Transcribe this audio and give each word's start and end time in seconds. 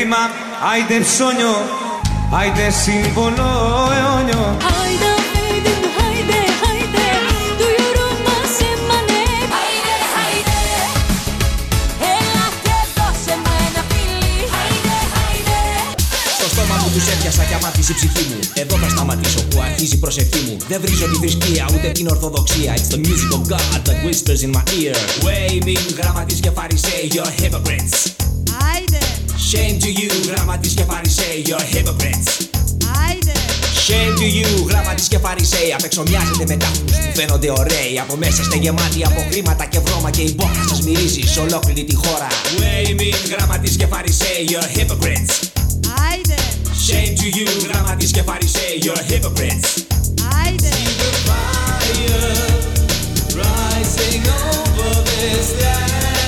Άιντε 0.00 0.12
θύμα, 0.12 0.24
άιντε 0.70 0.96
ψώνιο, 1.06 1.54
άιντε 2.38 2.66
σύμβολο 2.82 3.48
αιώνιο. 3.96 4.44
Άιντε, 4.80 5.12
άιντε, 5.44 5.74
άιντε, 6.04 6.40
άιντε. 6.68 7.06
Του 7.58 7.66
γιουρού 7.76 8.08
μας 8.26 8.54
έμανε. 8.70 9.22
Άιντε, 9.60 9.96
άιντε. 10.22 10.60
Έλα 12.14 12.44
και 12.64 12.76
δώσε 12.96 13.34
μου 13.42 13.52
ένα 13.66 13.82
φιλί. 13.90 14.32
Άιντε, 14.60 14.98
άιντε. 15.24 15.60
Στο 16.36 16.46
στόμα 16.52 16.76
μου 16.82 16.88
τους 16.94 17.06
έπιασα 17.12 17.42
και 17.48 17.54
αμάθησε 17.58 17.92
η 17.94 17.96
ψυχή 17.98 18.24
μου. 18.30 18.38
Εδώ 18.62 18.74
θα 18.82 18.88
σταματήσω 18.94 19.40
που 19.48 19.56
αρχίζει 19.66 19.94
η 19.98 20.00
προσευχή 20.04 20.40
μου. 20.46 20.54
Δεν 20.70 20.78
βρίζω 20.84 21.06
τη 21.10 21.16
θρησκεία 21.22 21.64
ούτε 21.74 21.88
την 21.96 22.06
ορθοδοξία. 22.14 22.70
It's 22.78 22.88
the 22.94 23.00
music 23.06 23.30
of 23.36 23.42
God 23.52 23.80
that 23.86 23.98
whispers 24.04 24.40
in 24.46 24.50
my 24.56 24.64
ear. 24.80 24.96
Waving 25.26 25.84
γραμματείς 25.98 26.40
και 26.44 26.50
φαρισαίοι 26.56 27.04
You're 27.14 27.32
hypocrites. 27.40 27.96
Άιντε, 27.98 28.19
Shame 29.50 29.78
to 29.82 29.90
you 30.00 30.10
γραμματείς 30.26 30.74
και 30.74 30.84
φαρισαίοι 30.84 31.44
You're 31.46 31.74
hypocrites. 31.74 32.30
Άιντε, 33.08 33.32
Shame 33.86 34.18
to 34.20 34.26
you, 34.38 34.68
γράμματις 34.68 35.08
και 35.08 35.18
φαρισαίοι 35.18 35.72
Απεξομοιάζετε 35.72 36.44
με 36.48 36.56
τάφους 36.56 36.80
που 36.80 37.12
φαίνονται 37.14 37.50
ωραίοι. 37.50 37.98
Από 38.00 38.16
μέσα 38.16 38.42
είστε 38.42 38.56
γεμάτοι 38.56 39.04
από 39.04 39.26
χρήματα 39.30 39.64
και 39.64 39.78
βρώμα 39.78 40.10
Και 40.10 40.22
η 40.22 40.34
μπόχα 40.36 40.68
σας 40.68 40.80
μυρίζει 40.80 41.20
σε 41.20 41.40
ολόκληρη 41.40 41.84
τη 41.84 41.94
χώρα. 41.94 42.26
Waving, 42.58 43.30
γράμματις 43.30 43.76
και 43.76 43.86
φαρισαίοι 43.86 44.48
You're 44.48 44.78
hypocrites. 44.78 45.34
Άιντε, 46.10 46.34
Shame 46.86 47.20
to 47.20 47.36
you, 47.36 47.68
γράμματις 47.68 48.10
και 48.10 48.22
φαρισαίοι 48.22 48.82
You're 48.82 49.12
hypocrites. 49.12 49.68
Άιντε. 50.44 50.68
Rising 53.40 54.24
over 54.52 54.92
this 55.08 55.48
land 55.62 56.19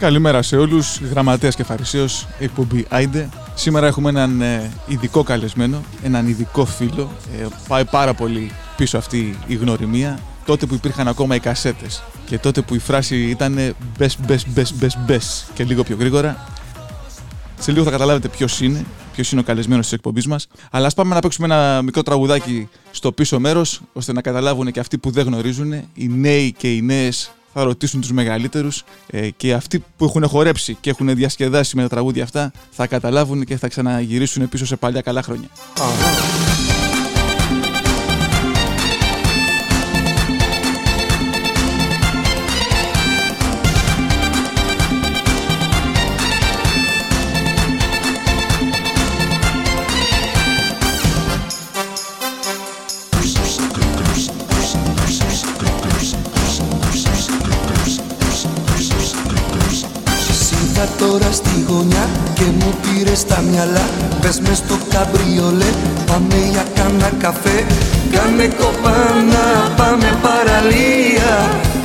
Καλημέρα 0.00 0.42
σε 0.42 0.56
όλους, 0.56 1.00
γραμματέας 1.00 1.54
και 1.54 1.64
φαρισαίος, 1.64 2.26
εκπομπή 2.38 2.86
Άιντε. 2.88 3.28
Σήμερα 3.54 3.86
έχουμε 3.86 4.08
έναν 4.08 4.40
ε, 4.40 4.70
ειδικό 4.86 5.22
καλεσμένο, 5.22 5.82
έναν 6.02 6.28
ειδικό 6.28 6.64
φίλο. 6.64 7.10
Ε, 7.40 7.46
πάει 7.68 7.84
πάρα 7.84 8.14
πολύ 8.14 8.50
πίσω 8.76 8.98
αυτή 8.98 9.38
η 9.46 9.54
γνωριμία. 9.54 10.18
Τότε 10.44 10.66
που 10.66 10.74
υπήρχαν 10.74 11.08
ακόμα 11.08 11.34
οι 11.34 11.40
κασέτες 11.40 12.02
και 12.26 12.38
τότε 12.38 12.60
που 12.62 12.74
η 12.74 12.78
φράση 12.78 13.16
ήταν 13.16 13.58
ε, 13.58 13.72
μπες, 13.98 14.18
μπες, 14.26 14.46
μπες, 14.48 14.74
μπες, 14.74 14.98
μπες 15.06 15.46
και 15.54 15.64
λίγο 15.64 15.82
πιο 15.82 15.96
γρήγορα. 15.96 16.48
Σε 17.58 17.72
λίγο 17.72 17.84
θα 17.84 17.90
καταλάβετε 17.90 18.28
ποιος 18.28 18.60
είναι, 18.60 18.84
ποιος 19.12 19.32
είναι 19.32 19.40
ο 19.40 19.44
καλεσμένος 19.44 19.84
της 19.84 19.92
εκπομπής 19.92 20.26
μας. 20.26 20.46
Αλλά 20.70 20.86
ας 20.86 20.94
πάμε 20.94 21.14
να 21.14 21.20
παίξουμε 21.20 21.46
ένα 21.46 21.82
μικρό 21.82 22.02
τραγουδάκι 22.02 22.68
στο 22.90 23.12
πίσω 23.12 23.40
μέρος, 23.40 23.80
ώστε 23.92 24.12
να 24.12 24.20
καταλάβουν 24.20 24.72
και 24.72 24.80
αυτοί 24.80 24.98
που 24.98 25.10
δεν 25.10 25.26
γνωρίζουν, 25.26 25.72
οι 25.72 26.08
νέοι 26.08 26.52
και 26.52 26.74
οι 26.74 26.82
νέες 26.82 27.32
θα 27.52 27.62
ρωτήσουν 27.62 28.00
τους 28.00 28.12
μεγαλύτερους 28.12 28.84
ε, 29.10 29.30
και 29.30 29.52
αυτοί 29.52 29.84
που 29.96 30.04
έχουν 30.04 30.28
χορέψει 30.28 30.76
και 30.80 30.90
έχουν 30.90 31.14
διασκεδάσει 31.14 31.76
με 31.76 31.82
τα 31.82 31.88
τραγούδια 31.88 32.22
αυτά 32.22 32.52
θα 32.70 32.86
καταλάβουν 32.86 33.44
και 33.44 33.56
θα 33.56 33.68
ξαναγυρίσουν 33.68 34.48
πίσω 34.48 34.66
σε 34.66 34.76
παλιά 34.76 35.00
καλά 35.00 35.22
χρόνια. 35.22 35.48
Μου 63.10 63.16
πήρε 63.16 63.26
στα 63.26 63.40
μυαλά. 63.50 63.86
Πες 64.20 64.40
μες 64.40 64.56
στο 64.56 64.76
καμπριολέ, 64.92 65.70
πάμε 66.06 66.38
για 66.52 66.64
κάνα 66.74 67.10
καφέ. 67.18 67.58
Κάνε 68.14 68.46
κοπάνα, 68.58 69.46
πάμε 69.76 70.08
παραλία. 70.22 71.32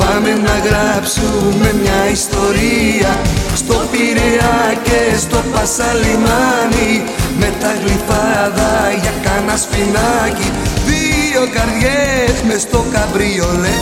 Πάμε 0.01 0.31
να 0.45 0.55
γράψουμε 0.67 1.69
μια 1.81 1.99
ιστορία. 2.17 3.11
Στο 3.55 3.77
Πειραιά 3.91 4.57
και 4.83 4.99
στο 5.23 5.39
Πασαλιμάνι. 5.53 6.93
Με 7.39 7.49
τα 7.61 7.71
γλυφάδα 7.81 8.73
για 9.01 9.13
κάνα 9.25 9.55
σπινάκι. 9.63 10.49
Δύο 10.89 11.41
καρδιές 11.55 12.35
μες 12.47 12.61
στο 12.61 12.85
καμπριολέ 12.93 13.75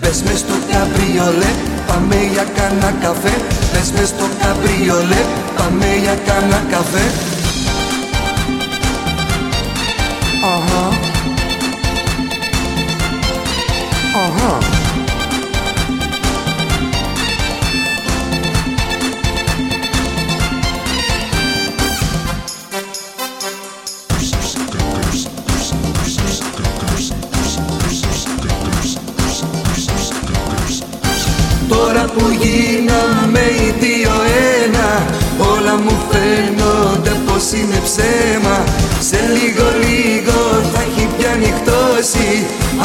Μπες 0.00 0.22
μες 0.22 0.38
στο 0.38 0.54
καμπριολέ, 0.70 1.50
πάμε 1.86 2.16
για 2.32 2.46
κάνα 2.56 2.90
καφέ. 3.02 3.34
Μπες 3.72 3.90
μες 3.92 4.08
στο 4.08 4.26
καμπριολέ, 4.40 5.22
πάμε 5.56 5.86
για 6.02 6.16
κάνα 6.26 6.62
καφέ. 6.70 7.04
Αχα. 10.54 10.84
Αχα. 14.24 14.58
Τώρα 14.58 14.79
που 32.20 32.28
γίναμε 32.42 33.42
οι 33.58 33.68
δύο 33.82 34.14
ένα. 34.62 34.88
Όλα 35.52 35.74
μου 35.84 35.94
φαίνονται 36.10 37.14
πως 37.26 37.44
είναι 37.58 37.78
ψέμα. 37.86 38.56
Σε 39.08 39.20
λίγο 39.36 39.66
λίγο 39.84 40.38
θα 40.72 40.80
έχει 40.86 41.04
πια 41.16 41.32
νυχτώσει. 41.42 42.30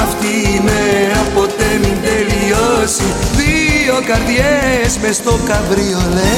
Αυτή 0.03 0.31
η 0.55 0.57
μέρα 0.69 1.19
ποτέ 1.35 1.69
μην 1.81 1.97
τελειώσει. 2.07 3.07
Δύο 3.39 3.95
καρδιές 4.09 4.91
μες 5.01 5.15
στο 5.21 5.33
καμπριολέ. 5.49 6.33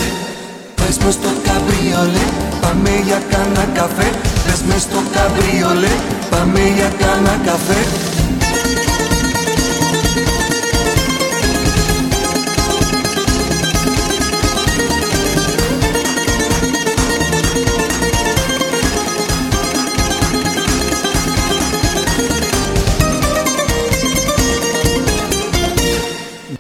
Πες 0.76 0.98
μες 1.04 1.14
στο 1.20 1.32
καμπριολέ 1.46 2.26
Πάμε 2.62 2.92
για 3.08 3.20
κάνα 3.32 3.66
καφέ. 3.78 4.10
Πες 4.46 4.60
μες 4.68 4.82
στο 4.88 5.00
καμπριολέ 5.16 5.94
Πάμε 6.30 6.62
για 6.78 6.90
κάνα 7.02 7.36
καφέ 7.46 7.82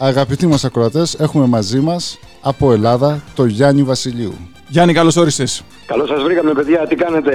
Αγαπητοί 0.08 0.48
μας 0.48 0.66
ακροατές, 0.66 1.16
έχουμε 1.20 1.46
μαζί 1.48 1.80
μας 1.80 2.20
από 2.42 2.72
Ελλάδα 2.72 3.24
το 3.36 3.46
Γιάννη 3.46 3.84
Βασιλείου. 3.84 4.34
Γιάννη, 4.68 4.94
καλώς 4.94 5.16
όρισες. 5.16 5.64
Καλώς 5.86 6.10
σας 6.10 6.24
βρήκαμε, 6.24 6.52
παιδιά. 6.54 6.88
Τι 6.88 6.96
κάνετε, 6.96 7.32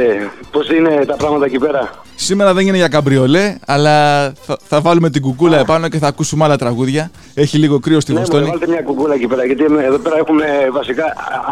πώς 0.51 0.69
είναι 0.69 1.05
τα 1.07 1.17
πράγματα 1.17 1.45
εκεί 1.45 1.59
πέρα; 1.59 1.91
Σήμερα 2.15 2.55
δεν 2.55 2.67
είναι 2.67 2.77
για 2.77 2.89
καμπριολέ, 2.89 3.57
αλλά 3.67 4.27
θα, 4.43 4.59
θα 4.65 4.81
βάλουμε 4.81 5.11
την 5.11 5.23
κουκούλα 5.23 5.59
επάνω 5.59 5.89
και 5.89 5.99
θα 5.99 6.07
ακούσουμε 6.07 6.45
άλλα 6.45 6.57
τραγούδια. 6.57 7.11
Έχει 7.35 7.59
λίγο 7.59 7.79
κρύο 7.79 8.01
στη 8.01 8.13
Ναι, 8.13 8.19
μου 8.19 8.25
Βοστόνη. 8.25 8.49
βάλτε 8.51 8.67
μια 8.69 8.83
κουκούλα 8.83 9.15
εκεί 9.15 9.27
πέρα. 9.27 9.45
Γιατί 9.45 9.65
εδώ 9.85 9.99
πέρα 9.99 10.17
έχουμε 10.17 10.45
βασικά 10.73 11.05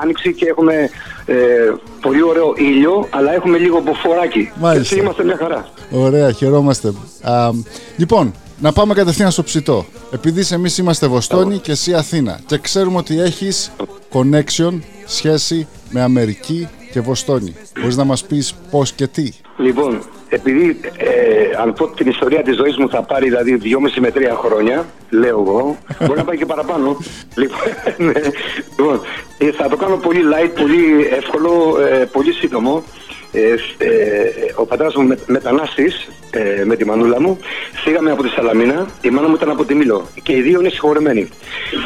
άνοιξη 0.03 0.35
και 0.35 0.47
έχουμε 0.47 0.75
ε, 1.27 1.35
πολύ 2.01 2.23
ωραίο 2.23 2.55
ήλιο, 2.57 3.07
αλλά 3.11 3.35
έχουμε 3.35 3.59
λίγο 3.59 3.81
μποφοράκι. 3.81 4.51
Μάλιστα. 4.61 4.95
Έτσι 4.95 5.05
είμαστε 5.05 5.25
μια 5.25 5.37
χαρά. 5.41 5.69
Ωραία, 5.91 6.33
χαιρόμαστε. 6.33 6.89
Α, 7.23 7.51
λοιπόν, 7.97 8.35
να 8.61 8.73
πάμε 8.73 8.95
κατευθείαν 8.95 9.31
στο 9.31 9.43
ψητό. 9.43 9.87
Επειδή 10.13 10.55
εμείς 10.55 10.79
είμαστε 10.79 11.07
Βοστόνη 11.07 11.59
και 11.59 11.71
εσύ 11.71 11.95
Αθήνα 11.95 12.41
και 12.47 12.59
ξέρουμε 12.59 12.97
ότι 12.97 13.21
έχεις 13.21 13.73
connection, 14.13 14.79
σχέση 15.07 15.69
με 15.91 16.01
Αμερική 16.01 16.69
και 16.93 17.01
Βοστόνη. 17.01 17.55
Μπορείς 17.81 17.97
να 17.97 18.05
μας 18.05 18.25
πεις 18.25 18.55
πώς 18.71 18.93
και 18.93 19.07
τι; 19.07 19.31
Λοιπόν, 19.57 20.03
επειδή 20.29 20.81
ε, 20.97 21.61
αν 21.63 21.73
πω 21.73 21.89
την 21.89 22.09
ιστορία 22.09 22.43
της 22.43 22.57
ζωής 22.57 22.77
μου 22.77 22.89
θα 22.89 23.03
πάρει 23.03 23.29
δηλαδή 23.29 23.61
2,5 23.63 23.69
με 24.01 24.13
3 24.15 24.21
χρόνια, 24.45 24.87
λέω 25.11 25.41
εγώ, 25.41 25.79
μπορεί 26.07 26.19
να 26.19 26.25
πάει 26.25 26.37
και 26.37 26.47
παραπάνω. 26.47 26.97
λοιπόν, 27.41 27.59
ναι, 27.97 28.21
λοιπόν, 28.77 29.01
ε, 29.39 29.51
θα 29.53 29.69
το 29.69 29.77
κάνω 29.77 29.97
πολύ 29.97 30.21
light, 30.33 30.51
πολύ 30.61 31.09
εύκολο, 31.11 31.77
ε, 31.81 32.05
πολύ 32.13 32.33
σύντομο. 32.33 32.83
Ε, 33.33 33.55
ε, 33.79 33.91
ο 34.55 34.67
πατέρας 34.67 34.95
μου 34.95 35.07
με, 35.07 35.19
μετανάστης 35.27 36.09
ε, 36.31 36.65
με 36.65 36.77
τη 36.77 36.85
μανούλα 36.85 37.21
μου 37.21 37.39
φύγαμε 37.85 38.11
από 38.11 38.23
τη 38.23 38.29
Σαλαμίνα 38.29 38.87
η 39.03 39.11
μάνα 39.11 39.29
μου 39.29 39.35
ήταν 39.35 39.51
από 39.51 39.65
τη 39.65 39.75
Μήλο 39.75 40.09
και 40.23 40.33
οι 40.33 40.41
δύο 40.41 40.61
είναι 40.61 40.69
συγχωρεμένοι 40.69 41.29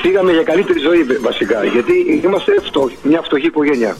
φύγαμε 0.03 0.33
για 0.33 0.43
καλύτερη 0.43 0.79
ζωή 0.79 1.03
βασικά 1.03 1.65
γιατί 1.65 2.21
είμαστε 2.25 2.53
φτω, 2.63 2.91
μια 3.03 3.23
φτωχή 3.23 3.47
οικογένεια 3.47 3.97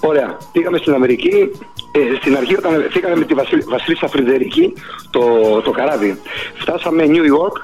Ωραία. 0.00 0.36
Πήγαμε 0.52 0.78
στην 0.78 0.94
Αμερική. 0.94 1.50
Ε, 1.92 2.16
στην 2.20 2.36
αρχή 2.36 2.56
όταν 2.56 2.86
φύγαμε 2.90 3.16
με 3.16 3.24
τη 3.24 3.34
Βασίλ, 3.34 3.62
Βασίλισσα 3.66 4.08
Φρυντερική 4.08 4.72
το, 5.10 5.24
το 5.60 5.70
καράβι. 5.70 6.20
Φτάσαμε 6.54 7.04
New 7.06 7.24
York. 7.34 7.56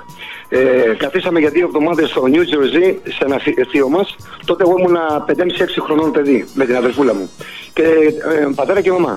Ε, 0.54 0.94
καθίσαμε 0.98 1.38
για 1.40 1.50
δύο 1.50 1.66
εβδομάδες 1.66 2.08
στο 2.08 2.22
New 2.26 2.40
Jersey 2.40 2.94
σε 3.08 3.18
ένα 3.24 3.38
θεί- 3.38 3.64
θείο 3.70 3.88
μας. 3.88 4.16
Τότε 4.44 4.62
εγώ 4.66 4.74
ήμουν 4.78 4.96
5,5-6 5.26 5.80
χρονών 5.80 6.12
παιδί 6.12 6.44
με 6.54 6.64
την 6.64 6.76
αδερφούλα 6.76 7.14
μου. 7.14 7.30
Και 7.72 7.82
ε, 7.82 8.48
πατέρα 8.54 8.80
και 8.80 8.90
μαμά. 8.90 9.16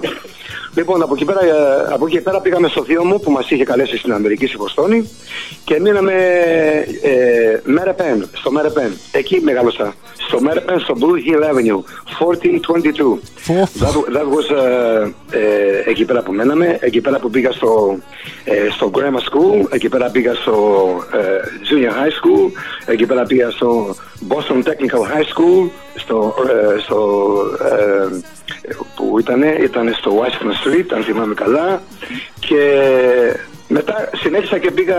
Λοιπόν, 0.76 1.02
από 1.02 1.14
εκεί, 1.14 1.26
πέρα, 1.26 1.46
ε, 1.46 1.94
από 1.94 2.06
εκεί 2.06 2.22
πέρα 2.22 2.40
πήγαμε 2.42 2.68
στο 2.68 2.84
θείο 2.84 3.04
μου 3.06 3.20
που 3.20 3.32
μας 3.32 3.50
είχε 3.50 3.64
καλέσει 3.64 3.98
στην 3.98 4.14
Αμερική, 4.14 4.48
στη 4.48 4.58
Βοστόνη 4.58 5.10
και 5.64 5.80
μείναμε 5.80 6.14
ε, 7.02 7.60
Μέρεπεν, 7.64 8.30
στο 8.34 8.52
Μέρεπεν. 8.52 8.98
Εκεί 9.12 9.42
μεγάλωσα. 9.44 9.94
Στο 10.28 10.42
Μέρεπεν, 10.42 10.80
στο 10.80 10.94
Blue 11.00 11.18
Hill 11.28 11.44
Avenue, 11.52 11.82
1422. 12.20 13.20
That, 13.48 13.94
that 14.16 14.28
was, 14.36 14.48
ε, 14.56 15.14
ε, 15.30 15.90
εκεί 15.90 16.06
πέρα 16.06 16.24
που 16.24 16.32
μέναμε, 16.32 16.78
εκεί 16.82 17.02
πέρα 17.02 17.20
που 17.20 17.30
πήγα 17.30 17.52
στο, 17.52 17.98
ε, 18.44 18.70
στο 18.72 18.92
Grammar 18.94 19.20
School, 19.20 19.68
εκεί 19.70 19.90
πέρα 19.90 20.10
πήγα 20.10 20.34
στο 20.34 20.56
ε, 21.14 21.20
Junior 21.70 21.92
High 21.92 22.12
School, 22.12 22.52
εκεί 22.86 23.06
πέρα 23.06 23.24
πήγα 23.24 23.50
στο 23.50 23.96
Boston 24.28 24.64
Technical 24.64 25.02
High 25.12 25.28
School, 25.34 25.70
στο, 25.96 26.34
ε, 26.76 26.80
στο 26.80 26.98
ε, 27.62 28.08
που 28.96 29.20
ήταν, 29.20 29.42
ήταν 29.64 29.94
στο 29.98 30.12
Washington 30.22 30.68
Street, 30.68 30.86
αν 30.96 31.04
θυμάμαι 31.04 31.34
καλά, 31.34 31.82
και 32.40 32.62
μετά 33.68 34.10
συνέχισα 34.16 34.58
και 34.58 34.72
πήγα 34.72 34.96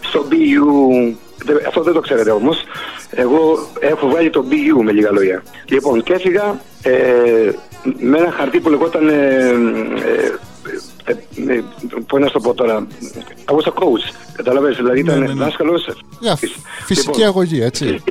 στο 0.00 0.24
BU, 0.30 1.14
Δε- 1.44 1.66
αυτό 1.66 1.82
δεν 1.82 1.92
το 1.94 2.00
ξέρετε 2.00 2.30
όμως, 2.30 2.62
εγώ 3.10 3.68
έχω 3.80 4.08
βάλει 4.08 4.30
το 4.30 4.44
BU 4.50 4.82
με 4.84 4.92
λίγα 4.92 5.10
λόγια. 5.12 5.42
Λοιπόν, 5.68 6.02
και 6.02 6.12
έφυγα 6.12 6.60
ε, 6.82 7.50
με 7.98 8.18
ένα 8.18 8.30
χαρτί 8.30 8.60
που 8.60 8.68
λεγόταν, 8.70 9.08
ε, 9.08 9.14
ε, 11.04 11.12
ε, 11.12 11.12
ε, 11.52 11.62
πώς 12.06 12.20
να 12.20 12.26
σου 12.26 12.32
το 12.32 12.40
πω 12.40 12.54
τώρα, 12.54 12.86
I 13.46 13.52
was 13.54 13.68
a 13.70 13.72
coach, 13.72 14.14
καταλαβαίνεις, 14.32 14.76
δηλαδή 14.76 14.98
ήταν 15.00 15.18
ναι, 15.18 15.26
ναι. 15.26 15.32
δάσκαλος. 15.32 15.88
Για 16.20 16.36
φυσική 16.84 17.06
Λοιπόν, 17.08 17.24
αγωγή, 17.24 17.62
έτσι. 17.62 18.02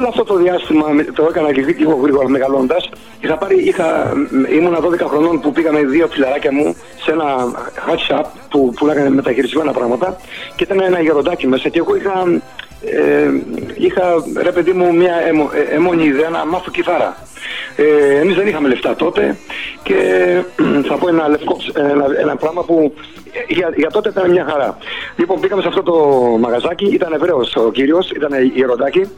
Όλο 0.00 0.08
αυτό 0.08 0.24
το 0.24 0.36
διάστημα 0.36 0.88
με- 0.88 1.04
το 1.04 1.26
έκανα 1.30 1.52
και 1.52 1.60
λίγο 1.60 1.98
γρήγορα 2.02 2.28
μεγαλώντας. 2.28 2.88
Είχα 3.20 3.36
πάρει, 3.36 3.56
είχα, 3.68 4.12
μ, 4.30 4.44
ήμουνα 4.56 4.80
12 4.80 5.06
χρονών 5.06 5.40
που 5.40 5.52
πήγαμε 5.52 5.80
δύο 5.84 6.06
φιλαράκια 6.08 6.52
μου 6.52 6.76
σε 7.02 7.10
ένα 7.12 7.24
hot 7.88 8.00
shop 8.08 8.24
που 8.50 8.72
πουλάγανε 8.76 9.10
μεταχειρισμένα 9.10 9.72
πράγματα 9.72 10.16
και 10.56 10.64
ήταν 10.64 10.80
ένα 10.80 11.00
γεροντάκι 11.00 11.46
μέσα 11.46 11.68
και 11.68 11.78
εγώ 11.78 11.96
είχα, 11.96 12.42
ε, 12.84 13.30
είχα 13.74 14.02
ρε 14.42 14.52
παιδί 14.52 14.72
μου 14.72 14.94
μια 14.94 15.14
αιμο, 15.28 15.50
ε, 15.54 15.74
αιμονή 15.74 16.04
ιδέα 16.04 16.28
να 16.28 16.46
μάθω 16.46 16.70
κιθάρα. 16.70 17.16
Ε, 17.76 18.18
εμείς 18.20 18.36
δεν 18.36 18.46
είχαμε 18.46 18.68
λεφτά 18.68 18.96
τότε 18.96 19.36
και 19.82 19.96
θα 20.88 20.94
πω 20.94 21.08
ένα, 21.08 21.28
λευκό, 21.28 21.56
ένα, 21.74 22.06
ένα 22.20 22.36
πράγμα 22.36 22.62
που 22.64 22.94
για, 23.48 23.72
για 23.76 23.90
τότε 23.90 24.08
ήταν 24.08 24.30
μια 24.30 24.46
χαρά. 24.50 24.78
Λοιπόν, 25.16 25.40
πήγαμε 25.40 25.62
σε 25.62 25.68
αυτό 25.68 25.82
το 25.82 25.94
μαγαζάκι, 26.40 26.84
ήταν 26.84 27.12
Εβραίος 27.12 27.54
ο 27.56 27.70
κύριος, 27.70 28.10
ήταν 28.10 28.30
γεροντάκι 28.54 29.10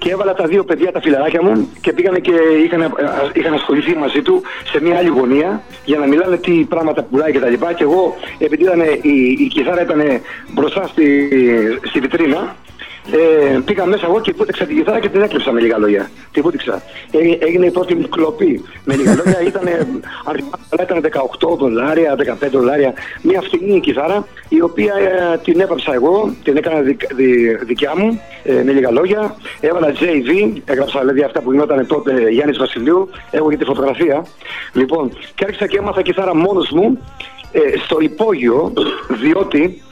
και 0.00 0.10
έβαλα 0.10 0.34
τα 0.34 0.46
δύο 0.46 0.64
παιδιά, 0.64 0.92
τα 0.92 1.00
φιλαράκια 1.00 1.42
μου 1.42 1.68
και 1.80 1.92
πήγανε 1.92 2.18
και 2.18 2.34
είχαν, 2.64 2.82
α, 2.82 2.90
είχαν 3.32 3.54
ασχοληθεί 3.54 3.94
μαζί 3.96 4.22
του 4.22 4.42
σε 4.70 4.80
μια 4.82 4.96
άλλη 4.98 5.08
γωνία 5.08 5.62
για 5.84 5.98
να 5.98 6.06
μιλάνε 6.06 6.36
τι 6.36 6.52
πράγματα 6.52 7.02
πουλάει 7.02 7.32
και 7.32 7.38
τα 7.38 7.48
λοιπά. 7.48 7.72
Και 7.72 7.82
εγώ, 7.82 8.16
επειδή 8.38 8.62
ήταν, 8.62 8.80
η, 9.02 9.36
η 9.38 9.46
κιθάρα 9.46 9.82
ήταν 9.82 10.00
μπροστά 10.54 10.86
στη, 10.86 11.28
στη 11.88 12.00
βιτρίνα, 12.00 12.56
ε, 13.12 13.58
πήγα 13.64 13.86
μέσα 13.86 14.06
εγώ 14.06 14.20
και 14.20 14.32
πούτεξα 14.32 14.64
την 14.64 14.76
κιθάρα 14.76 15.00
και 15.00 15.08
την 15.08 15.22
έκλειψα 15.22 15.52
με 15.52 15.60
λίγα 15.60 15.78
λόγια. 15.78 16.10
Την 16.32 16.42
πούτεξα. 16.42 16.82
Ε, 17.10 17.46
έγινε 17.46 17.66
η 17.66 17.70
πρώτη 17.70 17.94
μου 17.94 18.08
κλοπή. 18.08 18.64
Με 18.84 18.94
λίγα 18.96 19.14
λόγια 19.14 19.40
ήταν, 19.40 19.68
αν 20.24 20.34
θυμάμαι 20.36 20.64
καλά, 20.70 20.82
ήταν 20.82 21.00
18 21.50 21.56
δολάρια, 21.58 22.16
15 22.42 22.48
δολάρια. 22.50 22.92
Μια 23.22 23.40
φτηνή 23.40 23.80
κιθάρα, 23.80 24.26
η 24.48 24.60
οποία 24.62 24.94
ε, 24.94 25.38
την 25.44 25.60
έβαψα 25.60 25.94
εγώ, 25.94 26.34
την 26.44 26.56
έκανα 26.56 26.80
δικ- 26.80 27.14
δι- 27.14 27.64
δικιά 27.64 27.92
μου, 27.96 28.20
ε, 28.42 28.52
με 28.62 28.72
λίγα 28.72 28.90
λόγια. 28.90 29.36
Έβαλα 29.60 29.92
JV, 29.92 30.52
έγραψα 30.64 30.98
δηλαδή 31.00 31.22
αυτά 31.22 31.40
που 31.40 31.52
γινόταν 31.52 31.86
τότε 31.86 32.30
Γιάννης 32.30 32.58
Βασιλείου, 32.58 33.08
έχω 33.30 33.50
και 33.50 33.56
τη 33.56 33.64
φωτογραφία. 33.64 34.26
Λοιπόν, 34.72 35.12
και 35.34 35.44
άρχισα 35.44 35.66
και 35.66 35.78
έμαθα 35.78 36.02
κιθάρα 36.02 36.34
μόνος 36.34 36.70
μου 36.70 36.98
ε, 37.52 37.60
στο 37.84 37.96
υπόγειο, 38.00 38.72
διότι 39.20 39.82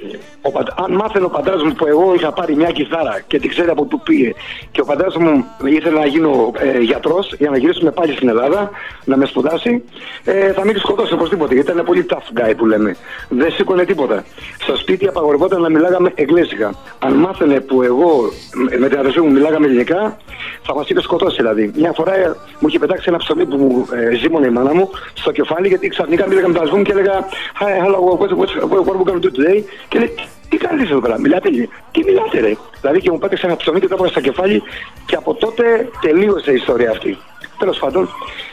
ο, 0.49 0.51
πατ- 0.51 0.81
αν 0.85 0.93
μάθαινε 1.01 1.25
ο 1.25 1.29
πατέρας 1.29 1.63
μου 1.63 1.73
που 1.73 1.87
εγώ 1.87 2.15
είχα 2.15 2.33
πάρει 2.33 2.55
μια 2.57 2.71
κιθάρα 2.71 3.15
και 3.27 3.39
την 3.39 3.51
ξέρει 3.51 3.69
από 3.71 3.85
πού 3.85 4.01
πήγε 4.01 4.31
και 4.71 4.81
ο 4.81 4.85
πατέρας 4.85 5.17
μου 5.17 5.45
ήθελε 5.65 5.99
να 5.99 6.07
γίνω 6.07 6.53
ε, 6.59 6.79
γιατρός 6.79 7.35
για 7.39 7.51
να 7.51 7.57
γυρίσουμε 7.57 7.91
πάλι 7.91 8.13
στην 8.13 8.29
Ελλάδα 8.29 8.71
να 9.05 9.17
με 9.17 9.27
σπουδάσει 9.27 9.83
ε, 10.25 10.53
θα 10.53 10.65
μην 10.65 10.79
σκοτώσει 10.79 11.13
οπωσδήποτε 11.13 11.55
γιατί 11.55 11.71
ήταν 11.73 11.85
πολύ 11.85 12.07
tough 12.11 12.29
guy 12.41 12.53
που 12.57 12.67
λέμε. 12.67 12.97
Δεν 13.29 13.53
σήκωνε 13.53 13.85
τίποτα. 13.85 14.25
Στο 14.59 14.77
σπίτι 14.77 15.07
απαγορευόταν 15.09 15.61
να 15.61 15.69
μιλάγαμε 15.69 16.13
εγγλέζικα. 16.15 16.75
Αν 16.99 17.13
μάθαινε 17.15 17.61
που 17.61 17.83
εγώ 17.83 18.11
με- 18.55 18.79
με 18.79 18.89
την 18.89 18.99
αδερφή 18.99 19.21
μου 19.21 19.31
μιλάγαμε 19.31 19.67
ελληνικά 19.67 20.17
θα 20.63 20.75
μας 20.75 20.89
είχε 20.89 21.01
σκοτώσει 21.01 21.37
δηλαδή. 21.37 21.71
Μια 21.77 21.93
φορά 21.97 22.15
ε, 22.15 22.35
μου 22.61 22.69
είχε 22.69 22.79
πετάξει 22.79 23.05
ένα 23.09 23.19
ψωμί 23.19 23.47
που 23.47 23.57
μου 23.57 23.87
ε, 24.11 24.15
ζήμωνε 24.15 24.47
η 24.47 24.51
μάνα 24.51 24.75
μου 24.75 24.91
στο 25.15 25.31
κεφάλι 25.33 25.69
γιατί 25.69 25.89
ξαφνικά 25.89 26.27
μίλαγα 26.29 26.49
με 26.49 26.55
τα 26.55 26.77
μου 26.77 26.83
και 26.83 26.93
έλεγα 26.93 27.25
Hi, 27.61 27.71
hello, 27.85 27.99
what, 28.09 28.19
what, 28.21 28.31
what, 28.39 28.87
what 28.87 28.95
are 28.95 28.99
we 28.99 29.05
going 29.05 29.21
to 29.21 29.29
do 29.29 29.31
today; 29.39 29.59
Και 29.89 29.99
λέει 29.99 30.15
τι 30.49 30.57
κάνεις 30.57 30.91
εδώ 30.91 31.01
πέρα, 31.01 31.21
μιλάτε 31.21 31.49
λίγο. 31.49 31.69
Τι 31.93 32.05
μιλάτε 32.05 32.41
ρε. 32.41 32.57
Δηλαδή 32.81 33.01
και 33.01 33.11
μου 33.11 33.19
πέταξε 33.19 33.47
ένα 33.47 33.57
ψωμί 33.57 33.81
και 33.81 33.87
το 33.87 33.95
έβγαλα 33.95 34.11
στο 34.11 34.21
κεφάλι 34.21 34.63
και 35.07 35.17
από 35.17 35.35
τότε 35.35 35.89
τελείωσε 36.01 36.51
η 36.51 36.55
ιστορία 36.55 36.91
αυτή. 36.91 37.19
Τέλος 37.59 37.79
πάντων, 37.79 38.09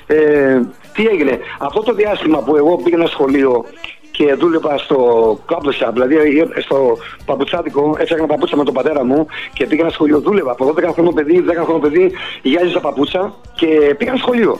ε, 0.07 0.61
τι 0.93 1.07
έγινε. 1.07 1.39
Αυτό 1.59 1.81
το 1.81 1.93
διάστημα 1.93 2.39
που 2.43 2.55
εγώ 2.55 2.77
πήγαινα 2.77 3.05
σχολείο 3.05 3.65
και 4.11 4.33
δούλευα 4.33 4.77
στο 4.77 4.97
κάπλο 5.45 5.73
shop, 5.79 5.89
δηλαδή 5.93 6.17
στο 6.61 6.97
παπουτσάδικο, 7.25 7.95
έφτιαχνα 7.99 8.25
παπούτσα 8.25 8.55
με 8.55 8.63
τον 8.63 8.73
πατέρα 8.73 9.05
μου 9.05 9.27
και 9.53 9.65
πήγαινα 9.65 9.89
σχολείο, 9.89 10.19
δούλευα 10.19 10.51
από 10.51 10.73
12 10.77 10.89
χρόνο 10.93 11.11
παιδί, 11.11 11.43
10 11.47 11.63
χρόνο 11.63 11.79
παιδί, 11.79 12.11
γυάλιζα 12.41 12.79
παπούτσα 12.79 13.33
και 13.55 13.95
πήγα 13.97 14.15
σχολείο. 14.17 14.59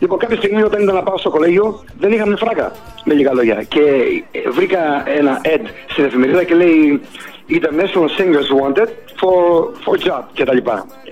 Λοιπόν, 0.00 0.18
κάποια 0.18 0.36
στιγμή 0.36 0.62
όταν 0.62 0.82
ήταν 0.82 0.94
να 0.94 1.02
πάω 1.02 1.18
στο 1.18 1.30
κολέγιο, 1.30 1.84
δεν 1.98 2.12
είχαμε 2.12 2.36
φράγκα, 2.36 2.72
με 3.04 3.14
λίγα 3.14 3.32
λόγια. 3.32 3.62
Και 3.62 3.80
ε, 4.30 4.50
βρήκα 4.50 5.08
ένα 5.08 5.40
ad 5.44 5.60
στην 5.88 6.04
εφημερίδα 6.04 6.44
και 6.44 6.54
λέει 6.54 7.00
International 7.48 8.08
Singers 8.18 8.50
Wanted 8.60 8.88
for, 9.20 9.64
for 9.84 10.08
Job 10.08 10.22
κτλ. 10.34 10.56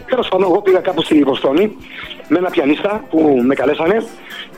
Τέλος 0.07 0.29
πάντων, 0.29 0.51
εγώ 0.51 0.63
πήγα 0.63 0.79
κάπου 0.79 1.03
στη 1.03 1.23
Βοστόνη 1.23 1.77
με 2.29 2.39
ένα 2.39 2.51
πιανίστα 2.51 3.05
που 3.11 3.41
με 3.47 3.55
καλέσανε 3.55 4.05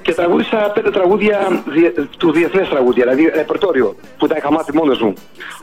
και 0.02 0.14
τραγούδισα 0.14 0.70
πέντε 0.74 0.90
τραγούδια 0.90 1.62
διε- 1.66 1.92
του 2.18 2.32
διεθνές 2.32 2.68
τραγούδια, 2.68 3.04
δηλαδή 3.04 3.30
ρεπερτόριο 3.34 3.94
που 4.18 4.26
τα 4.26 4.34
είχα 4.38 4.52
μάθει 4.52 4.76
μόνος 4.76 5.00
μου. 5.00 5.12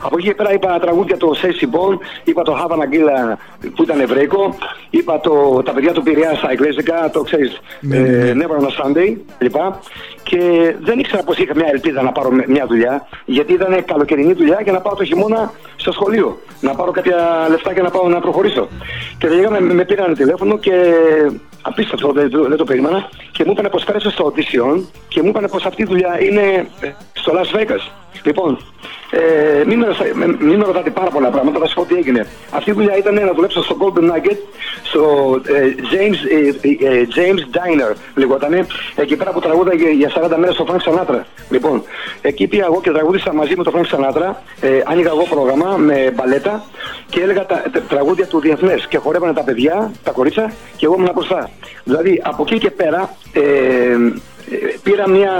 Από 0.02 0.16
εκεί 0.18 0.26
και 0.26 0.34
πέρα 0.34 0.52
είπα 0.52 0.78
τραγούδια 0.80 1.16
το 1.16 1.34
Σέισι 1.34 1.68
Bon, 1.72 1.98
είπα 2.24 2.42
το 2.42 2.56
Havana 2.60 2.94
Gila 2.94 3.36
που 3.74 3.82
ήταν 3.82 4.00
εβραϊκό, 4.00 4.54
είπα 4.90 5.20
το, 5.20 5.62
τα 5.64 5.72
παιδιά 5.72 5.92
του 5.92 6.02
Πειραιά 6.02 6.34
στα 6.34 6.50
εγγλέζικα, 6.50 7.10
το 7.12 7.22
ξέρεις, 7.22 7.60
ε, 7.92 8.32
Never 8.36 8.62
on 8.62 8.66
a 8.66 8.84
Sunday 8.86 9.16
λοιπά. 9.38 9.80
Και 10.22 10.74
δεν 10.80 10.98
ήξερα 10.98 11.22
πως 11.22 11.38
είχα 11.38 11.54
μια 11.54 11.68
ελπίδα 11.72 12.02
να 12.02 12.12
πάρω 12.12 12.30
με- 12.30 12.44
μια 12.48 12.66
δουλειά, 12.66 13.06
γιατί 13.24 13.52
ήταν 13.52 13.84
καλοκαιρινή 13.84 14.32
δουλειά 14.32 14.60
για 14.62 14.72
να 14.72 14.80
πάω 14.80 14.94
το 14.94 15.04
χειμώνα 15.04 15.52
στο 15.76 15.92
σχολείο, 15.92 16.38
να 16.60 16.74
πάρω 16.74 16.90
κάποια 16.90 17.46
λεφτά 17.50 17.74
και 17.74 17.82
να 17.82 17.90
πάω 17.90 18.08
να 18.08 18.20
προχωρήσω. 18.20 18.68
Και 19.18 19.26
τελικά 19.26 19.50
με, 19.50 19.60
με 19.60 19.84
πήραν 19.84 20.14
τηλέφωνο 20.14 20.58
και 20.58 20.72
απίστευτο, 21.62 22.12
δεν, 22.12 22.30
το- 22.30 22.48
δεν 22.48 22.56
το 22.56 22.64
περίμενα, 22.64 23.08
και 23.32 23.44
μου 23.44 23.50
είπανε 23.52 23.68
πως 23.68 23.84
πέρασε 23.84 24.10
στο 24.10 24.32
audition 24.36 24.82
και 25.08 25.22
μου 25.22 25.28
είπανε 25.28 25.48
πως 25.48 25.64
αυτή 25.64 25.82
η 25.82 25.84
δουλειά 25.84 26.22
είναι 26.22 26.42
ε, 26.80 26.90
στο 27.12 27.32
Las 27.34 27.56
Vegas. 27.56 27.90
Λοιπόν, 28.24 28.58
ε, 29.10 29.64
μην, 29.64 29.78
με, 29.78 29.86
ρωτά- 29.86 30.14
με- 30.14 30.36
μην 30.40 30.58
με 30.58 30.64
ρωτάτε 30.64 30.90
πάρα 30.90 31.10
πολλά 31.10 31.28
πράγματα, 31.30 31.58
θα 31.58 31.64
σας 31.64 31.74
πω 31.74 31.84
τι 31.84 31.94
έγινε. 31.94 32.26
Αυτή 32.50 32.70
η 32.70 32.72
δουλειά 32.72 32.96
ήταν 32.96 33.14
να 33.14 33.32
δουλέψω 33.32 33.62
στο 33.62 33.76
Golden 33.80 34.00
Nugget, 34.02 34.36
στο 34.82 35.02
ε, 35.46 35.74
James, 35.92 36.18
ε, 36.30 36.88
ε, 36.88 37.06
James 37.14 37.56
Diner 37.56 37.94
λεγότανε, 38.14 38.66
εκεί 38.94 39.16
πέρα 39.16 39.30
που 39.32 39.40
τραγούδαγε 39.40 39.90
για 39.90 40.10
40 40.14 40.36
μέρες 40.38 40.54
στο 40.54 40.66
Frank 40.68 40.88
Sinatra. 40.90 41.20
Λοιπόν, 41.50 41.82
εκεί 42.22 42.46
πήγα 42.46 42.64
εγώ 42.64 42.80
και 42.80 42.90
τραγούδισα 42.90 43.32
μαζί 43.32 43.56
με 43.56 43.64
τον 43.64 43.72
Frank 43.76 43.94
Sinatra, 43.96 44.34
ε, 44.60 44.68
άνοιγα 44.84 45.08
εγώ 45.10 45.26
πρόγραμμα 45.30 45.76
με 45.76 46.12
μπαλέτα 46.16 46.64
και 47.10 47.20
έλεγα 47.20 47.46
τα, 47.46 47.62
τα 47.72 47.80
τραγούδια 47.80 48.26
του 48.26 48.40
διεθνές 48.40 48.86
και 48.86 48.98
χορεύανε 48.98 49.32
τα 49.32 49.42
παιδιά, 49.42 49.90
τα 50.02 50.10
κορίτσια 50.10 50.52
και 50.76 50.84
εγώ 50.86 50.94
ήμουν 50.98 51.10
μπροστά. 51.14 51.50
Δηλαδή 51.84 52.20
από 52.24 52.42
εκεί 52.46 52.58
και 52.58 52.70
πέρα 52.70 53.14
ε, 53.32 53.40
ε, 53.40 53.96
πήρα 54.82 55.08
μια, 55.08 55.32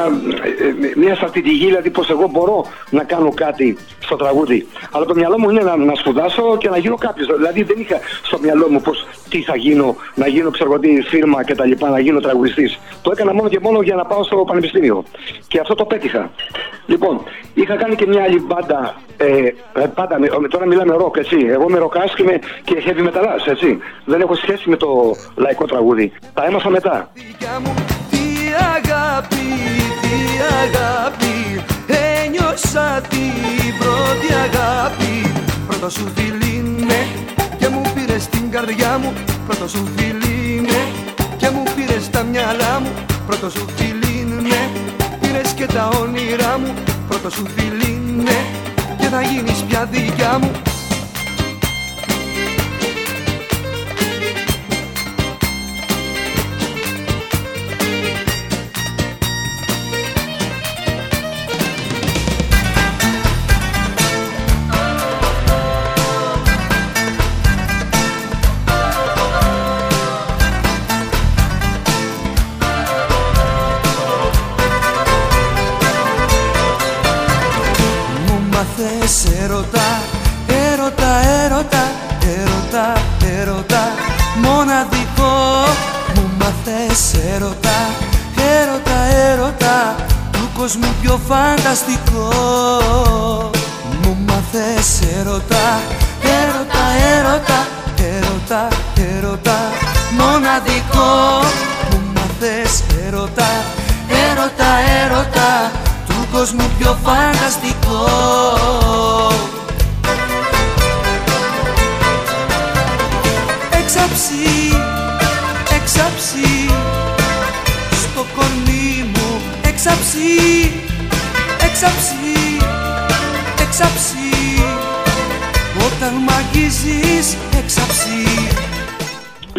ε, 0.61 0.99
μια 1.00 1.14
στρατηγική, 1.14 1.66
δηλαδή 1.66 1.90
πως 1.90 2.11
εγώ 2.11 2.28
μπορώ 2.30 2.64
να 2.90 3.04
κάνω 3.04 3.32
κάτι 3.35 3.76
στο 4.00 4.16
τραγούδι. 4.16 4.66
Αλλά 4.90 5.04
το 5.04 5.14
μυαλό 5.14 5.38
μου 5.38 5.50
είναι 5.50 5.61
να, 5.62 5.76
να 5.76 5.94
σπουδάσω 5.94 6.56
και 6.59 6.68
να 6.68 6.76
γίνω 6.76 6.97
κάποιος. 6.97 7.26
Δηλαδή 7.37 7.62
δεν 7.62 7.76
είχα 7.80 7.99
στο 8.23 8.38
μυαλό 8.38 8.68
μου 8.71 8.80
πως 8.80 9.06
τι 9.28 9.42
θα 9.42 9.56
γίνω, 9.56 9.97
να 10.14 10.26
γίνω 10.26 10.50
ξέρω 10.50 10.71
εγώ 10.71 10.80
τι 10.80 11.02
φίρμα 11.02 11.44
και 11.44 11.54
τα 11.54 11.64
λοιπά, 11.64 11.88
να 11.88 11.99
γίνω 11.99 12.21
τραγουδιστής. 12.21 12.78
Το 13.02 13.11
έκανα 13.11 13.35
μόνο 13.35 13.49
και 13.49 13.59
μόνο 13.62 13.80
για 13.80 13.94
να 13.94 14.04
πάω 14.04 14.25
στο 14.25 14.37
πανεπιστήμιο. 14.37 15.04
Και 15.49 15.59
αυτό 15.61 15.75
το 15.75 15.85
πέτυχα. 15.85 16.30
Λοιπόν, 16.87 17.21
είχα 17.54 17.76
κάνει 17.76 17.94
και 17.94 18.06
μια 18.06 18.23
άλλη 18.23 18.40
μπάντα, 18.40 18.94
ε, 19.16 19.26
ε, 19.82 19.87
πάντα, 19.94 20.18
με- 20.18 20.49
τώρα 20.49 20.66
μιλάμε 20.66 20.94
ροκ, 20.94 21.16
έτσι. 21.16 21.37
Εγώ 21.49 21.66
είμαι 21.68 21.78
ροκάς 21.78 22.14
και, 22.14 22.23
είμαι 22.23 22.38
και 22.64 22.82
heavy 22.87 23.06
metalάς, 23.09 23.47
έτσι. 23.47 23.78
Δεν 24.04 24.21
έχω 24.21 24.35
σχέση 24.35 24.68
με 24.68 24.76
το 24.76 25.16
λαϊκό 25.37 25.64
τραγούδι. 25.64 26.12
Τα 26.35 26.44
έμαθα 26.44 26.71
μετά. 26.71 27.12
Δικιά 28.52 29.12
μου 29.12 29.23
Τι 29.23 29.32
αγάπη, 29.32 29.47
τι 30.00 30.16
αγάπη. 30.62 31.64
Ένιωσα 32.25 33.00
την 33.09 33.78
πρώτη 33.78 34.32
αγάπη. 34.32 35.32
Πρώτο 35.66 35.90
σου 35.90 36.12
φιλί 36.14 36.85
ναι 36.87 37.06
Και 37.59 37.68
μου 37.68 37.82
πήρες 37.94 38.26
την 38.26 38.50
καρδιά 38.50 38.99
μου. 38.99 39.12
Πρώτο 39.47 39.68
σου 39.68 39.88
φιλί 39.97 40.61
ναι 40.61 40.82
Και 41.37 41.50
μου 41.50 41.62
πήρες 41.76 42.11
τα 42.11 42.23
μυαλά 42.23 42.80
μου. 42.80 42.90
Πρώτο 43.26 43.50
σου 43.50 43.66
φιλί 43.76 44.26
ναι 44.42 44.68
Πήρες 45.21 45.52
και 45.52 45.66
τα 45.66 45.88
όνειρά 45.88 46.59
μου. 46.59 46.75
Πρώτο 47.09 47.30
σου 47.30 47.47
φιλί 47.56 48.00
ναι 48.25 48.44
Και 48.99 49.06
θα 49.06 49.23
γίνεις 49.23 49.62
πια 49.68 49.88
δικιά 49.90 50.38
μου 50.38 50.50
Μου 50.50 50.72
φανταστικό. 91.73 92.29
Μου 94.02 94.17
μάθες 94.26 95.00
έρωτα, 95.19 95.81
έρωτα, 96.23 96.85
έρωτα, 97.17 97.67
έρωτα, 97.97 98.69
έρωτα. 99.17 99.59
Μοναδικό. 100.19 101.41
Μου 101.91 102.00
μάθες 102.14 102.83
έρωτα, 103.07 103.49
έρωτα, 104.09 104.71
έρωτα. 105.05 105.71
Του 106.07 106.26
κόσμου 106.33 106.71
πιο 106.79 106.97
φανταστικό 107.05 108.02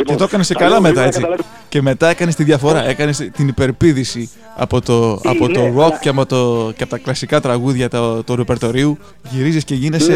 Και 0.06 0.16
το 0.16 0.24
έκανε 0.24 0.44
τα 0.46 0.54
καλά 0.54 0.70
λέω 0.70 0.82
μετά 0.82 0.88
γρήγορα, 0.90 1.08
έτσι. 1.08 1.20
καταλάβει- 1.20 1.44
Και 1.70 1.82
μετά 1.82 2.10
έκανες 2.10 2.36
τη 2.36 2.44
διαφορά. 2.44 2.86
Έκανες 2.88 3.18
την 3.34 3.48
υπερπίδηση 3.48 4.30
από 4.56 4.82
το, 4.82 5.12
από 5.24 5.48
το 5.50 5.62
ναι, 5.62 5.74
rock 5.78 5.82
αλλά- 5.84 5.98
και 6.02 6.10
από, 6.10 6.26
το, 6.26 6.72
και 6.76 6.84
από 6.84 6.92
τα 6.92 6.98
κλασικά 6.98 7.42
τραγούδια 7.42 7.90
του 7.90 8.24
το 8.26 8.36
ρεπερτορίου. 8.36 8.98
Γυρίζεις 9.30 9.64
και 9.64 9.76
γίνεσαι 9.76 10.12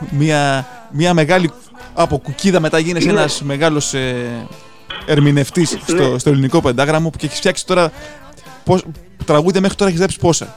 Ναι. 0.00 0.08
μια, 0.18 0.66
μια 0.92 1.14
μεγάλη. 1.14 1.50
Από 1.94 2.18
κουκίδα 2.18 2.60
μετά 2.60 2.78
γίνεσαι 2.78 3.06
Ναι. 3.06 3.12
ένας 3.12 3.42
μεγάλος 3.42 3.94
ε, 3.94 4.14
ερμηνευτής 5.06 5.78
στο, 5.86 6.18
στο 6.18 6.30
ελληνικό 6.30 6.60
πεντάγραμμο 6.60 7.10
που 7.10 7.18
και 7.18 7.26
έχεις 7.26 7.38
φτιάξει 7.38 7.66
τώρα. 7.66 7.90
Πώς, 8.64 8.84
τραγούδια 9.24 9.60
μέχρι 9.60 9.76
τώρα 9.76 9.88
έχεις 9.90 10.00
γράψει 10.02 10.18
πόσα; 10.18 10.54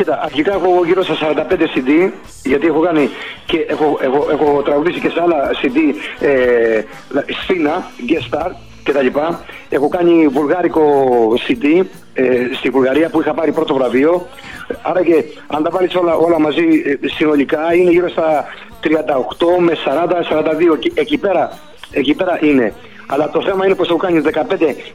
Κοίτα, 0.00 0.20
αρχικά 0.22 0.52
έχω 0.52 0.84
γύρω 0.84 1.02
στα 1.02 1.16
45 1.20 1.52
CD, 1.52 2.10
γιατί 2.44 2.66
έχω 2.66 2.80
κάνει 2.80 3.10
και 3.46 3.66
έχω, 3.68 3.98
έχω, 4.02 4.28
έχω 4.30 4.62
τραγουδήσει 4.62 5.00
και 5.00 5.08
σε 5.08 5.20
άλλα 5.20 5.50
CD 5.62 5.76
ε, 6.20 6.82
Σφίνα, 7.42 7.90
Guest 8.08 8.34
Star 8.34 8.50
κτλ. 8.82 9.06
Έχω 9.68 9.88
κάνει 9.88 10.28
βουλγάρικο 10.28 10.82
CD 11.48 11.84
ε, 12.14 12.24
στη 12.54 12.70
Βουλγαρία 12.70 13.08
που 13.08 13.20
είχα 13.20 13.34
πάρει 13.34 13.52
πρώτο 13.52 13.74
βραβείο. 13.74 14.26
Άρα 14.82 15.04
και 15.04 15.24
αν 15.46 15.62
τα 15.62 15.70
βάλεις 15.70 15.94
όλα, 15.94 16.14
όλα 16.14 16.38
μαζί 16.40 16.64
ε, 16.84 17.08
συνολικά 17.08 17.74
είναι 17.74 17.90
γύρω 17.90 18.08
στα 18.08 18.44
38 18.82 18.88
με 19.58 19.72
40-42 19.84 20.74
εκεί, 20.74 20.92
εκεί, 20.94 21.18
πέρα, 21.18 21.58
εκεί 21.90 22.14
πέρα 22.14 22.38
είναι. 22.42 22.74
Αλλά 23.06 23.30
το 23.30 23.42
θέμα 23.42 23.66
είναι 23.66 23.74
πως 23.74 23.88
έχω 23.88 23.98
κάνει 23.98 24.22
15 24.24 24.40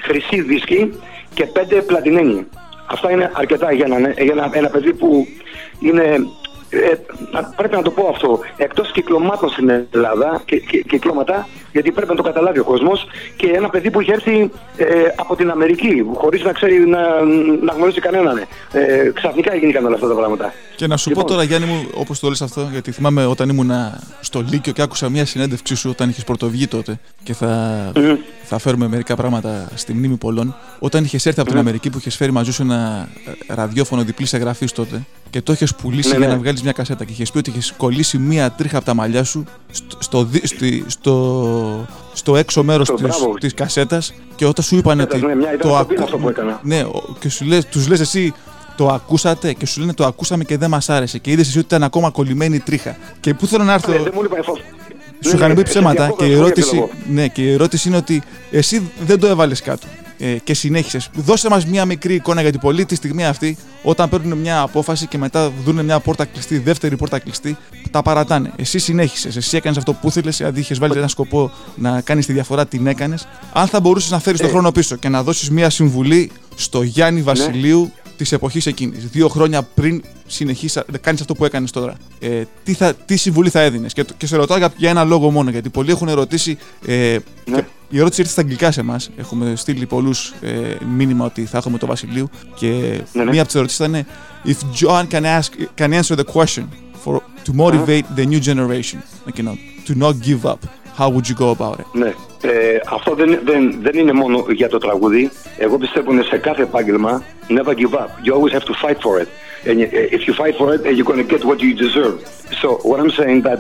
χρυσή 0.02 0.42
δίσκη 0.42 1.00
και 1.34 1.48
5 1.54 1.82
πλατινένι. 1.86 2.48
Αυτά 2.86 3.12
είναι 3.12 3.32
αρκετά 3.34 3.72
για 3.72 3.86
ένα, 3.86 4.10
για 4.10 4.34
ένα, 4.34 4.50
ένα 4.54 4.70
παιδί 4.70 4.94
που 4.94 5.28
είναι. 5.80 6.28
Ε, 6.70 6.78
να- 7.32 7.44
πρέπει 7.56 7.76
να 7.76 7.82
το 7.82 7.92
πω 7.92 8.08
αυτό. 8.14 8.40
Εκτός 8.58 8.92
κυκλωμάτων 8.92 9.50
στην 9.50 9.70
Ελλάδα, 9.92 10.42
και, 10.46 10.60
και, 10.60 10.82
κυκλώματα, 10.88 11.48
γιατί 11.72 11.92
πρέπει 11.92 12.10
να 12.10 12.16
το 12.16 12.24
καταλάβει 12.24 12.60
ο 12.60 12.64
κόσμος, 12.64 13.06
και 13.36 13.48
ένα 13.56 13.70
παιδί 13.70 13.92
που 13.92 14.00
έχει 14.00 14.12
έρθει 14.12 14.52
ε, 14.78 14.86
από 15.16 15.36
την 15.36 15.50
Αμερική, 15.50 16.06
χωρίς 16.14 16.44
να 16.44 16.52
ξέρει 16.52 16.88
να, 16.88 17.00
να 17.64 17.74
γνωρίζει 17.74 18.00
κανέναν. 18.00 18.38
Ε, 18.72 19.12
ξαφνικά 19.14 19.54
έγιναν 19.54 19.86
όλα 19.86 19.96
αυτά 19.96 20.08
τα 20.08 20.14
πράγματα. 20.16 20.54
Και 20.76 20.88
να 20.88 20.98
σου 20.98 21.10
Λοιπόν. 21.10 21.24
πω 21.24 21.30
τώρα, 21.32 21.44
Γιάννη 21.44 21.68
μου, 21.68 21.90
όπως 21.94 22.20
το 22.20 22.30
λες 22.30 22.42
αυτό, 22.42 22.68
γιατί 22.72 22.92
θυμάμαι 22.92 23.26
όταν 23.26 23.50
ήμουν 23.50 23.72
στο 24.22 24.44
Λύκειο 24.50 24.74
και 24.74 24.82
άκουσα 24.82 25.10
μια 25.10 25.26
συνέντευξή 25.26 25.76
σου 25.76 25.90
όταν 25.90 26.10
είχες 26.10 26.24
πρωτοβγεί 26.24 26.68
τότε 26.68 27.00
και 27.24 27.34
θα, 27.34 27.92
θα 28.44 28.58
φέρουμε 28.58 28.88
μερικά 28.88 29.16
πράγματα 29.16 29.68
στη 29.76 29.94
μνήμη 29.94 30.16
πολλών. 30.16 30.56
Όταν 30.80 31.04
είχες 31.04 31.26
έρθει 31.26 31.40
από 31.40 31.50
την 31.50 31.60
Αμερική 31.60 31.90
που 31.90 31.98
είχες 31.98 32.16
φέρει 32.16 32.32
μαζί 32.32 32.52
σου 32.52 32.62
ένα 32.62 33.08
ε, 33.48 33.54
ραδιόφωνο 33.54 34.04
διπλή 34.04 34.28
εγγραφή 34.32 34.66
τότε 34.72 35.02
και 35.30 35.42
το 35.42 35.52
είχες 35.54 35.76
πουλήσει 35.76 36.10
Ναι, 36.12 36.18
για 36.18 36.28
ναι. 36.28 36.34
να 36.34 36.40
βγάλεις 36.40 36.55
μια 36.62 36.72
κασέτα 36.72 37.04
και 37.06 37.12
είχες 37.12 37.32
πει 37.32 37.38
ότι 37.38 37.50
είχες 37.50 37.74
κολλήσει 37.78 38.18
μία 38.18 38.52
τρίχα 38.52 38.78
από 38.78 38.86
τα 38.86 38.94
μαλλιά 38.94 39.24
σου 39.24 39.44
στο, 39.72 39.98
στο, 40.00 40.24
δι- 40.24 40.48
στη- 40.48 40.84
στο, 40.88 41.86
στο 42.14 42.36
έξω 42.36 42.64
μέρος 42.64 42.88
Στο 42.88 42.96
της 42.96 43.06
μπράβο. 43.06 43.34
της 43.34 43.54
κασέτας 43.54 44.14
και 44.36 44.46
όταν 44.46 44.66
σου 44.66 44.76
είπαν 44.78 44.98
Κασέτας, 44.98 45.18
ότι 45.22 45.28
ναι, 45.28 45.36
μια 45.36 45.54
ήταν 45.54 45.70
το 45.70 45.78
κοπίνα 45.78 45.80
ακού- 46.02 46.04
αυτό 46.04 46.18
που 46.18 46.30
έκανα. 46.30 46.60
ναι, 46.64 46.82
ο- 46.82 47.16
και 47.20 47.30
σου 47.30 47.46
λες, 47.46 47.66
τους 47.66 47.88
λες 47.88 48.00
εσύ 48.00 48.34
το 48.78 48.88
ακούσατε 48.88 49.54
και 49.54 49.66
σου 49.66 49.80
λένε 49.80 49.94
το 49.94 50.06
ακούσαμε 50.06 50.44
και 50.44 50.58
δεν 50.58 50.70
μας 50.70 50.90
άρεσε 50.90 51.18
και 51.18 51.32
είδες 51.32 51.48
εσύ 51.48 51.58
ότι 51.58 51.68
ήταν 51.68 51.84
ακόμα 51.84 52.10
κολλημένη 52.10 52.56
η 52.56 52.60
τρίχα. 52.60 52.98
Και 53.20 53.34
πού 53.34 53.48
θέλω 53.48 53.64
να 53.64 53.74
έρθω; 53.74 53.92
Ναι, 53.92 53.98
δεν 53.98 54.12
μου 54.16 54.22
είπα 54.24 54.38
εφό- 54.38 54.58
Σου 55.22 55.30
Ναι, 55.32 55.36
είχαν 55.38 55.48
ναι, 55.48 55.54
πει 55.54 55.60
σε 55.60 55.66
ψέματα 55.66 55.96
διακόπτω, 55.96 56.24
και 56.24 56.30
η, 56.30 56.34
αυτό 56.34 56.46
ερώτηση, 56.46 56.70
θέλω 56.70 56.90
ναι, 57.10 57.28
και 57.28 57.42
η 57.42 57.52
ερώτηση 57.52 57.88
είναι 57.88 57.98
ότι 57.98 58.22
εσύ 58.52 58.92
δεν 59.06 59.20
το 59.20 59.28
έβαλες 59.28 59.62
κάτω 59.62 59.88
ε, 60.18 60.38
και 60.44 60.54
συνέχισες. 60.54 61.10
Δώσε 61.16 61.50
μας 61.50 61.66
μια 61.66 61.86
μικρή 61.86 62.14
εικόνα 62.14 62.42
γιατί 62.42 62.58
πολλοί 62.58 62.86
τη 62.86 62.96
στιγμή 62.96 63.26
αυτή, 63.26 63.58
όταν 63.84 64.10
παίρνουν 64.10 64.38
μια 64.38 64.62
απόφαση 64.62 65.08
και 65.08 65.18
μετά 65.18 65.52
δουν 65.66 65.86
μια 65.86 66.00
πόρτα 66.00 66.26
κλειστή, 66.26 66.58
δεύτερη 66.58 66.96
πόρτα 66.98 67.20
κλειστή, 67.20 67.58
τα 67.92 68.02
παρατάνε. 68.02 68.52
Εσύ 68.56 68.80
συνέχισες. 68.80 69.36
Εσύ 69.36 69.58
έκανες 69.58 69.78
αυτό 69.78 69.94
που 69.94 70.08
ήθελε, 70.08 70.32
αντί 70.48 70.60
είχες 70.60 70.80
βάλει 70.80 70.98
ένα 70.98 71.08
σκοπό 71.08 71.52
να 71.76 72.02
κάνεις 72.02 72.26
τη 72.26 72.34
διαφορά, 72.34 72.66
την 72.66 72.88
έκανες. 72.88 73.28
Αν 73.54 73.68
θα 73.68 73.80
μπορούσες 73.80 74.12
να 74.12 74.20
φέρεις 74.20 74.40
τον 74.40 74.50
Ε. 74.50 74.52
χρόνο 74.52 74.72
πίσω 74.72 74.96
και 74.96 75.10
να 75.10 75.24
δώσεις 75.24 75.50
μια 75.50 75.70
συμβουλή 75.70 76.32
στο 76.56 76.82
Γιάννη 76.82 77.22
Βασιλείου 77.22 77.92
της 78.18 78.32
εποχής 78.32 78.66
εκείνης, 78.66 79.06
δύο 79.06 79.28
χρόνια 79.28 79.62
πριν 79.64 80.04
συνεχίσει 80.28 80.80
να 80.92 80.98
κάνεις 80.98 81.22
αυτό 81.22 81.34
που 81.36 81.46
έκανες 81.46 81.72
τώρα. 81.72 81.94
Ε, 82.20 82.44
τι, 82.64 82.74
θα, 82.74 82.94
τι 82.94 83.16
συμβουλή 83.18 83.50
θα 83.50 83.62
έδινες; 83.62 83.94
Και, 83.94 84.04
το- 84.04 84.14
και 84.18 84.28
σε 84.28 84.36
ρωτάω 84.36 84.58
για, 84.58 84.74
για 84.78 84.90
ένα 84.90 85.04
λόγο 85.04 85.32
μόνο, 85.32 85.50
γιατί 85.50 85.70
πολλοί 85.70 85.92
έχουν 85.92 86.08
ερωτήσει. 86.08 86.58
Ε, 86.86 87.18
Ναι. 87.46 87.58
και 87.58 87.64
η 87.96 88.00
ερώτηση 88.00 88.22
ήρθε 88.22 88.34
στα 88.34 88.42
αγγλικά 88.42 88.72
σε 88.72 88.80
εμά. 88.80 89.00
Έχουμε 89.18 89.56
στείλει 89.56 89.86
πολλού 89.86 90.12
ε, 90.42 90.52
μήνυμα 90.96 91.26
ότι 91.26 91.46
θα 91.46 91.58
έχουμε 91.58 91.78
το 91.78 91.86
Βασιλείου. 91.86 92.30
Και 92.56 92.68
Ναι, 93.14 93.24
ναι. 93.24 93.32
μία 93.32 93.42
από 93.42 93.52
τι 93.52 93.58
ερωτήσει 93.58 93.84
ήταν 93.84 94.06
If 94.46 94.82
John 94.82 95.04
can, 95.12 95.24
ask, 95.40 95.50
can 95.80 95.94
answer 95.94 96.16
the 96.16 96.24
question 96.24 96.66
for, 97.04 97.22
to 97.46 97.54
motivate 97.54 98.06
the 98.16 98.26
new 98.26 98.40
generation, 98.52 99.00
like, 99.26 99.38
you 99.40 99.46
know, 99.48 99.58
to 99.88 99.94
not 99.96 100.14
give 100.30 100.46
up, 100.52 100.60
how 101.00 101.10
would 101.10 101.28
you 101.30 101.36
go 101.36 101.50
about 101.58 101.80
it? 101.80 101.86
Ναι. 101.94 102.14
Ε, 102.42 102.80
αυτό 102.90 103.16
δεν, 103.16 103.40
δεν, 103.46 103.82
δεν 103.82 104.00
είναι 104.00 104.14
μόνο 104.14 104.46
για 104.50 104.70
το 104.70 104.78
τραγούδι. 104.78 105.32
Εγώ 105.58 105.78
πιστεύω 105.78 106.12
είναι 106.12 106.24
σε 106.24 106.38
κάθε 106.38 106.62
επάγγελμα 106.62 107.24
never 107.50 107.74
give 107.74 107.94
up. 107.94 108.10
You 108.26 108.34
always 108.34 108.54
have 108.58 108.66
to 108.66 108.74
fight 108.86 108.98
for 109.02 109.22
it. 109.22 109.28
And 109.70 109.80
uh, 109.80 110.16
if 110.18 110.22
you 110.28 110.34
fight 110.34 110.56
for 110.60 110.74
it, 110.76 110.82
uh, 110.86 110.90
you're 110.96 111.10
going 111.12 111.28
to 111.28 111.36
get 111.36 111.44
what 111.50 111.60
you 111.62 111.74
deserve. 111.86 112.16
So 112.62 112.68
what 112.90 113.00
I'm 113.00 113.14
saying 113.22 113.42
that 113.48 113.60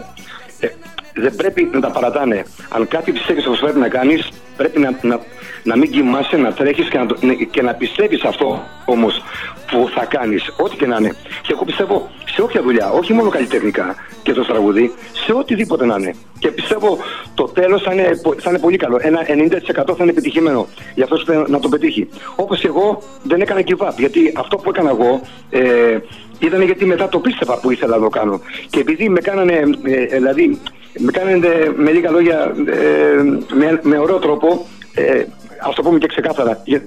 ε, 0.59 0.67
δεν 1.15 1.36
πρέπει 1.36 1.69
να 1.74 1.79
τα 1.79 1.89
παρατάνε. 1.91 2.45
Αν 2.69 2.88
κάτι 2.88 3.12
πιστεύεις 3.12 3.48
ότι 3.48 3.57
πρέπει 3.62 3.79
να 3.79 3.88
κάνεις, 3.88 4.29
πρέπει 4.57 4.79
να, 4.79 5.00
να, 5.01 5.19
να 5.63 5.77
μην 5.77 5.91
κοιμάσαι, 5.91 6.38
να 6.38 6.53
τρέχεις 6.53 6.89
και 6.89 6.98
να, 6.98 7.05
το- 7.05 7.17
και 7.51 7.62
να 7.62 7.74
πιστεύεις 7.74 8.24
αυτό 8.24 8.63
όμως 8.86 9.22
που 9.72 9.89
θα 9.95 10.05
κάνεις, 10.05 10.43
ό,τι 10.57 10.75
και 10.75 10.86
να 10.86 10.98
είναι. 11.00 11.15
Και 11.41 11.51
εγώ 11.53 11.63
πιστεύω 11.65 12.10
σε 12.34 12.41
όποια 12.41 12.62
δουλειά, 12.62 12.89
όχι 12.91 13.13
μόνο 13.13 13.29
καλλιτεχνικά 13.29 13.95
και 14.24 14.34
το 14.34 14.45
τραγουδί, 14.45 14.91
σε 15.25 15.34
οτιδήποτε 15.34 15.86
να 15.86 15.95
είναι. 16.00 16.13
Και 16.39 16.48
πιστεύω 16.51 16.98
το 17.34 17.43
τέλος 17.43 17.81
θα 17.81 17.93
είναι, 17.93 18.19
πο- 18.22 18.36
θα 18.39 18.50
είναι 18.50 18.60
πολύ 18.60 18.77
καλό. 18.77 18.98
Ένα 19.01 19.19
90% 19.27 19.86
θα 19.86 19.95
είναι 20.01 20.12
επιτυχημένο 20.12 20.67
για 20.95 21.03
αυτός 21.03 21.24
που 21.24 21.31
θέλει 21.31 21.43
να 21.48 21.60
το 21.60 21.69
πετύχει. 21.69 22.07
Όπως 22.36 22.60
και 22.60 22.67
εγώ 22.67 23.01
δεν 23.24 23.41
έκανα 23.41 23.62
give 23.65 23.88
up, 23.88 23.91
γιατί 23.98 24.34
αυτό 24.38 24.57
που 24.57 24.69
έκανα 24.69 24.89
εγώ 24.89 25.22
ε, 25.50 25.98
ήταν 26.45 26.61
γιατί 26.61 26.85
μετά 26.85 27.09
το 27.09 27.19
πίστευα 27.19 27.59
που 27.59 27.71
ήθελα 27.71 27.97
να 27.97 28.03
το 28.03 28.09
κάνω. 28.09 28.41
Και 28.69 28.79
επειδή 28.79 29.09
με 29.09 29.19
κάνανε, 29.19 29.53
ε, 29.83 30.05
δηλαδή, 30.05 30.59
με 30.97 31.11
κάνανε 31.11 31.37
με 31.75 31.91
λίγα 31.91 32.11
λόγια, 32.11 32.55
ε, 32.67 33.21
με, 33.53 33.79
με 33.83 33.97
ωραίο 33.97 34.19
τρόπο, 34.19 34.65
ε, 34.93 35.23
ας 35.59 35.75
το 35.75 35.81
πούμε 35.81 35.97
και 35.97 36.07
ξεκάθαρα, 36.07 36.63
«Yeah, 36.67 36.81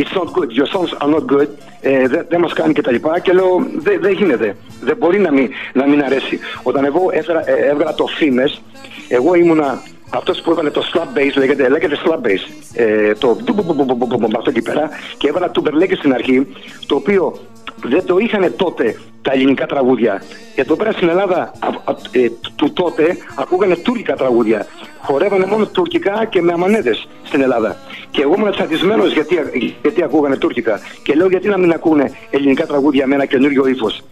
it's 0.00 0.12
not 0.18 0.28
good, 0.36 0.50
your 0.58 0.68
songs 0.74 0.92
are 1.02 1.14
not 1.14 1.24
good, 1.34 1.48
ε, 1.80 2.06
δεν 2.08 2.26
δεν 2.28 2.40
μας 2.40 2.52
κάνει 2.52 2.72
και 2.72 2.82
τα 2.82 2.92
λοιπά 2.92 3.18
και 3.18 3.32
λέω 3.32 3.66
δεν 3.76 4.00
δεν 4.00 4.12
γίνεται, 4.12 4.56
δεν 4.80 4.96
μπορεί 4.96 5.18
να 5.18 5.32
μην, 5.32 5.50
να 5.72 5.86
μην 5.88 6.02
αρέσει. 6.02 6.38
Όταν 6.62 6.84
εγώ 6.84 7.08
έφερα, 7.12 7.50
ε, 7.50 7.68
έβγαλα 7.70 7.94
το 7.94 8.06
φήμες, 8.06 8.62
εγώ 9.08 9.34
ήμουνα 9.34 9.82
αυτός 10.14 10.40
που 10.40 10.50
έβαλε 10.50 10.70
το 10.70 10.82
slap 10.92 11.18
bass, 11.18 11.32
λέγεται, 11.36 11.68
λέγεται 11.68 11.96
slap 12.04 12.26
bass, 12.26 12.40
ε, 12.74 13.12
το 13.14 13.36
του- 13.44 13.52
μπου- 13.52 13.64
μπου- 13.64 13.74
μπου- 13.74 13.84
μπου- 13.84 14.06
μπου- 14.06 14.18
μπου- 14.18 14.36
αυτό 14.36 14.50
εκεί 14.50 14.62
πέρα 14.62 14.88
και 15.18 15.28
έβαλα 15.28 15.50
του 15.50 15.60
Μπερλέκη 15.60 15.94
στην 15.94 16.12
αρχή, 16.14 16.46
το 16.86 16.94
οποίο 16.94 17.38
δεν 17.84 18.04
το 18.06 18.18
είχαν 18.18 18.52
τότε 18.56 19.00
τα 19.22 19.32
ελληνικά 19.32 19.66
τραγούδια. 19.66 20.22
Και 20.54 20.60
εδώ 20.60 20.76
πέρα 20.76 20.92
στην 20.92 21.08
Ελλάδα 21.08 21.52
α- 21.58 21.90
α- 21.90 21.94
ε, 22.12 22.28
του 22.56 22.72
τότε 22.72 23.16
ακούγανε 23.34 23.76
τουρκικά 23.76 24.14
τραγούδια. 24.16 24.66
Χορεύανε 25.00 25.46
μόνο 25.46 25.66
τουρκικά 25.66 26.24
και 26.24 26.42
με 26.42 26.52
αμανέδες 26.52 27.08
στην 27.24 27.40
Ελλάδα. 27.42 27.76
Και 28.10 28.22
εγώ 28.22 28.34
ήμουν 28.38 28.50
τσατισμένος 28.50 29.12
γιατί, 29.12 29.38
γιατί 29.82 30.02
ακούγανε 30.02 30.36
τουρκικά. 30.36 30.80
Και 31.02 31.14
λέω 31.14 31.28
γιατί 31.28 31.48
να 31.48 31.58
μην 31.58 31.72
ακούνε 31.72 32.12
ελληνικά 32.30 32.66
τραγούδια 32.66 33.06
με 33.06 33.14
ένα 33.14 33.24
καινούριο 33.26 33.66
ύφος. 33.66 34.02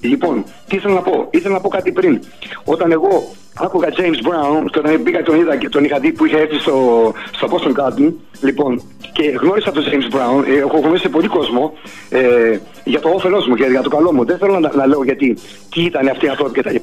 Λοιπόν, 0.00 0.44
τι 0.68 0.76
ήθελα 0.76 0.94
να 0.94 1.00
πω; 1.00 1.28
Ήθελα 1.30 1.54
να 1.54 1.60
πω 1.60 1.68
κάτι 1.68 1.92
πριν. 1.92 2.20
Όταν 2.64 2.92
εγώ 2.92 3.34
άκουγα 3.54 3.88
James 3.88 4.26
Brown, 4.28 4.64
και 4.70 4.78
όταν 4.78 5.02
πήγα 5.02 5.22
τον 5.22 5.40
είδα 5.40 5.56
και 5.56 5.68
τον 5.68 5.84
είχα 5.84 5.98
δει 5.98 6.12
που 6.12 6.24
είχε 6.26 6.36
έρθει 6.36 6.58
στο, 6.58 7.12
στο 7.32 7.48
Boston 7.50 7.72
Garden, 7.80 8.12
λοιπόν, 8.40 8.82
και 9.12 9.22
γνώρισα 9.40 9.72
τον 9.72 9.84
James 9.84 10.14
Brown, 10.16 10.44
ε, 10.48 10.58
έχω 10.58 10.78
γνωρίσει 10.78 11.08
πολύ 11.08 11.28
κόσμο 11.28 11.72
ε, 12.10 12.58
για 12.84 13.00
το 13.00 13.08
όφελός 13.08 13.46
μου 13.46 13.54
και 13.54 13.64
για 13.64 13.82
το 13.82 13.88
καλό 13.88 14.12
μου. 14.12 14.24
Δεν 14.24 14.38
θέλω 14.38 14.58
να, 14.58 14.74
να 14.74 14.86
λέω 14.86 15.04
γιατί 15.04 15.38
τι 15.70 15.82
ήταν 15.82 16.08
αυτοί 16.08 16.26
οι 16.26 16.28
άνθρωποι 16.28 16.60
κτλ. 16.60 16.76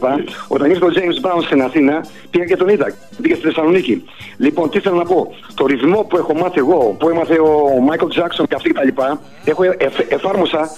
Όταν 0.48 0.70
ήρθε 0.70 0.86
ο 0.86 0.90
James 0.94 1.28
Brown 1.28 1.42
στην 1.46 1.62
Αθήνα, 1.62 2.06
πήγα 2.30 2.46
και 2.46 2.56
τον 2.56 2.68
είδα. 2.70 2.94
Πήγα 3.22 3.36
στη 3.36 3.44
Θεσσαλονίκη. 3.46 4.04
Λοιπόν, 4.38 4.70
τι 4.70 4.80
θέλω 4.80 4.96
να 4.96 5.06
πω. 5.06 5.36
Το 5.56 5.66
ρυθμό 5.66 6.02
που 6.10 6.18
έχω 6.18 6.34
μάθει 6.34 6.60
εγώ, 6.60 6.96
που 7.00 7.10
έμαθε 7.10 7.34
ο 7.40 7.70
Michael 7.90 8.20
Jackson 8.22 8.46
και 8.50 8.56
αυτοί 8.56 8.70
κτλ. 8.70 8.88
Έχω 9.44 9.64
εφ- 9.64 10.12
εφάρμοσα 10.14 10.70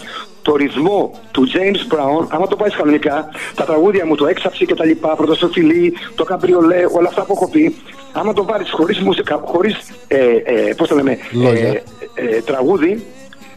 το 0.41 0.56
ρυθμό 0.56 1.12
του 1.32 1.47
James 1.54 1.93
Brown, 1.95 2.25
άμα 2.30 2.47
το 2.47 2.56
πάει 2.56 2.69
κανονικά, 2.69 3.30
τα 3.56 3.63
τραγούδια 3.65 4.06
μου, 4.06 4.15
το 4.15 4.28
έξαψη 4.28 4.65
και 4.65 4.75
τα 4.75 4.86
λοιπά, 4.86 5.15
πρωτοσοφιλή, 5.15 5.93
το 6.15 6.23
καμπριολέ, 6.23 6.86
όλα 6.97 7.08
αυτά 7.08 7.23
που 7.23 7.34
έχω 7.36 7.49
πει, 7.49 7.75
άμα 8.13 8.34
το 8.34 8.43
βάλεις 8.45 8.71
χωρίς 8.71 8.99
μουσικά, 8.99 9.41
χωρίς, 9.45 9.78
ε, 10.08 10.17
ε, 10.43 10.73
πώς 10.78 10.88
το 10.88 10.95
λέμε, 10.95 11.17
Λόγια. 11.32 11.67
ε, 11.67 11.84
ε, 12.13 12.41
τραγούδι, 12.41 13.06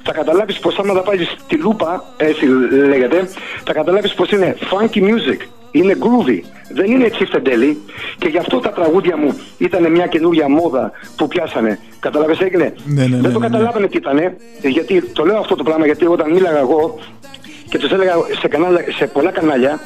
θα 0.02 0.12
καταλάβεις 0.12 0.58
πως 0.58 0.78
άμα 0.78 0.94
τα 0.94 1.02
βάλεις 1.02 1.36
στη 1.44 1.56
λούπα, 1.56 2.04
έτσι 2.16 2.44
λέγεται, 2.88 3.28
θα 3.64 3.72
καταλάβεις 3.72 4.14
πως 4.14 4.30
είναι 4.30 4.56
funky 4.70 4.98
music, 4.98 5.40
είναι 5.72 5.96
groovy, 6.00 6.40
δεν 6.72 6.90
είναι 6.90 7.08
τσιφτεντέλη 7.08 7.78
και 8.18 8.28
γι' 8.28 8.38
αυτό 8.38 8.58
τα 8.58 8.70
τραγούδια 8.70 9.16
μου 9.16 9.40
ήταν 9.58 9.90
μια 9.90 10.06
καινούρια 10.06 10.48
μόδα 10.48 10.92
που 11.16 11.28
πιάσανε. 11.28 11.78
Καταλάβες 12.00 12.40
έγινε; 12.40 12.74
Ναι, 12.84 13.02
ναι, 13.02 13.16
ναι, 13.16 13.22
δεν 13.22 13.32
το 13.32 13.38
ναι, 13.38 13.46
ναι. 13.46 13.52
καταλάβανε 13.52 13.86
τι 13.86 13.96
ήτανε, 13.96 14.36
γιατί 14.62 15.02
το 15.02 15.24
λέω 15.24 15.38
αυτό 15.38 15.56
το 15.56 15.62
πράγμα 15.62 15.86
γιατί 15.86 16.06
όταν 16.06 16.32
μίλαγα 16.32 16.58
εγώ 16.58 16.98
και 17.68 17.78
τους 17.78 17.90
έλεγα 17.90 18.14
σε, 18.40 18.48
κανάλια, 18.48 18.84
σε 18.98 19.06
πολλά 19.06 19.30
κανάλια, 19.30 19.80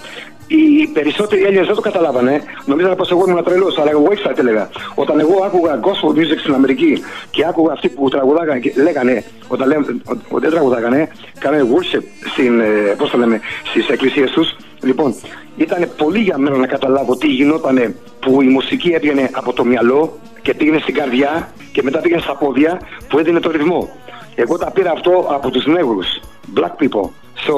οι 0.46 0.87
περισσότεροι 0.92 1.42
Έλληνες 1.42 1.66
δεν 1.66 1.75
το 1.75 1.81
καταλάβανε. 1.81 2.42
Νομίζανε 2.64 2.94
πως 2.94 3.11
εγώ 3.11 3.25
ήμουν 3.29 3.44
τρελός, 3.44 3.79
αλλά 3.79 3.90
εγώ 3.90 4.09
έξα 4.11 4.33
έλεγα. 4.37 4.68
Όταν 4.94 5.20
εγώ 5.20 5.44
άκουγα 5.44 5.81
gospel 5.81 6.18
music 6.18 6.38
στην 6.40 6.55
Αμερική 6.55 7.03
και 7.31 7.44
άκουγα 7.46 7.72
αυτοί 7.72 7.88
που 7.88 8.09
τραγουδάγανε 8.09 8.59
και 8.59 8.72
λέγανε, 8.77 9.25
όταν 9.49 9.68
λέμε, 9.68 9.87
ότι 10.05 10.40
δεν 10.40 10.51
τραγουδάγανε, 10.51 11.09
κάνανε 11.38 11.62
worship 11.62 12.03
στην, 12.33 12.61
ε, 12.61 12.64
πώς 12.99 13.11
το 13.11 13.18
λέμε, 13.18 13.40
στις 13.64 13.88
εκκλησίες 13.88 14.31
τους. 14.31 14.57
Λοιπόν, 14.87 15.14
ήταν 15.57 15.90
πολύ 15.96 16.18
για 16.18 16.38
μένα 16.38 16.57
να 16.57 16.66
καταλάβω 16.66 17.16
τι 17.16 17.29
γινότανε 17.29 17.94
που 18.20 18.42
η 18.42 18.46
μουσική 18.46 18.90
έβγαινε 18.90 19.31
από 19.33 19.53
το 19.53 19.64
μυαλό 19.64 20.18
και 20.42 20.55
πήγαινε 20.55 20.79
στην 20.79 20.94
καρδιά 20.94 21.53
και 21.72 21.83
μετά 21.83 22.01
πήγαινε 22.01 22.20
στα 22.20 22.37
πόδια 22.37 22.81
που 23.09 23.18
έδινε 23.18 23.40
το 23.40 23.51
ρυθμό. 23.51 23.88
Εγώ 24.35 24.59
τα 24.59 24.70
πήρα 24.70 24.90
αυτό 24.90 25.27
από 25.31 25.51
τους 25.51 25.66
νέγρους, 25.66 26.07
black 26.55 26.75
people. 26.83 27.11
So, 27.46 27.55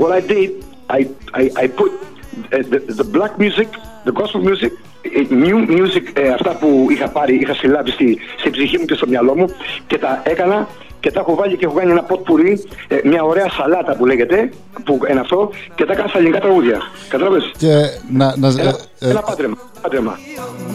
what 0.00 0.10
I 0.18 0.20
did, 0.32 0.50
I, 0.98 1.00
I, 1.40 1.44
I 1.62 1.66
put 1.78 1.90
uh, 1.90 2.62
the, 2.72 2.78
the 3.00 3.06
black 3.16 3.32
music, 3.38 3.68
the 4.04 4.12
gospel 4.20 4.40
music, 4.48 4.72
ε, 5.02 5.22
new 5.30 5.58
music, 5.76 6.04
ε, 6.12 6.28
αυτά 6.28 6.56
που 6.56 6.86
είχα 6.90 7.08
πάρει, 7.08 7.34
είχα 7.34 7.54
συλλάβει 7.54 7.90
στη, 7.90 8.18
στη 8.38 8.50
ψυχή 8.50 8.78
μου 8.78 8.84
και 8.84 8.94
στο 8.94 9.06
μυαλό 9.06 9.36
μου 9.36 9.46
και 9.86 9.98
τα 9.98 10.22
έκανα 10.24 10.68
και 11.02 11.10
τα 11.10 11.20
έχω 11.20 11.34
βάλει 11.34 11.56
και 11.56 11.64
έχω 11.68 11.74
κάνει 11.74 11.90
ένα 11.90 12.02
ποτ 12.02 12.20
πουρί, 12.28 12.52
ε, 12.88 12.96
μια 13.04 13.22
ωραία 13.22 13.48
σαλάτα 13.56 13.92
που 13.96 14.04
λέγεται, 14.06 14.52
που 14.84 15.00
είναι 15.10 15.20
αυτό, 15.20 15.50
και 15.74 15.84
τα 15.84 15.92
έκανα 15.92 16.08
στα 16.08 16.18
ελληνικά 16.18 16.40
τραγούδια. 16.40 16.78
Κατάλαβες; 17.08 17.44
Και 17.62 17.72
να, 18.18 18.26
να, 18.42 18.48
Ένα, 18.48 18.74
ε, 18.98 19.06
ε, 19.06 19.10
ένα 19.10 19.20
πάντρεμα. 19.28 19.56
πάντρεμα. 19.82 20.18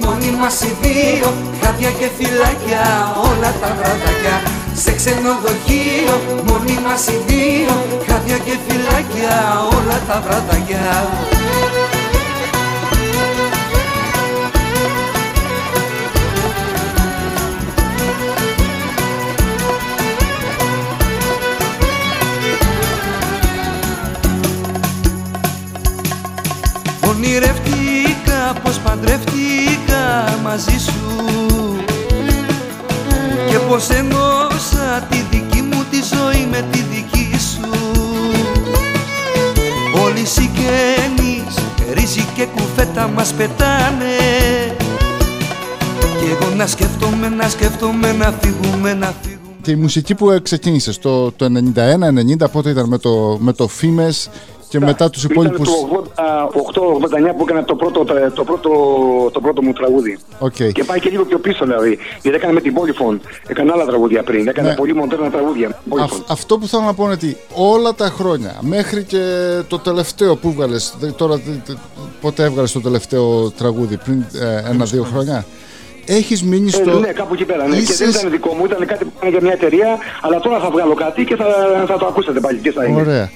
Μόνοι 0.04 0.30
μας 0.42 0.56
οι 0.62 0.72
δύο, 0.82 1.28
χάδια 1.62 1.92
και 2.00 2.08
φυλάκια, 2.18 2.84
όλα 3.30 3.50
τα 3.62 3.70
βραδάκια 3.78 4.36
Σε 4.84 4.92
ξενοδοχείο, 5.00 6.16
μόνοι 6.48 6.78
μας 6.86 7.04
οι 7.08 7.18
δύο, 7.28 7.74
χάδια 8.08 8.38
και 8.46 8.56
φυλάκια, 8.66 9.36
όλα 9.76 9.98
τα 10.08 10.18
βραδάκια 10.26 10.86
Ονειρευτήκα 27.18 28.54
πως 28.64 28.80
παντρευτήκα 28.80 30.38
μαζί 30.44 30.78
σου. 30.80 31.26
Και 33.50 33.58
πως 33.70 33.90
ενώσα 33.90 35.08
τη 35.10 35.18
δική 35.32 35.62
μου 35.62 35.84
τη 35.92 35.98
ζωή 35.98 36.48
με 36.52 36.66
τη 36.72 36.80
δική 36.80 37.30
σου. 37.40 37.70
Όλοι 40.04 40.20
οι 40.20 40.26
συγγενείς, 40.26 41.56
ρύζι 41.94 42.26
και 42.36 42.46
κουφέτα 42.46 43.08
μας 43.08 43.34
πετάνε. 43.34 44.16
Κι 46.00 46.32
εγώ 46.32 46.56
να 46.56 46.68
σκέφτομαι, 46.68 47.30
να 47.30 47.50
σκέφτομαι, 47.50 48.12
να 48.12 48.34
φύγουμε, 48.42 48.94
να 48.94 49.14
φύγουμε. 49.22 49.38
Και 49.62 49.72
η 49.72 49.76
μουσική 49.76 50.16
που 50.16 50.40
ξεκίνησες 50.44 50.98
το, 51.00 51.32
το 51.32 51.46
91-90, 52.46 52.52
πότε 52.52 52.70
ήταν 52.70 52.88
με 52.88 52.98
το, 52.98 53.38
με 53.40 53.54
το 53.54 53.68
Φήμες 53.68 54.30
και 54.70 54.80
μετά 54.80 55.10
τους 55.10 55.24
υπόλοιπους... 55.24 55.68
Ήταν 55.70 55.90
το 56.74 57.00
8-89 57.32 57.34
που 57.38 57.44
έκανα 57.48 57.64
το 57.64 57.76
πρώτο, 57.76 58.06
το, 58.34 58.44
πρώτο, 58.44 58.70
το 59.32 59.40
πρώτο 59.42 59.62
μου 59.62 59.74
τραγούδι. 59.74 60.20
Okay. 60.40 60.72
Και 60.72 60.84
πάει 60.84 61.00
και 61.00 61.10
λίγο 61.10 61.26
πιο 61.26 61.40
πίσω 61.40 61.66
δηλαδή. 61.66 61.98
Γιατί 62.22 62.38
έκανα 62.38 62.54
με 62.54 62.62
την 62.62 62.74
Polyphone. 62.76 63.20
Έκανα 63.48 63.74
άλλα 63.74 63.86
τραγούδια 63.86 64.24
πριν. 64.24 64.48
Έκανα 64.48 64.68
Ναι. 64.70 64.76
πολύ 64.76 64.94
μοντέρνα 64.96 65.30
τραγούδια. 65.32 65.68
Αυ- 65.68 66.12
Polyphone. 66.14 66.24
αυτό 66.28 66.58
που 66.58 66.68
θέλω 66.68 66.84
να 66.84 66.94
πω 66.94 67.04
είναι 67.04 67.14
ότι 67.14 67.38
όλα 67.56 67.94
τα 67.94 68.06
χρόνια, 68.18 68.56
μέχρι 68.62 69.04
και 69.04 69.24
το 69.68 69.80
τελευταίο 69.80 70.36
που 70.36 70.52
βγάλες, 70.52 70.94
δε- 71.00 71.12
τώρα 71.12 71.36
δε- 71.36 71.42
δε- 71.66 71.74
πότε 72.22 72.44
έβγαλες 72.44 72.72
το 72.72 72.82
τελευταίο 72.82 73.50
τραγούδι, 73.52 73.98
πριν 73.98 74.26
ε, 74.66 74.70
ένα-δύο 74.70 75.04
χρόνια, 75.04 75.46
έχεις 76.06 76.44
μείνει 76.44 76.68
Ε, 76.68 76.72
στο... 76.72 77.00
ναι, 77.00 77.08
κάπου 77.12 77.34
εκεί 77.34 77.46
πέρα. 77.46 77.68
Ναι. 77.68 77.76
Και 77.76 77.82
Είσαι 77.82 78.06
δεν 78.06 78.10
ήταν 78.10 78.32
δικό 78.32 78.54
μου, 78.54 78.66
ήταν 78.66 78.86
κάτι 78.86 79.04
που 79.06 79.12
έκανε 79.18 79.32
για 79.32 79.42
μια 79.42 79.52
εταιρεία. 79.54 79.98
Αλλά 80.22 80.40
τώρα 80.40 80.60
θα 80.60 80.70
βγάλω 80.70 80.94
κάτι 80.94 81.24
και 81.26 81.36
θα, 81.36 81.46
θα 81.88 81.98
το 81.98 82.06
ακούσετε 82.06 82.40
πάλι. 82.40 82.58
Και 82.60 82.72
θα 82.72 82.84
είναι. 82.86 83.00
Ωραία. 83.02 83.30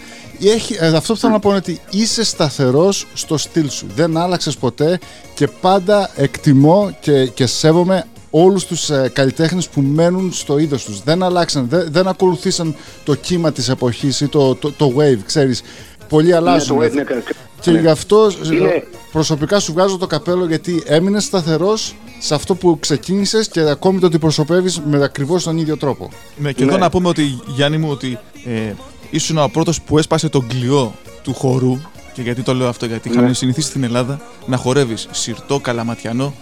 Έχει, 0.49 0.77
ε, 0.79 0.87
αυτό 0.95 1.13
που 1.13 1.19
θέλω 1.19 1.33
να 1.33 1.39
πω 1.39 1.49
είναι 1.49 1.57
ότι 1.57 1.79
είσαι 1.91 2.23
σταθερός 2.23 3.07
στο 3.13 3.37
στυλ 3.37 3.69
σου. 3.69 3.85
Δεν 3.95 4.17
άλλαξες 4.17 4.55
ποτέ 4.57 4.99
και 5.33 5.47
πάντα 5.47 6.11
εκτιμώ 6.15 6.97
και, 7.01 7.25
και 7.25 7.45
σέβομαι 7.45 8.05
όλους 8.29 8.65
τους 8.65 8.89
ε, 8.89 9.09
καλλιτέχνες 9.13 9.67
που 9.69 9.81
μένουν 9.81 10.33
στο 10.33 10.57
είδος 10.57 10.83
τους. 10.83 11.03
Δεν 11.03 11.23
αλλάξαν, 11.23 11.67
δεν, 11.69 11.87
δεν 11.91 12.07
ακολουθήσαν 12.07 12.75
το 13.03 13.15
κύμα 13.15 13.51
της 13.51 13.69
εποχής 13.69 14.21
ή 14.21 14.27
το, 14.27 14.55
το, 14.55 14.71
το 14.71 14.93
wave, 14.97 15.19
ξέρεις. 15.25 15.61
Πολλοί 16.09 16.33
αλλάζουν. 16.33 16.77
Ναι, 16.77 16.87
το 16.87 16.91
wave, 16.91 16.95
ναι, 16.95 17.03
κα- 17.03 17.23
και 17.61 17.71
ναι. 17.71 17.79
γι' 17.79 17.87
αυτό 17.87 18.31
ε, 18.51 18.55
Είναι- 18.55 18.87
προσωπικά 19.11 19.59
σου 19.59 19.73
βγάζω 19.73 19.97
το 19.97 20.07
καπέλο 20.07 20.45
γιατί 20.47 20.83
έμεινες 20.85 21.23
σταθερός 21.23 21.95
σε 22.19 22.33
αυτό 22.33 22.55
που 22.55 22.77
ξεκίνησες 22.79 23.47
και 23.47 23.59
ακόμη 23.59 23.99
το 23.99 24.05
αντιπροσωπεύεις 24.05 24.79
με 24.79 25.03
ακριβώς 25.03 25.43
τον 25.43 25.57
ίδιο 25.57 25.77
τρόπο. 25.77 26.09
Ναι, 26.37 26.51
και 26.51 26.63
εδώ 26.63 26.77
να 26.77 26.89
πούμε 26.89 27.07
ότι, 27.07 27.39
Γιάννη 27.47 27.77
μου, 27.77 27.89
ότι 27.91 28.17
ε, 28.45 28.73
ήσουν 29.11 29.37
ο 29.37 29.47
πρώτος 29.47 29.81
που 29.81 29.97
έσπασε 29.97 30.29
τον 30.29 30.47
κλειό 30.47 30.93
του 31.23 31.33
χορού. 31.33 31.77
Και 32.13 32.21
γιατί 32.21 32.41
το 32.41 32.53
λέω 32.53 32.67
αυτό, 32.67 32.85
γιατί 32.85 33.09
Ναι. 33.09 33.15
είχαμε 33.15 33.33
συνηθίσει 33.33 33.67
στην 33.67 33.83
Ελλάδα 33.83 34.19
να 34.45 34.57
χορεύεις 34.57 35.07
σιρτό, 35.11 35.59
καλαματιανό. 35.59 36.33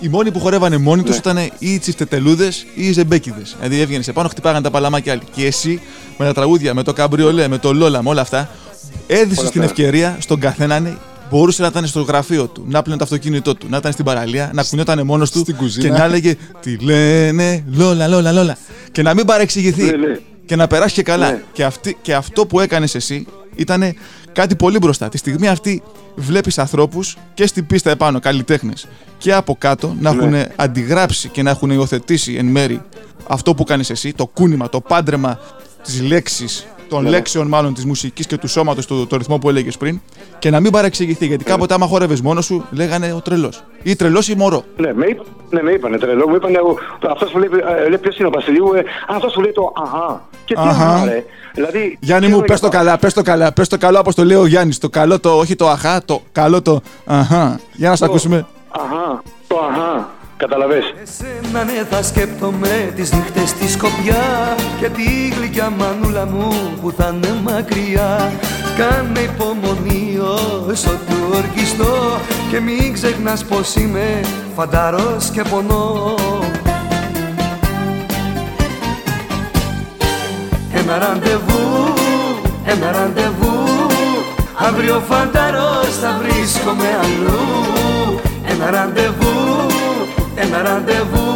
Οι 0.00 0.08
μόνοι 0.08 0.30
που 0.30 0.40
χορεύανε 0.40 0.76
μόνοι 0.76 1.02
τους 1.02 1.10
Ναι. 1.10 1.16
ήταν 1.16 1.36
ή 1.58 1.72
οι 1.72 1.78
τσιφτετελούδες 1.78 2.66
ή 2.74 2.86
οι 2.86 2.92
ζεμπέκιδες. 2.92 3.56
Δηλαδή 3.60 3.80
έβγαινες 3.80 4.08
επάνω, 4.08 4.28
χτυπάγανε 4.28 4.62
τα 4.62 4.70
παλαμάκια 4.70 5.12
άλλοι. 5.12 5.22
Και 5.34 5.46
εσύ 5.46 5.80
με 6.18 6.24
τα 6.24 6.32
τραγούδια, 6.32 6.74
με 6.74 6.82
το 6.82 6.92
καμπριολέ, 6.92 7.48
με 7.48 7.58
το 7.58 7.72
λόλα, 7.72 8.02
με 8.02 8.08
όλα 8.08 8.20
αυτά, 8.20 8.48
έδισες 9.06 9.38
Όλα 9.38 9.50
την 9.50 9.60
αυτά. 9.62 9.72
ευκαιρία 9.72 10.16
στον 10.20 10.40
καθέναν. 10.40 10.98
Μπορούσε 11.30 11.62
να 11.62 11.68
ήταν 11.68 11.86
στο 11.86 12.00
γραφείο 12.02 12.46
του, 12.46 12.64
να 12.68 12.82
πλύνει 12.82 12.98
το 12.98 13.04
αυτοκίνητό 13.04 13.54
του, 13.54 13.66
να 13.70 13.76
ήταν 13.76 13.92
στην 13.92 14.04
παραλία, 14.04 14.50
να 14.54 14.62
κουνιόταν 14.62 15.06
μόνος 15.06 15.30
του 15.30 15.38
Στην 15.38 15.56
κουζίνα. 15.56 15.84
και 15.88 15.98
να 15.98 16.04
έλεγε 16.04 16.36
Τι 16.60 16.76
λένε, 16.78 17.64
λόλα, 17.72 18.08
λόλα, 18.08 18.32
λόλα. 18.32 18.56
Και 18.92 19.02
να 19.02 19.14
μην 19.14 19.24
παρεξηγηθεί 19.24 19.82
Ναι, 19.82 19.90
ναι. 19.96 20.18
Και 20.46 20.56
να 20.56 20.66
περάσει 20.66 20.94
και 20.94 21.02
καλά. 21.02 21.30
Ναι. 21.30 21.42
Και, 21.52 21.64
αυτή, 21.64 21.96
και 22.02 22.14
αυτό 22.14 22.46
που 22.46 22.60
έκανες 22.60 22.94
εσύ 22.94 23.26
ήταν 23.54 23.94
κάτι 24.32 24.56
πολύ 24.56 24.78
μπροστά. 24.78 25.08
Τη 25.08 25.18
στιγμή 25.18 25.48
αυτή 25.48 25.82
βλέπεις 26.14 26.58
ανθρώπους 26.58 27.16
και 27.34 27.46
στην 27.46 27.66
πίστα 27.66 27.90
επάνω, 27.90 28.20
καλλιτέχνες, 28.20 28.86
και 29.18 29.32
από 29.32 29.56
κάτω 29.58 29.96
να 30.00 30.12
Ναι. 30.14 30.24
έχουν 30.24 30.52
αντιγράψει 30.56 31.28
και 31.28 31.42
να 31.42 31.50
έχουν 31.50 31.70
υιοθετήσει 31.70 32.34
εν 32.34 32.46
μέρη 32.46 32.82
αυτό 33.28 33.54
που 33.54 33.64
κάνεις 33.64 33.90
εσύ, 33.90 34.12
το 34.12 34.26
κούνημα, 34.26 34.68
το 34.68 34.80
πάντρεμα 34.80 35.38
της 35.82 36.00
λέξης, 36.02 36.66
των 36.88 37.02
Ναι. 37.02 37.08
λέξεων 37.10 37.46
μάλλον 37.48 37.74
της 37.74 37.84
μουσικής 37.84 38.26
και 38.26 38.36
του 38.36 38.48
σώματος, 38.48 38.86
το, 38.86 39.06
το 39.06 39.16
ρυθμό 39.16 39.38
που 39.38 39.48
έλεγες 39.48 39.76
πριν, 39.76 40.00
και 40.38 40.50
να 40.50 40.60
μην 40.60 40.72
παρεξηγηθεί. 40.72 41.26
Γιατί 41.26 41.44
κάποτε, 41.44 41.74
άμα 41.74 41.86
χόρευες 41.86 42.20
μόνος 42.20 42.44
σου, 42.44 42.64
λέγανε 42.70 43.12
ο 43.12 43.20
τρελός. 43.20 43.62
Ή 43.82 43.96
τρελός 43.96 44.28
ή 44.28 44.34
μωρό. 44.36 44.62
Ναι, 44.76 44.92
με, 44.94 45.06
είπ- 45.06 45.20
ναι, 45.50 45.62
με 45.62 45.70
είπανε 45.72 45.98
τρελό. 45.98 46.28
Μου 46.28 46.34
είπανε 46.34 46.58
αυτός 47.10 47.30
που 47.30 47.38
λέει, 47.38 47.48
ε, 47.84 47.88
λέει 47.88 47.98
ποιος 47.98 48.18
είναι 48.18 48.28
ο 48.28 48.30
Βασιλείου. 48.30 48.72
Ε, 48.74 48.82
αυτός 49.08 49.32
που 49.32 49.40
λέει 49.40 49.52
το 49.52 49.72
αχά. 49.82 50.22
Και 50.44 50.54
τι 50.54 50.60
Αχα. 50.64 50.88
αχά, 50.94 51.04
ρε. 51.04 51.24
Δηλαδή, 51.54 51.96
Γιάννη 52.00 52.26
τι 52.26 52.32
μου, 52.32 52.38
λέω 52.38 52.46
πες 52.46 52.58
για 52.60 52.68
το 52.70 52.76
καλά, 52.76 52.98
πες 52.98 53.14
το 53.14 53.22
καλά, 53.22 53.52
πες 53.52 53.68
το 53.68 53.78
καλό 53.78 53.98
όπως 53.98 54.14
το 54.14 54.24
λέει 54.24 54.36
ο 54.36 54.46
Γιάννης. 54.46 54.78
Το 54.78 54.88
καλό 54.88 55.20
το, 55.20 55.30
όχι 55.38 55.56
το 55.56 55.68
αχά, 55.68 56.02
το 56.04 56.22
καλό 56.32 56.62
το 56.62 56.80
αχά. 57.06 57.60
Για 57.72 57.88
να 57.88 57.96
σε 57.96 58.04
Το- 58.04 58.10
ακούσουμε. 58.10 58.46
Αχά, 58.70 59.22
το 59.46 59.56
αχά. 59.70 60.08
Καταλαβες. 60.36 60.94
Εσένα 61.02 61.64
ναι 61.64 61.84
θα 61.90 62.02
σκέπτομαι 62.02 62.92
τις 62.96 63.12
νύχτες 63.12 63.48
στη 63.48 63.68
Σκοπιά 63.68 64.54
Και 64.80 64.88
τη 64.88 65.28
γλυκιά 65.38 65.70
μανούλα 65.70 66.26
μου 66.26 66.52
που 66.82 66.92
θα 66.96 67.12
είναι 67.14 67.34
μακριά. 67.42 68.32
Κάνε 68.76 69.20
υπομονή 69.20 70.18
όσο 70.70 70.90
του 70.90 71.16
ορκιστώ 71.34 72.18
Και 72.50 72.60
μην 72.60 72.92
ξεχνάς 72.92 73.44
πως 73.44 73.74
είμαι 73.74 74.20
φανταρός 74.56 75.30
και 75.30 75.42
πονώ 75.42 76.14
Ένα 80.72 80.98
ραντεβού, 80.98 81.94
ένα 82.64 82.92
ραντεβού 82.92 83.66
Αύριο 84.58 85.02
φανταρός 85.08 85.96
θα 86.00 86.20
βρίσκομαι 86.22 86.88
αλλού. 87.02 87.40
Ένα 88.48 88.70
ραντεβού, 88.70 89.66
ένα 90.36 90.62
ραντεβού. 90.62 91.34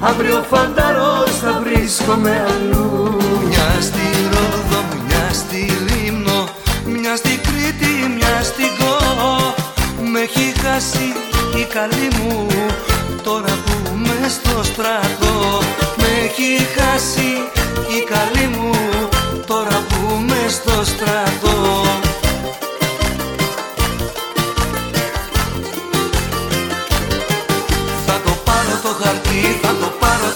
Αύριο 0.00 0.44
φανταρός 0.50 1.30
θα 1.42 1.62
βρίσκομαι 1.64 2.46
αλλού. 2.48 3.16
Μια 3.48 3.80
στη 3.80 4.06
Ρόδο, 4.32 4.80
μια 5.06 5.28
στη 5.32 5.72
Λίμνο 5.88 6.48
Μια 6.84 7.16
στη 7.16 7.28
Κρήτη, 7.28 8.08
μια 8.16 8.42
στη 8.42 8.62
Κό 8.78 8.96
Με 10.12 10.20
έχει 10.20 10.52
χάσει 10.60 11.06
η 11.60 11.64
καλή 11.74 12.08
μου 12.18 12.46
Τώρα 13.22 13.54
που 13.64 13.72
είμαι 13.92 14.28
στο 14.28 14.62
στρατό. 14.62 15.58
Με 15.96 16.06
έχει 16.24 16.66
χάσει 16.76 17.30
η 17.96 18.04
καλή 18.12 18.46
μου 18.56 18.70
Τώρα 19.46 19.84
που 19.88 20.14
είμαι 20.18 20.48
στο 20.48 20.84
στρατό 20.84 21.87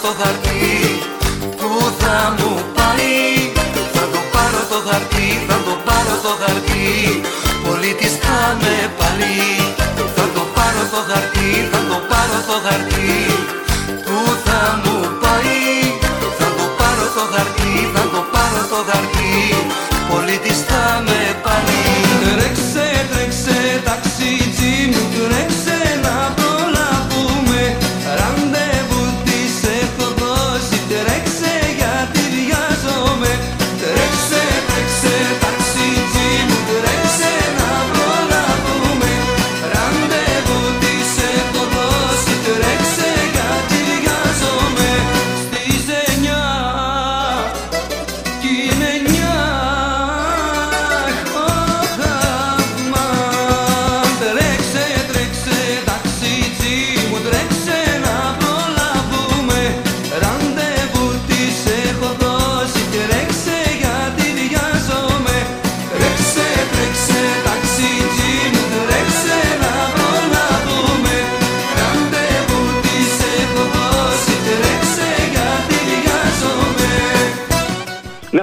το 0.02 0.08
πάρω 0.08 0.14
το 0.14 0.22
χαρτί 0.22 0.98
Πού 1.58 1.70
θα 2.00 2.34
μου 2.38 2.50
πάει. 2.76 3.16
Θα 3.94 4.04
το 4.12 4.20
πάρω 4.32 4.62
το 4.72 4.78
χαρτί, 4.86 5.28
θα 5.48 5.56
το 5.66 5.74
πάρω 5.86 6.14
το 6.24 6.32
χαρτί. 6.40 6.86
Πολίτης 7.64 8.14
θα 8.22 8.38
με 8.62 8.76
πάλι. 8.98 9.38
Θα 10.16 10.24
το 10.34 10.42
πάρω 10.54 10.84
το 10.94 11.00
χαρτί, 11.08 11.48
θα 11.72 11.80
το 11.90 11.98
πάρω 12.10 12.38
το 12.48 12.56
χαρτί 12.64 13.12
Πού 14.06 14.18
θα 14.44 14.60
μου 14.82 14.96
πάει. 15.22 15.60
Θα 16.38 16.48
το 16.58 16.66
πάρω 16.78 17.06
το 17.16 17.24
χαρτί, 17.32 17.72
θα 17.94 18.02
το 18.12 18.20
πάρω 18.32 18.62
το 18.72 18.78
χαρτί. 18.88 19.32
Πολίτης 20.08 20.60
θα 20.68 20.84
με 21.06 21.20
πάλι 21.44 21.80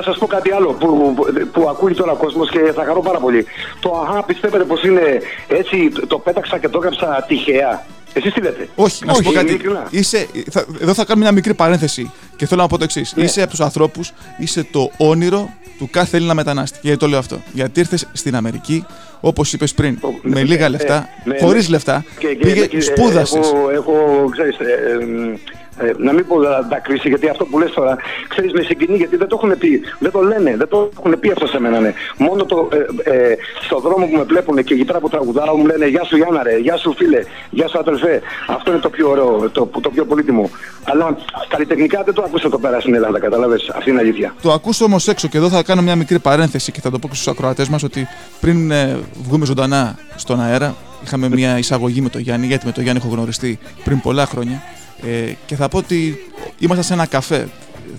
Να 0.10 0.15
σας 0.15 0.28
πω 0.28 0.28
κάτι 0.36 0.52
άλλο 0.52 0.72
που, 0.74 1.13
που, 1.15 1.26
που 1.54 1.69
ακούει 1.69 1.93
τώρα 1.93 2.12
ο 2.12 2.15
κόσμος 2.15 2.50
και 2.50 2.60
θα 2.76 2.84
χαρώ 2.86 3.02
πάρα 3.02 3.19
πολύ. 3.19 3.45
Το 3.80 4.06
αχά 4.08 4.24
πιστεύετε 4.24 4.63
πως 4.63 4.84
είναι 4.84 5.02
έτσι, 5.48 5.91
το 6.08 6.19
πέταξα 6.19 6.58
και 6.58 6.67
το 6.69 6.80
έκαψα 6.82 7.26
τυχαία; 7.28 7.86
Εσείς 8.13 8.34
τι 8.34 8.41
λέτε; 8.41 8.67
Όχι, 8.76 9.06
να 9.06 9.13
σου 9.13 9.22
πω 9.22 9.30
Όχι, 9.30 9.38
κάτι. 9.38 9.50
ειλικρινά. 9.50 9.88
Είσαι, 9.89 10.28
θα, 10.52 10.65
εδώ 10.82 10.93
θα 10.93 11.06
κάνω 11.06 11.19
μια 11.22 11.32
μικρή 11.32 11.54
παρένθεση 11.54 12.12
και 12.36 12.45
θέλω 12.45 12.62
να 12.62 12.67
πω 12.67 12.78
το 12.78 12.84
εξής. 12.84 13.13
Ναι. 13.15 13.24
Είσαι 13.24 13.41
από 13.41 13.50
τους 13.50 13.60
ανθρώπους, 13.60 14.12
είσαι 14.38 14.63
το 14.72 14.91
όνειρο 14.98 15.50
του 15.78 15.89
κάθε 15.91 16.17
Έλληνα 16.17 16.34
μετανάστη. 16.34 16.80
Γιατί 16.82 17.00
το 17.00 17.08
λέω 17.08 17.19
αυτό; 17.19 17.41
Γιατί 17.54 17.80
ήρθες 17.80 18.08
στην 18.13 18.36
Αμερική, 18.36 18.86
όπως 19.19 19.54
είπες 19.54 19.74
πριν, 19.74 20.00
Το- 20.00 20.13
με 20.22 20.30
ναι, 20.39 20.43
λίγα 20.43 20.65
ε, 20.65 20.69
λεφτά, 20.69 21.10
ναι, 21.24 21.38
χωρίς 21.39 21.63
ναι. 21.63 21.69
λεφτά, 21.74 22.04
Και- 22.19 22.28
και- 22.28 22.36
πήγε, 22.45 22.65
και- 22.65 22.82
σπούδασες. 22.82 23.48
Έχω, 23.48 23.69
έχω 23.74 24.28
ξέρεις, 24.32 24.58
ε, 24.58 24.63
ε, 24.63 25.39
ε, 25.80 25.92
να 25.98 26.13
μην 26.13 26.28
πω 26.28 26.36
δακρύσει, 26.70 27.08
γιατί 27.10 27.30
αυτό 27.30 27.46
που 27.46 27.60
λες 27.60 27.72
τώρα, 27.72 27.98
ξέρεις 28.28 28.52
με 28.52 28.62
συγκινεί, 28.62 28.98
γιατί 28.98 29.15
δεν 29.15 29.28
το 29.28 29.39
έχουν 29.42 29.58
πει, 29.58 29.82
δεν 30.00 30.12
το 30.12 30.22
λένε, 30.22 30.56
δεν 30.58 30.68
το 30.68 30.89
έχουν 31.00 31.20
πει 31.20 31.32
αυτό 31.32 31.48
σε 31.48 31.60
μένα, 31.60 31.80
ναι. 31.80 31.94
Μόνο 32.18 32.46
το, 32.46 32.68
ε, 33.04 33.12
ε, 33.15 33.38
στο 33.65 33.80
δρόμο 33.80 34.06
που 34.06 34.18
με 34.18 34.24
βλέπουν 34.24 34.63
και 34.63 34.74
εκεί 34.74 34.86
πέρα 34.86 35.00
που 35.00 35.10
τραγουδάω 35.10 35.56
μου 35.56 35.65
λένε 35.65 35.88
Γεια 35.88 36.04
σου 36.04 36.18
Γιάννα 36.18 36.44
ρε, 36.44 36.58
γεια 36.58 36.78
σου 36.78 36.94
φίλε, 36.98 37.22
γεια 37.50 37.68
σου 37.68 37.80
αδελφέ. 37.80 38.22
Αυτό 38.48 38.72
είναι 38.72 38.80
το 38.80 38.89
πιο 38.89 39.10
ωραίο, 39.10 39.50
το, 39.50 39.70
το 39.82 39.89
πιο 39.89 40.06
πολύτιμο. 40.06 40.50
Αλλά 40.84 41.18
καλλιτεχνικά 41.48 42.04
δεν 42.04 42.13
το 42.13 42.24
ακούσα 42.26 42.48
εδώ 42.48 42.58
πέρα 42.58 42.80
στην 42.80 42.94
Ελλάδα, 42.94 43.20
καταλάβες, 43.20 43.72
αυτή 43.76 43.89
είναι 43.89 44.00
η 44.00 44.04
αλήθεια. 44.04 44.36
Το 44.42 44.52
ακούσω 44.52 44.86
όμως 44.86 45.08
έξω 45.08 45.28
και 45.28 45.38
εδώ 45.38 45.50
θα 45.50 45.63
κάνω 45.63 45.82
μια 45.82 45.96
μικρή 45.96 46.20
παρένθεση 46.20 46.72
και 46.72 46.82
θα 46.82 46.92
το 46.92 47.00
πω 47.00 47.08
και 47.08 47.15
στους 47.15 47.28
ακροατές 47.28 47.70
μας 47.70 47.84
ότι 47.84 48.08
πριν 48.42 48.72
ε, 48.72 48.98
βγούμε 49.24 49.46
ζωντανά 49.46 49.98
στον 50.15 50.42
αέρα, 50.42 50.76
είχαμε 51.04 51.30
μια 51.30 51.58
εισαγωγή 51.58 52.02
με 52.02 52.10
τον 52.10 52.22
Γιάννη, 52.22 52.46
γιατί 52.46 52.65
με 52.65 52.72
τον 52.72 52.84
Γιάννη 52.84 53.02
έχω 53.04 53.13
γνωριστεί 53.13 53.60
πριν 53.84 54.02
πολλά 54.02 54.26
χρόνια. 54.26 54.62
Ε, 55.08 55.32
και 55.46 55.56
θα 55.56 55.68
πω 55.68 55.78
ότι 55.78 56.18
ήμασταν 56.60 56.86
σε 56.86 56.94
ένα 56.94 57.06
καφέ. 57.06 57.48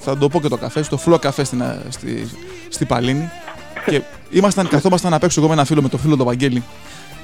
Θα 0.00 0.18
το 0.18 0.28
πω 0.28 0.40
και 0.40 0.48
το 0.48 0.56
καφέ, 0.56 0.82
στο 0.82 0.96
Φλό 0.96 1.18
Καφέ 1.18 1.44
στην, 1.44 1.62
α- 1.62 1.82
στη, 1.88 2.28
στη 2.68 2.84
Παλίνη. 2.84 3.30
και 3.86 4.02
ήμασταν, 4.30 4.68
καθόμασταν 4.68 5.14
απ' 5.14 5.24
έξω 5.24 5.40
εγώ 5.40 5.48
με 5.48 5.54
ένα 5.54 5.64
φίλο, 5.64 5.82
με 5.82 5.88
τον 5.88 6.00
φίλο 6.00 6.16
τον 6.16 6.26
Βαγγέλη. 6.26 6.62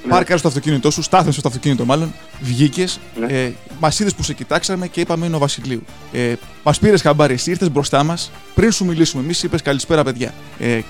Πάρκαρε 0.09 0.39
στο 0.39 0.49
αυτοκίνητό 0.49 0.91
σου, 0.91 1.03
στάθμισε 1.03 1.39
στο 1.39 1.49
αυτοκίνητο 1.49 1.85
μάλλον, 1.85 2.13
βγήκες, 2.41 3.01
Ναι. 3.21 3.27
ε, 3.33 3.53
μας 3.81 3.99
είδες 4.01 4.15
που 4.15 4.23
σε 4.23 4.33
κοιτάξαμε 4.35 4.87
και 4.87 5.01
είπαμε 5.01 5.27
είναι 5.27 5.37
ο 5.37 5.39
Βασιλείου. 5.39 5.83
Ε, 6.13 6.33
μας 6.65 6.79
πήρες 6.79 7.03
χαμπάρι, 7.03 7.35
εσύ 7.35 7.51
ήρθες 7.51 7.71
μπροστά 7.71 8.03
μας, 8.05 8.31
πριν 8.55 8.73
σου 8.73 8.85
μιλήσουμε, 8.85 9.23
εμείς 9.23 9.43
είπες 9.43 9.63
καλησπέρα 9.63 10.03
παιδιά. 10.05 10.35
Ε, 10.59 10.81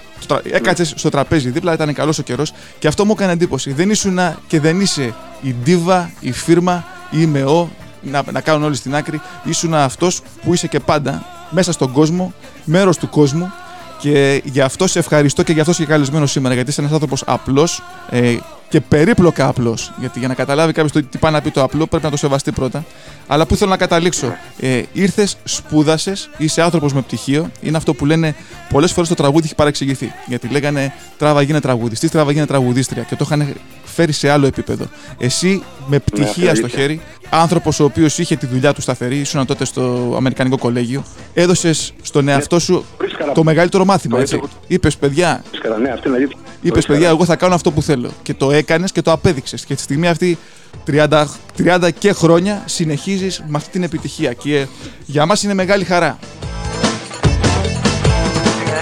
Έκατσες 0.50 0.92
στο 0.96 1.08
τραπέζι 1.08 1.50
δίπλα, 1.50 1.72
ήταν 1.72 1.92
καλός 1.94 2.18
ο 2.18 2.22
καιρός 2.22 2.52
και 2.78 2.88
αυτό 2.88 3.04
μου 3.04 3.12
έκανε 3.16 3.32
εντύπωση. 3.32 3.72
Δεν 3.72 3.90
ήσουν 3.90 4.18
και 4.46 4.60
δεν 4.60 4.80
είσαι 4.80 5.14
η 5.42 5.54
ντίβα, 5.62 6.10
η 6.20 6.32
φίρμα 6.32 6.84
ή 7.10 7.16
η 7.20 7.26
μεό, 7.26 7.70
να, 8.02 8.22
να 8.32 8.40
κάνουν 8.40 8.62
όλοι 8.62 8.76
στην 8.76 8.94
άκρη. 8.94 9.20
Ήσουν 9.44 9.74
αυτός 9.74 10.22
που 10.44 10.54
είσαι 10.54 10.66
και 10.66 10.80
πάντα 10.80 11.24
μέσα 11.50 11.72
στον 11.72 11.92
κόσμο, 11.92 12.32
μέρος 12.64 12.96
του 12.96 13.08
κόσμου 13.08 13.52
και 13.98 14.42
γι' 14.44 14.60
αυτό 14.60 14.86
σε 14.86 14.98
ευχαριστώ 14.98 15.42
και 15.42 15.52
γι' 15.52 15.60
αυτό 15.60 15.72
είσαι 15.72 15.82
και 15.82 15.88
καλεσμένος 15.88 16.30
σήμερα. 16.30 16.54
Γιατί 16.54 16.70
είσαι 16.70 16.80
ένας 16.80 16.92
άνθρωπος 16.92 17.22
απλός 17.26 17.82
ε, 18.10 18.36
και 18.68 18.80
περίπλοκα 18.80 19.48
απλός. 19.48 19.92
Γιατί 20.00 20.18
για 20.18 20.28
να 20.28 20.34
καταλάβει 20.34 20.72
κάποιος 20.72 21.04
τι 21.10 21.18
πάει 21.18 21.32
να 21.32 21.40
πει 21.40 21.50
το 21.50 21.62
απλό, 21.62 21.86
πρέπει 21.86 22.04
να 22.04 22.10
το 22.10 22.16
σεβαστεί 22.16 22.52
πρώτα. 22.52 22.84
Αλλά 23.26 23.46
που 23.46 23.56
θέλω 23.56 23.70
να 23.70 23.76
καταλήξω. 23.76 24.34
Ε, 24.60 24.82
Ήρθες, 24.92 25.36
σπούδασες, 25.44 26.30
είσαι 26.36 26.62
άνθρωπος 26.62 26.92
με 26.92 27.00
πτυχίο. 27.00 27.50
Είναι 27.60 27.76
αυτό 27.76 27.94
που 27.94 28.06
λένε 28.06 28.34
πολλές 28.72 28.92
φορές 28.92 29.08
το 29.08 29.14
τραγούδι 29.14 29.44
έχει 29.44 29.54
παρεξηγηθεί. 29.54 30.12
Γιατί 30.26 30.48
λέγανε 30.48 30.92
τράβα 31.18 31.42
γίνε 31.42 31.60
τραγουδιστής, 31.60 32.10
τράβα 32.10 32.32
γίνε 32.32 32.46
τραγουδίστρια. 32.46 33.02
Και 33.02 33.16
το 33.16 33.24
είχαν 33.26 33.54
φέρει 33.84 34.12
σε 34.12 34.30
άλλο 34.30 34.46
επίπεδο. 34.46 34.84
Εσύ 35.18 35.62
με 35.86 35.98
πτυχία 35.98 36.54
στο 36.54 36.64
αλήθεια. 36.64 36.80
χέρι, 36.80 37.00
άνθρωπος 37.30 37.80
ο 37.80 37.84
οποίος 37.84 38.18
είχε 38.18 38.36
τη 38.36 38.46
δουλειά 38.46 38.72
του 38.72 38.80
σταθερή, 38.80 39.18
ήσουν 39.18 39.46
τότε 39.46 39.64
στο 39.64 40.14
Αμερικανικό 40.16 40.58
κολέγιο, 40.58 41.04
έδωσες 41.34 41.92
στον 42.02 42.28
εαυτό 42.28 42.58
σου 42.58 42.84
βρίσκαρα- 42.98 43.32
το 43.32 43.44
μεγαλύτερο 43.44 43.84
μάθημα. 43.84 44.14
το 44.16 44.22
Έτσι. 44.22 44.34
έτρωγα. 44.34 44.52
Είπες, 44.66 44.96
παιδιά, 44.96 45.42
Βρίσκαρα, 45.50 45.78
ναι, 45.78 45.90
αυτή 45.90 46.08
είναι 46.08 46.16
η 46.16 46.20
αλήθεια. 46.20 46.38
Είπες, 46.60 46.70
Βρίσκαρα. 46.72 46.98
παιδιά, 46.98 47.08
εγώ 47.14 47.24
θα 47.24 47.36
κάνω 47.36 47.54
αυτό 47.54 47.70
που 47.72 47.82
θέλω. 47.82 48.10
Και 48.22 48.34
το 48.34 48.50
έκανες 48.56 48.92
και 48.92 49.02
το 49.02 49.12
απέδειξες. 49.12 49.64
Και 49.64 49.74
τη 49.74 49.80
στιγμή 49.80 50.08
αυτή, 50.08 50.38
30, 50.86 51.26
30 51.56 51.90
και 51.98 52.12
χρόνια, 52.12 52.62
συνεχίζεις 52.66 53.42
με 53.46 53.56
αυτή 53.56 53.70
την 53.70 53.82
επιτυχία. 53.82 54.32
Και 54.32 54.58
ε, 54.58 54.66
για 55.06 55.26
μας 55.26 55.42
είναι 55.42 55.54
μεγάλη 55.54 55.84
χαρά. 55.84 56.18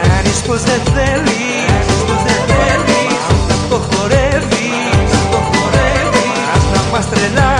Κάνεις 0.09 0.41
πως 0.47 0.63
δεν 0.63 0.81
θέλεις, 0.95 1.87
πως 2.07 2.23
δεν 2.23 2.43
θέλεις 2.47 3.19
Το 3.69 3.77
χορεύεις, 3.77 5.11
το 5.31 5.37
χορεύεις 5.37 6.33
Να 6.75 6.83
μας 6.93 7.09
τρελάνεις, 7.11 7.54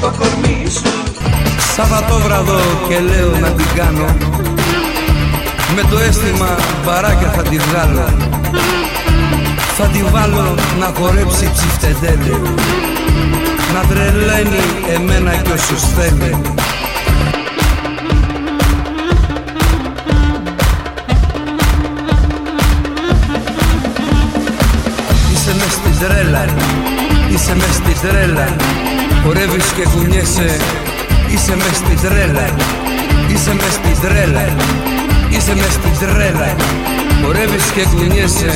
το 0.00 0.12
κορμί 0.18 0.70
σου. 0.70 0.82
Σαββατόβραδο 1.76 2.60
και 2.88 2.98
λέω 3.00 3.38
να 3.40 3.48
την 3.48 3.66
κάνω. 3.74 4.06
Με 5.74 5.82
το 5.90 5.98
αίσθημα 5.98 6.56
μπαράκια 6.84 7.30
θα 7.30 7.42
τη 7.42 7.56
βγάλω. 7.58 8.08
Θα 9.76 9.86
τη 9.86 10.02
βάλω 10.02 10.54
να 10.78 10.92
χορέψει 10.98 11.50
ψιφτεντέλε 11.54 12.36
Να 13.74 13.80
τρελαίνει 13.88 14.62
εμένα 14.94 15.34
κι 15.34 15.50
όσους 15.50 15.82
θέλει. 15.96 16.36
Είσαι 25.32 25.54
μες 25.58 25.72
στη 25.72 26.04
τρέλα, 26.04 26.44
είσαι 27.30 27.54
μες 27.54 27.74
στη 27.74 28.06
τρέλα 28.06 28.56
Χορεύεις 29.24 29.72
και 29.76 29.84
κουνιέσαι, 29.94 30.56
είσαι 31.32 31.56
μες 31.56 31.76
στη 31.76 32.06
τρέλα. 32.06 32.46
Είσαι 33.32 33.54
μες 33.54 33.72
στη 33.72 34.06
τρέλα, 34.06 34.44
είσαι 35.28 35.54
μες 35.54 35.72
στη 35.72 35.90
τρέλα. 36.04 36.56
Χορεύεις 37.24 37.64
και 37.74 37.84
κουνιέσαι, 37.94 38.52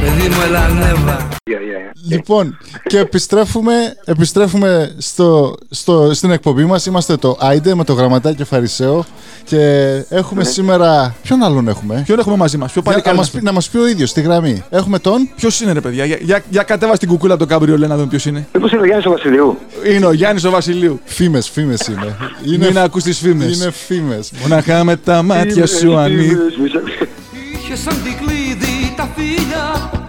παιδί 0.00 0.28
μου 0.28 0.40
έλα 0.46 0.64
ανέβα. 0.64 1.18
Yeah, 1.18 1.18
yeah, 1.18 1.34
yeah. 1.34 1.39
Λοιπόν, 2.14 2.58
και 2.86 2.98
επιστρέφουμε, 2.98 3.72
επιστρέφουμε 4.04 4.94
στο, 4.98 5.54
στο, 5.70 6.14
στην 6.14 6.30
εκπομπή 6.30 6.64
μας. 6.64 6.86
Είμαστε 6.86 7.16
το 7.16 7.36
Άιντε 7.40 7.74
με 7.74 7.84
το 7.84 7.92
γραμματάκι 7.92 8.44
Φαρισαίο 8.44 9.04
και 9.44 9.92
έχουμε 10.08 10.44
σήμερα... 10.44 11.14
Ποιον 11.22 11.42
άλλον 11.42 11.68
έχουμε; 11.68 12.02
Ποιον 12.06 12.18
έχουμε 12.18 12.36
μαζί 12.36 12.56
μας, 12.56 12.72
ποιο 12.72 12.82
Για, 12.84 12.92
πάλι 12.92 13.02
να, 13.06 13.14
μας 13.14 13.30
πει, 13.30 13.42
να 13.42 13.52
μας 13.52 13.68
πει 13.68 13.78
ο 13.78 13.88
ίδιος 13.88 14.10
στη 14.10 14.20
γραμμή. 14.20 14.62
Έχουμε 14.70 14.98
τον... 14.98 15.28
Ποιος 15.36 15.60
είναι, 15.60 15.72
ρε 15.72 15.80
παιδιά, 15.80 16.04
για, 16.04 16.18
για, 16.20 16.42
για 16.50 16.62
κατέβα 16.62 16.94
στην 16.94 17.08
κουκούλα 17.08 17.36
το 17.36 17.46
καμπριολέ 17.46 17.86
να 17.86 17.96
δούμε 17.96 18.08
ποιος 18.08 18.26
είναι. 18.26 18.46
Μήπως 18.54 18.72
είναι 18.72 18.80
ο 18.80 18.84
Γιάννης 18.84 19.06
ο 19.06 19.10
Βασιλείου. 19.10 19.58
Είναι 19.94 20.06
ο 20.06 20.12
Γιάννης 20.12 20.44
ο 20.44 20.50
Βασιλείου. 20.50 21.00
Φήμες, 21.04 21.48
φήμες 21.48 21.86
είναι. 21.86 22.16
Μην 22.66 22.78
ακούς 22.78 23.02
τις 23.02 23.18
φήμες. 23.18 23.56
είναι 23.56 23.70
φήμες. 23.70 24.30
Μοναχά 24.40 24.84
με 24.84 24.96
τα 24.96 25.22
μάτια 25.22 25.66
σου 25.66 25.96
ανή. 25.96 26.36
Είχε 27.62 27.76
σαν 27.76 27.94
την 28.02 28.26
κλείδι 28.26 28.94
τα 28.96 29.08
φίλια 29.16 29.99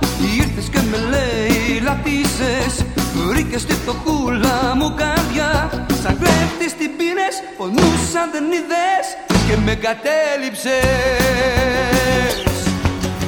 Βρήκες 3.44 3.66
τη 3.66 3.74
φτωχούλα 3.74 4.58
μου 4.78 4.94
καρδιά. 5.02 5.52
Σαν 6.02 6.18
κλέφτης 6.20 6.74
την 6.80 6.92
πίνες 6.98 7.36
Πονούσαν 7.58 8.28
δεν 8.34 8.46
είδες 8.58 9.06
Και 9.48 9.56
με 9.66 9.74
κατέληψες. 9.86 10.74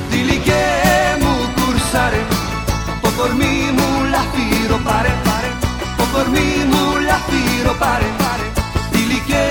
Τυλικέ 0.09 0.65
μου 1.21 1.33
κουρσάρε 1.55 2.21
Το 3.03 3.09
κορμί 3.17 3.55
μου 3.77 3.87
λαφύρο 4.13 4.77
πάρε 4.87 5.13
πάρε. 5.25 5.51
Το 5.97 6.05
κορμί 6.13 6.51
μου 6.71 6.83
λαφύρο 7.09 7.73
πάρε 7.83 8.09
πάρε. 8.21 8.47
Τυλικέ 8.91 9.47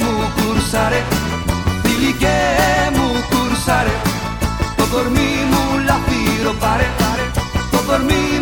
μου 0.00 0.12
κουρσάρε 0.36 1.00
Τυλικέ 1.82 2.38
μου 2.96 3.06
κουρσάρε 3.30 3.96
Το 4.78 4.84
κορμί 4.92 5.32
μου 5.50 5.62
λαφύρο 5.88 6.52
πάρε 6.62 6.88
πάρε. 7.00 7.26
Το 7.72 7.78
κορμί 7.86 8.39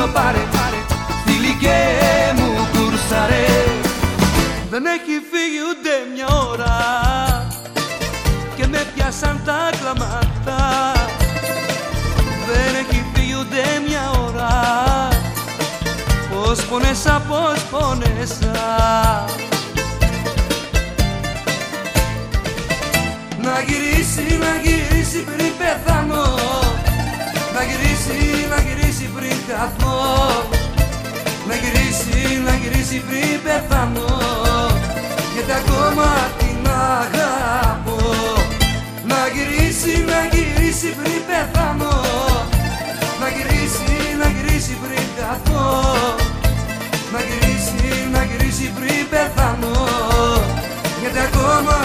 μου 0.00 0.06
λαφύρο 0.06 0.12
πάρε 0.12 0.44
πάρε 0.52 0.80
Τυλικέ 1.24 1.80
μου 2.36 2.68
κουρσάρε. 2.72 3.46
Δεν 4.70 4.86
έχει 4.86 5.16
φύγει 5.30 5.60
ούτε 5.70 5.90
μια 6.14 6.26
ώρα 6.50 6.78
Και 8.56 8.66
με 8.66 8.86
πιάσαν 8.94 9.40
τα 9.44 9.70
κλαματά 9.80 10.92
Δεν 12.46 12.74
έχει 12.80 13.04
φύγει 13.14 13.34
ούτε 13.40 13.62
μια 13.86 14.10
ώρα. 14.26 14.48
Πώς 16.30 16.64
πονέσα, 16.64 17.22
πώς 17.28 17.62
πονέσα. 17.70 18.54
Να 23.42 23.60
γυρίσει, 23.66 24.38
να 24.38 24.60
γυρίσει 24.62 25.24
πριν 25.24 25.52
πεθάνω 25.58 26.69
Να 27.54 27.62
γυρίσει, 27.68 28.46
να 28.50 28.58
γυρίσει 28.66 29.06
πριν 29.16 29.36
χαθώ 29.48 29.98
Να 31.48 31.54
γυρίσει, 31.62 32.40
να 32.46 32.54
γυρίσει 32.54 33.02
πριν 33.08 33.42
πεθάνω 33.44 34.10
Γιατί 35.34 35.52
ακόμα 35.62 36.08
την 36.38 36.70
αγαπώ. 36.96 38.00
Να 39.10 39.20
γυρίσει, 39.34 40.04
να 40.10 40.20
γυρίσει 40.32 40.90
πριν 40.98 41.20
πεθάνω 41.28 41.94
Να 43.20 43.28
γυρίσει, 43.34 43.90
να 44.20 44.26
γυρίσει 44.34 44.74
πριν 44.82 45.06
χαθώ 45.18 45.66
Να 47.12 47.20
γυρίσει, 47.28 48.08
να 48.12 48.20
γυρίσει 48.24 48.66
πριν 48.76 49.02
πεθάνω 49.10 49.74
Γιατί 51.00 51.18
ακόμα 51.28 51.76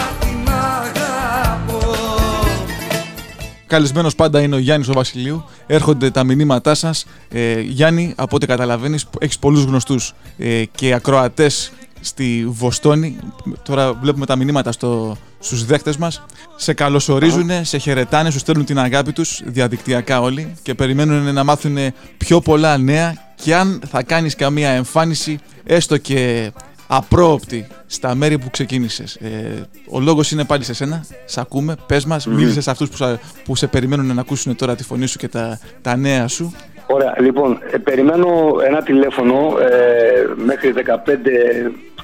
Καλεσμένος 3.67 4.15
πάντα 4.15 4.41
είναι 4.41 4.56
ο 4.56 4.58
Γιάννης 4.58 4.88
ο 4.88 4.93
Βασιλείου. 4.93 5.43
Έρχονται 5.67 6.12
τα 6.12 6.23
μηνύματά 6.23 6.75
σας. 6.75 7.06
Ε, 7.30 7.60
Γιάννη, 7.60 8.13
από 8.17 8.36
ό,τι 8.36 8.45
καταλαβαίνεις, 8.45 9.06
έχεις 9.19 9.39
πολλούς 9.39 9.63
γνωστούς 9.63 10.13
ε, 10.38 10.63
και 10.75 10.93
ακροατές 10.93 11.71
στη 12.01 12.45
Βοστόνη. 12.47 13.17
Τώρα 13.63 13.93
βλέπουμε 13.93 14.25
τα 14.25 14.36
μηνύματα 14.36 14.71
στο, 14.71 15.17
στους 15.39 15.65
δέχτες 15.65 15.97
μας. 15.97 16.25
Σε 16.56 16.73
καλωσορίζουν, 16.73 17.49
σε 17.62 17.78
χαιρετάνε, 17.78 18.30
σου 18.30 18.39
στέλνουν 18.39 18.65
την 18.65 18.80
αγάπη 18.80 19.12
τους 19.12 19.41
διαδικτυακά 19.45 20.21
όλοι 20.21 20.54
και 20.62 20.73
περιμένουν 20.73 21.34
να 21.34 21.43
μάθουν 21.43 21.78
πιο 22.17 22.41
πολλά 22.41 22.78
νέα 22.78 23.13
και 23.43 23.56
αν 23.56 23.82
θα 23.89 24.04
κάνεις 24.04 24.36
καμία 24.36 24.69
εμφάνιση 24.69 25.39
έστω 25.63 25.97
και 25.97 26.51
απρόοπτη 26.88 27.67
στα 27.86 28.15
μέρη 28.15 28.38
που 28.39 28.50
ξεκίνησες. 28.50 29.15
Ε, 29.15 29.67
ο 29.89 30.00
λόγος 30.00 30.32
είναι 30.32 30.43
πάλι 30.45 30.63
σε 30.63 30.74
σένα, 30.74 31.06
σε 31.26 31.39
ακούμε, 31.39 31.76
πες 31.88 32.06
μας, 32.06 32.26
μίλησες 32.28 32.63
σε 32.63 32.69
αυτούς 32.71 32.89
που, 32.89 32.95
σα- 32.98 33.15
που 33.43 33.56
σε 33.56 33.67
περιμένουν 33.67 34.13
να 34.15 34.21
ακούσουν 34.21 34.56
τώρα 34.56 34.76
τη 34.76 34.84
φωνή 34.84 35.06
σου 35.06 35.17
και 35.17 35.28
τα, 35.28 35.60
τα 35.82 35.95
νέα 35.95 36.28
σου. 36.28 36.54
Ωραία, 36.88 37.15
λοιπόν, 37.19 37.60
ε, 37.71 37.78
περιμένω 37.78 38.56
ένα 38.65 38.84
τηλέφωνο 38.84 39.58
ε, 39.60 40.34
μέχρι 40.36 40.74
15 40.78 40.91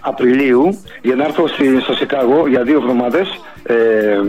Απριλίου 0.01 0.79
για 1.01 1.15
να 1.15 1.23
έρθω 1.23 1.47
στη, 1.47 1.79
στο 1.79 1.93
Σικάγο 1.93 2.47
για 2.47 2.63
δύο 2.63 2.77
εβδομάδες 2.77 3.27
ε, 3.63 3.75
ε, 3.75 4.19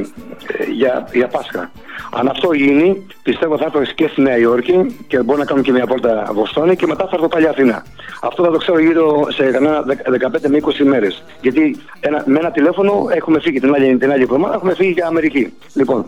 για, 0.73 1.09
για 1.13 1.29
Πάσχα. 1.29 1.71
Αν 2.13 2.29
αυτό 2.29 2.53
γίνει, 2.53 3.07
πιστεύω 3.23 3.59
θα 3.59 3.65
έρθω 3.65 3.93
και 3.95 4.09
στη 4.09 4.21
Νέα 4.21 4.39
Υόρκη 4.39 4.97
και 5.07 5.23
μπορώ 5.23 5.39
να 5.39 5.45
κάνω 5.45 5.63
και 5.63 5.73
μια 5.73 5.87
πόρτα 5.87 6.31
Βοστόνη 6.33 6.77
και 6.77 6.87
μετά 6.87 7.05
θα 7.05 7.11
έρθω 7.13 7.29
πάλι 7.29 7.49
Αθήνα. 7.49 7.85
Αυτό 8.23 8.45
θα 8.45 8.51
το 8.51 8.59
ξέρω 8.59 8.79
γύρω 8.79 9.27
σε 9.31 9.51
κανένα 9.51 9.85
15 9.87 10.49
με 10.49 10.59
20 10.63 10.85
μέρες. 10.85 11.23
Γιατί 11.41 11.77
ένα, 12.01 12.23
με 12.27 12.39
ένα 12.39 12.51
τηλέφωνο 12.51 13.07
έχουμε 13.11 13.41
φύγει 13.41 13.61
την 13.61 13.75
άλλη, 13.75 13.97
την 13.97 14.13
άλλη 14.13 14.23
εβδομάδα, 14.23 14.55
έχουμε 14.55 14.75
φύγει 14.75 14.91
για 14.91 15.07
Αμερική. 15.07 15.53
Λοιπόν, 15.75 16.05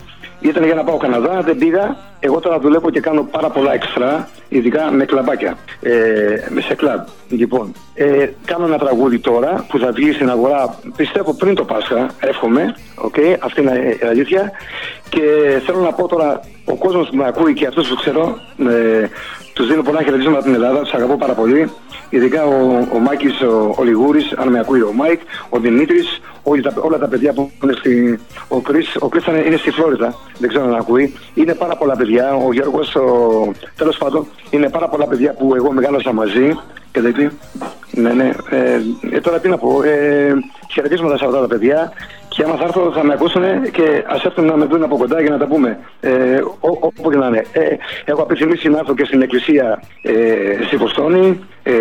ήταν 0.48 0.64
για 0.64 0.74
να 0.74 0.84
πάω 0.84 0.96
Καναδά, 0.96 1.40
δεν 1.40 1.58
πήγα. 1.58 1.96
Εγώ 2.20 2.40
τώρα 2.40 2.58
δουλεύω 2.58 2.90
και 2.90 3.00
κάνω 3.00 3.22
πάρα 3.22 3.50
πολλά 3.50 3.72
εξτρά, 3.72 4.28
ειδικά 4.48 4.90
με 4.90 5.04
κλαμπάκια. 5.04 5.58
Ε, 5.80 6.60
σε 6.60 6.74
κλαμπ. 6.74 7.00
Λοιπόν, 7.28 7.72
ε, 7.94 8.28
κάνω 8.44 8.66
ένα 8.66 8.78
τραγούδι 8.78 9.18
τώρα 9.18 9.66
που 9.68 9.78
θα 9.78 9.92
βγει 9.92 10.12
στην 10.12 10.30
αγορά, 10.30 10.78
πιστεύω 10.96 11.34
πριν 11.34 11.54
το 11.54 11.64
Πάσχα, 11.64 12.10
εύχομαι. 12.20 12.74
Okay, 13.06 13.36
αυτή 13.40 13.60
είναι 13.60 13.96
η 14.02 14.06
αλήθεια. 14.06 14.52
Και 15.08 15.20
θέλω 15.66 15.78
να 15.78 15.92
πω 15.92 16.08
τώρα, 16.08 16.40
ο 16.64 16.74
κόσμος 16.76 17.08
που 17.08 17.16
με 17.16 17.26
ακούει 17.26 17.54
και 17.54 17.66
αυτούς 17.66 17.88
που 17.88 17.94
ξέρω, 17.94 18.38
ε, 18.68 19.06
τους 19.52 19.66
δίνω 19.68 19.82
πολλά 19.82 20.02
χαιρετίσματα 20.02 20.36
από 20.38 20.46
την 20.46 20.54
Ελλάδα, 20.54 20.80
τους 20.80 20.92
αγαπώ 20.92 21.16
πάρα 21.16 21.32
πολύ. 21.32 21.70
Ειδικά 22.10 22.44
ο, 22.44 22.86
ο 22.94 22.98
Μάκης 22.98 23.40
ο, 23.40 23.74
ο 23.78 23.82
Λιγούρης, 23.84 24.32
αν 24.36 24.48
με 24.48 24.58
ακούει 24.58 24.80
ο 24.80 24.92
Μάικ, 24.94 25.20
ο 25.48 25.58
Δημήτρης, 25.58 26.20
όλα, 26.42 26.62
τα- 26.62 26.72
όλα 26.80 26.98
τα 26.98 27.08
παιδιά 27.08 27.32
που 27.32 27.50
είναι 27.62 27.72
στη. 27.72 28.18
Ο 28.48 28.60
Κρις 28.60 28.96
ο 28.96 29.08
Chris 29.12 29.28
είναι, 29.28 29.38
είναι 29.46 29.56
στη 29.56 29.70
Φλόριδα, 29.70 30.14
δεν 30.38 30.48
ξέρω 30.48 30.64
αν 30.64 30.74
ακούει. 30.74 31.14
Είναι 31.34 31.54
πάρα 31.54 31.76
πολλά 31.76 31.96
παιδιά. 31.96 32.34
Ο 32.34 32.52
Γιώργος, 32.52 32.96
τέλος 33.76 33.96
πάντων, 33.98 34.26
είναι 34.50 34.68
πάρα 34.70 34.88
πολλά 34.88 35.06
παιδιά 35.06 35.32
που 35.38 35.54
εγώ 35.54 35.72
μεγάλωσα 35.72 36.12
μαζί. 36.12 36.56
Και 36.92 37.00
δεν 37.00 37.12
πει. 37.12 37.30
Ναι, 37.90 38.12
ναι. 38.12 38.30
Ε, 38.50 38.80
ε, 39.16 39.20
τώρα 39.20 39.38
τι 39.40 39.48
να 39.48 39.58
πω. 39.58 39.82
Ε, 39.82 40.34
χαιρετίσματα 40.72 41.16
σε 41.18 41.24
αυτά 41.24 41.40
τα 41.40 41.46
παιδιά. 41.46 41.92
Και 42.36 42.42
άμα 42.44 42.56
θα 42.56 42.64
έρθω 42.64 42.92
θα 42.94 43.04
με 43.04 43.12
ακούσουν 43.12 43.42
και 43.72 44.04
ας 44.06 44.24
έρθουν 44.24 44.44
να 44.44 44.56
με 44.56 44.64
δουν 44.64 44.82
από 44.82 44.96
κοντά 44.96 45.20
για 45.20 45.30
να 45.30 45.38
τα 45.38 45.46
πούμε. 45.46 45.78
Ε, 46.00 46.10
ό- 46.60 46.78
όπου 46.80 47.10
και 47.10 47.16
να 47.16 47.26
είναι. 47.26 47.44
Ε, 47.52 47.60
έχω 48.04 48.22
επιθυμήσει 48.22 48.68
να 48.68 48.78
έρθω 48.78 48.94
και 48.94 49.04
στην 49.04 49.22
εκκλησία 49.22 49.82
ε, 50.02 50.12
στη 50.66 50.76
Βοστόνη. 50.76 51.38
Ε, 51.66 51.72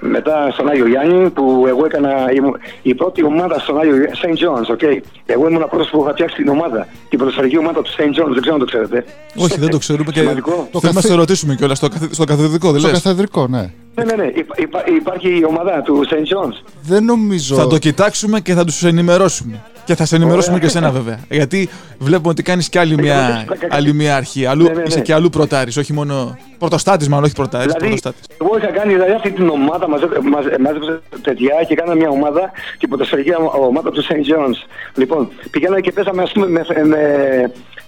μετά 0.00 0.50
στον 0.52 0.68
Άγιο 0.68 0.86
Γιάννη 0.86 1.30
που 1.30 1.64
εγώ 1.68 1.84
έκανα 1.84 2.10
ήμουν- 2.34 2.56
η 2.82 2.94
πρώτη 2.94 3.24
ομάδα 3.24 3.58
στον 3.58 3.80
Άγιο 3.80 3.94
Γιάννη, 3.96 4.18
St. 4.22 4.28
John's, 4.42 4.76
okay. 4.76 4.98
Εγώ 5.26 5.48
ήμουν 5.48 5.62
ο 5.62 5.66
πρώτος 5.66 5.88
που 5.90 6.00
είχα 6.02 6.12
φτιάξει 6.12 6.36
την 6.36 6.48
ομάδα, 6.48 6.86
την 7.08 7.18
ποδοσφαιρική 7.18 7.58
ομάδα 7.58 7.82
του 7.82 7.90
St. 7.96 8.02
John's, 8.02 8.30
δεν 8.32 8.40
ξέρω 8.40 8.54
αν 8.54 8.58
το 8.60 8.64
ξέρετε. 8.66 9.04
Όχι, 9.36 9.58
δεν 9.60 9.70
το 9.70 9.78
ξέρουμε 9.78 10.10
και 10.12 10.20
Σημαντικό. 10.20 10.68
το 10.72 10.80
θέλουμε 10.80 11.00
να 11.02 11.08
σε 11.08 11.14
ρωτήσουμε 11.14 11.54
κιόλας 11.54 11.76
στο, 11.78 11.88
καθε- 11.88 12.14
στο 12.14 12.24
καθεδρικό, 12.24 12.70
δεν 12.70 12.80
Στο 12.80 12.88
λες. 12.90 13.02
καθεδρικό, 13.02 13.46
ναι. 13.46 13.70
Ναι, 13.96 14.04
ναι, 14.04 14.14
ναι. 14.14 14.24
Υπά- 14.34 14.58
υπά- 14.60 14.88
υπάρχει 14.88 15.38
η 15.38 15.44
ομάδα 15.44 15.82
του 15.82 16.06
St. 16.10 16.14
John's. 16.14 16.70
Δεν 16.82 17.04
νομίζω. 17.04 17.54
Θα 17.56 17.66
το 17.66 17.78
κοιτάξουμε 17.78 18.40
και 18.40 18.54
θα 18.54 18.64
τους 18.64 18.84
ενημερώσουμε. 18.84 19.62
Και 19.84 19.94
θα 19.94 20.04
σε 20.04 20.16
ενημερώσουμε 20.16 20.54
Ωραία. 20.56 20.68
και 20.68 20.78
εσένα 20.78 20.90
βέβαια. 20.90 21.18
Γιατί 21.30 21.68
βλέπουμε 21.98 22.28
ότι 22.28 22.42
κάνεις 22.42 22.68
και 22.68 22.78
άλλη 22.78 22.96
μια, 22.96 23.44
άλλη 23.68 23.92
μια 23.92 24.16
αρχή. 24.16 24.46
Αλλού, 24.46 24.62
Ναι, 24.62 24.68
ναι, 24.68 24.76
ναι. 24.76 24.82
Είσαι 24.86 25.00
και 25.00 25.12
αλλού 25.14 25.28
πρωτάρη, 25.28 25.70
όχι 25.78 25.92
μόνο. 25.92 26.38
Πρωτοστάτης, 26.58 27.08
μάλλον 27.08 27.24
όχι 27.24 27.34
πρωτάρη. 27.34 27.64
Δηλαδή, 27.64 27.80
Πρωτοστάτης. 27.84 28.20
εγώ 28.40 28.56
είχα 28.58 28.66
κάνει 28.66 28.92
δηλαδή, 28.92 29.12
αυτή 29.12 29.30
την 29.30 29.48
ομάδα, 29.48 29.88
μαζε- 29.88 30.18
μαζε- 30.22 30.58
μάζεψε 30.58 31.00
παιδιά 31.22 31.54
και 31.68 31.74
κάναμε 31.74 31.96
μια 31.96 32.08
ομάδα, 32.08 32.50
την 32.78 32.88
ποδοσφαιρική 32.88 33.30
ομάδα 33.60 33.90
του 33.90 34.04
St. 34.04 34.10
John's. 34.12 34.68
Λοιπόν, 34.94 35.28
πηγαίναμε 35.50 35.80
και 35.80 35.92
πέσαμε 35.92 36.22
ας 36.22 36.32
πούμε, 36.32 36.46
με, 36.48 36.64
με, 36.84 37.00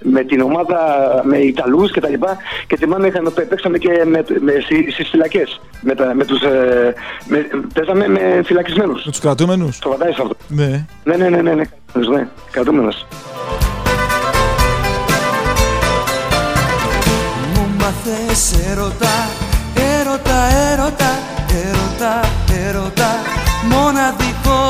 με 0.02 0.24
την 0.24 0.40
ομάδα, 0.40 0.78
με 1.24 1.36
Ιταλούς 1.36 1.90
και 1.92 2.00
τα 2.00 2.08
λοιπά 2.08 2.36
και 2.66 2.76
θυμάμαι 2.76 3.06
είχαμε, 3.06 3.30
πέ- 3.30 3.48
παίξαμε 3.48 3.78
και 3.78 3.88
με, 4.06 4.24
με, 4.40 4.52
στι- 4.64 4.92
στις 4.92 5.08
φυλακές. 5.08 5.60
Με, 5.80 5.94
τα- 5.94 6.14
με 6.14 6.24
τους, 6.24 6.40
ε, 6.42 6.94
με, 7.26 7.46
παίζαμε 7.74 8.08
με 8.08 8.42
φυλακισμένους. 8.44 9.04
Με 9.04 9.10
τους 9.10 9.20
κρατούμενους; 9.20 9.78
Το 9.78 9.88
βατάει 9.90 10.10
αυτό. 10.10 10.30
Ναι. 10.48 10.84
Ναι, 11.04 11.16
ναι, 11.16 11.28
ναι, 11.28 11.40
ναι, 11.42 11.54
ναι, 11.54 11.64
ναι, 12.08 12.28
κρατούμενος. 12.50 13.06
Μου 17.54 17.66
μάθες 17.78 18.54
έρωτα, 18.70 19.14
έρωτα, 20.00 20.38
έρωτα, 20.72 21.10
έρωτα, 21.64 22.20
έρωτα 22.68 23.10
Μοναδικό 23.70 24.60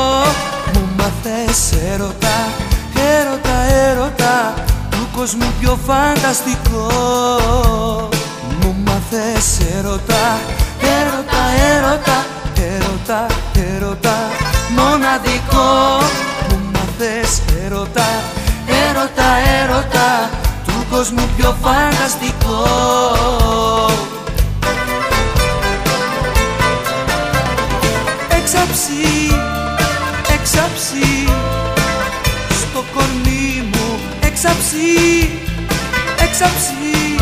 Μου 0.73 0.89
μάθες 0.97 1.71
έρωτα, 1.71 1.87
έρωτα, 1.93 2.27
έρωτα 2.27 2.68
Του 5.19 5.25
κόσμου 5.25 5.53
πιο 5.59 5.77
φανταστικός. 5.85 6.89
Μου 8.61 8.75
μάθες 8.85 9.59
έρωτα, 9.77 10.39
έρωτα, 10.81 11.41
έρωτα, 11.75 12.25
έρωτα, 12.55 13.25
έρωτα. 13.75 14.15
Μοναδικό. 14.75 15.67
Μου 16.49 16.57
μάθες 16.73 17.31
έρωτα, 17.65 18.09
έρωτα, 18.87 19.29
έρωτα. 19.61 20.29
Του 20.65 20.85
κόσμου 20.91 21.29
πιο 21.37 21.55
φανταστικός. 21.61 22.37
Έξαψη, 28.37 29.01
έξαψη 29.27 29.48
μου 34.39 34.45
Έξαψη, 34.45 35.29
έξαψη, 36.21 37.15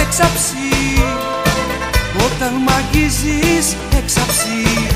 έξαψη 0.00 1.02
όταν 2.24 2.52
μ' 2.54 2.68
αγγίζεις 2.68 3.76
έξαψη 3.96 4.88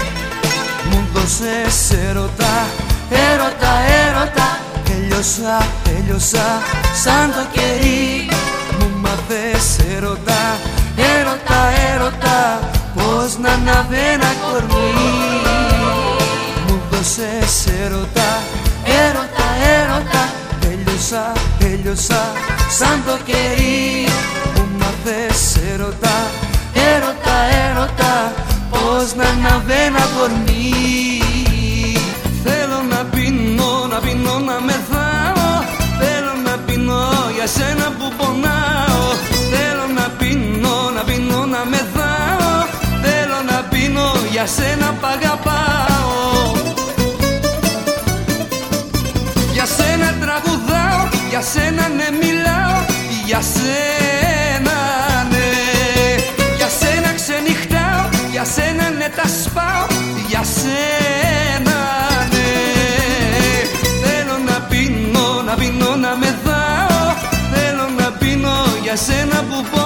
μου 0.91 1.09
δώσες 1.13 1.91
έρωτα, 2.09 2.67
έρωτα, 3.11 3.73
έρωτα. 4.07 4.59
Έλειωσα, 4.93 5.67
έλειωσα 5.97 6.63
σαν 7.03 7.33
το 7.33 7.45
κερί. 7.53 8.29
Μου 8.79 8.91
μάθες 9.01 9.95
έρωτα, 9.97 10.41
έρωτα, 10.97 11.61
έρωτα. 11.93 12.61
Πώς 12.95 13.39
να 13.39 13.51
αναβεί 13.51 13.97
ένα 14.15 14.33
κορμί. 14.43 14.93
Μου 16.67 16.81
δώσες 16.91 17.67
έρωτα, 17.83 18.43
έρωτα, 18.85 19.47
έρωτα 19.79 20.44
Έλειωσα, 20.95 21.33
έλειωσα 21.61 22.23
σαν 22.79 23.03
το 23.07 23.17
κερί 23.25 24.07
Μου 24.55 24.69
μάθες 24.79 25.57
έρωτα, 25.73 26.17
έρωτα, 26.75 27.37
έρωτα 27.65 28.33
Πώς 28.71 29.15
να 29.15 29.25
αναβεί 29.25 29.73
ένα 29.87 30.05
κορμί 30.17 30.73
Θέλω 32.45 32.81
να 32.91 33.05
πίνω, 33.05 33.87
να 33.91 33.99
πίνω, 33.99 34.39
να 34.39 34.61
μεθάω 34.69 35.51
Θέλω 36.01 36.33
να 36.45 36.57
πίνω 36.67 37.03
για 37.35 37.47
σένα 37.47 37.87
που 37.99 38.13
πονάω. 38.17 39.07
Θέλω 39.53 39.87
να 39.99 40.07
πίνω, 40.19 40.91
να 40.95 41.03
πίνω, 41.03 41.45
να 41.45 41.65
μεθάω 41.73 42.53
Θέλω 43.05 43.39
να 43.51 43.59
πίνω 43.71 44.07
για 44.31 44.47
σένα 44.47 44.87
που 45.01 45.07
αγαπάω 45.15 46.64
σένα 51.53 51.89
ναι 51.89 52.09
μιλάω 52.21 52.79
Για 53.27 53.41
σένα 53.41 54.77
ναι. 55.31 55.49
Για 56.57 56.69
σένα 56.81 57.13
ξενυχτάω, 57.15 58.09
για 58.31 58.45
σένα 58.45 58.91
ναι 58.99 59.09
τα 59.17 59.29
σπάω 59.29 59.87
Για 60.29 60.43
σένα 60.59 61.79
ναι. 62.33 62.51
Θέλω 64.05 64.37
να 64.49 64.61
πίνω, 64.71 65.43
να 65.47 65.55
πίνω 65.55 65.97
να 65.97 66.17
μεθάω 66.17 67.15
Θέλω 67.55 67.89
να 67.99 68.11
πίνω 68.19 68.55
για 68.83 68.97
σένα 68.97 69.37
που 69.49 69.65
πονάω 69.71 69.84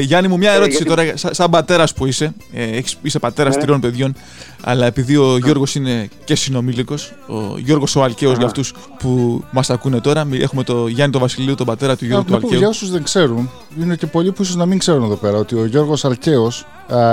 Γιάννη 0.00 0.28
μου, 0.28 0.36
μια 0.38 0.50
Ε, 0.50 0.54
ερώτηση 0.54 0.82
γιατί- 0.82 1.02
τώρα, 1.02 1.16
σαν, 1.16 1.34
σαν 1.34 1.50
πατέρας 1.50 1.92
που 1.94 2.06
είσαι. 2.06 2.34
Ε, 2.52 2.62
έχεις, 2.64 2.96
είσαι 3.02 3.18
πατέρας 3.18 3.56
Ναι. 3.56 3.62
τριών 3.62 3.80
παιδιών, 3.80 4.14
αλλά 4.62 4.86
επειδή 4.86 5.16
ο 5.16 5.36
Γιώργος 5.36 5.74
είναι 5.74 6.08
και 6.24 6.34
συνομήλικος, 6.34 7.12
ο 7.28 7.58
Γιώργος 7.58 7.96
ο 7.96 8.02
Αλκαίος 8.02 8.36
για 8.36 8.46
αυτούς 8.46 8.74
που 8.98 9.42
μας 9.50 9.70
ακούνε 9.70 10.00
τώρα, 10.00 10.24
μι- 10.24 10.42
έχουμε 10.42 10.64
τον 10.64 10.88
Γιάννη 10.88 11.12
τον 11.12 11.20
Βασιλείου, 11.20 11.54
τον 11.54 11.66
πατέρα 11.66 11.96
του 11.96 12.04
Γιώργου 12.04 12.24
του 12.24 12.32
Να 12.32 12.38
πω 12.38 12.46
για 12.46 12.56
Αλκαίου. 12.56 12.70
όσους 12.70 12.90
δεν 12.90 13.02
ξέρουν, 13.02 13.50
είναι 13.80 13.96
και 13.96 14.06
πολλοί 14.06 14.32
που 14.32 14.42
ίσως 14.42 14.56
να 14.56 14.66
μην 14.66 14.78
ξέρουν 14.78 15.02
εδώ 15.04 15.16
πέρα 15.16 15.36
ότι 15.38 15.54
ο 15.54 15.64
Γιώργος 15.64 16.04
Αλκαίος 16.04 16.66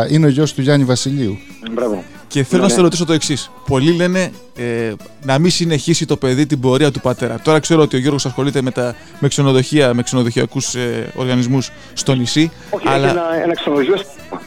είναι 0.09 0.25
ο 0.25 0.29
γιος 0.29 0.53
του 0.53 0.61
Γιάννη 0.61 0.85
Βασιλείου. 0.85 1.37
Μπράβο. 1.71 2.03
Και 2.27 2.43
θέλω 2.43 2.61
Ναι, 2.61 2.67
να 2.67 2.73
σε 2.73 2.77
ναι. 2.79 2.83
ρωτήσω 2.83 3.05
το 3.05 3.13
εξής. 3.13 3.51
Πολλοί 3.67 3.91
λένε 3.95 4.31
ε, 4.55 4.93
να 5.23 5.39
μην 5.39 5.51
συνεχίσει 5.51 6.05
το 6.05 6.17
παιδί 6.17 6.45
την 6.45 6.59
πορεία 6.59 6.91
του 6.91 6.99
πατέρα. 7.01 7.39
Τώρα 7.43 7.59
ξέρω 7.59 7.81
ότι 7.81 7.95
ο 7.95 7.99
Γιώργος 7.99 8.25
ασχολείται 8.25 8.61
με, 8.61 8.71
τα, 8.71 8.95
με 9.19 9.27
ξενοδοχεία, 9.27 9.93
με 9.93 10.01
ξενοδοχειακούς 10.03 10.75
ε, 10.75 11.11
οργανισμούς 11.15 11.71
στο 11.93 12.13
νησί. 12.13 12.51
Όχι, 12.69 12.87
αλλά, 12.87 13.07
έχει 13.07 13.17
ένα, 13.17 13.43
ένα 13.43 13.53
ξενοδοχείο. 13.53 13.95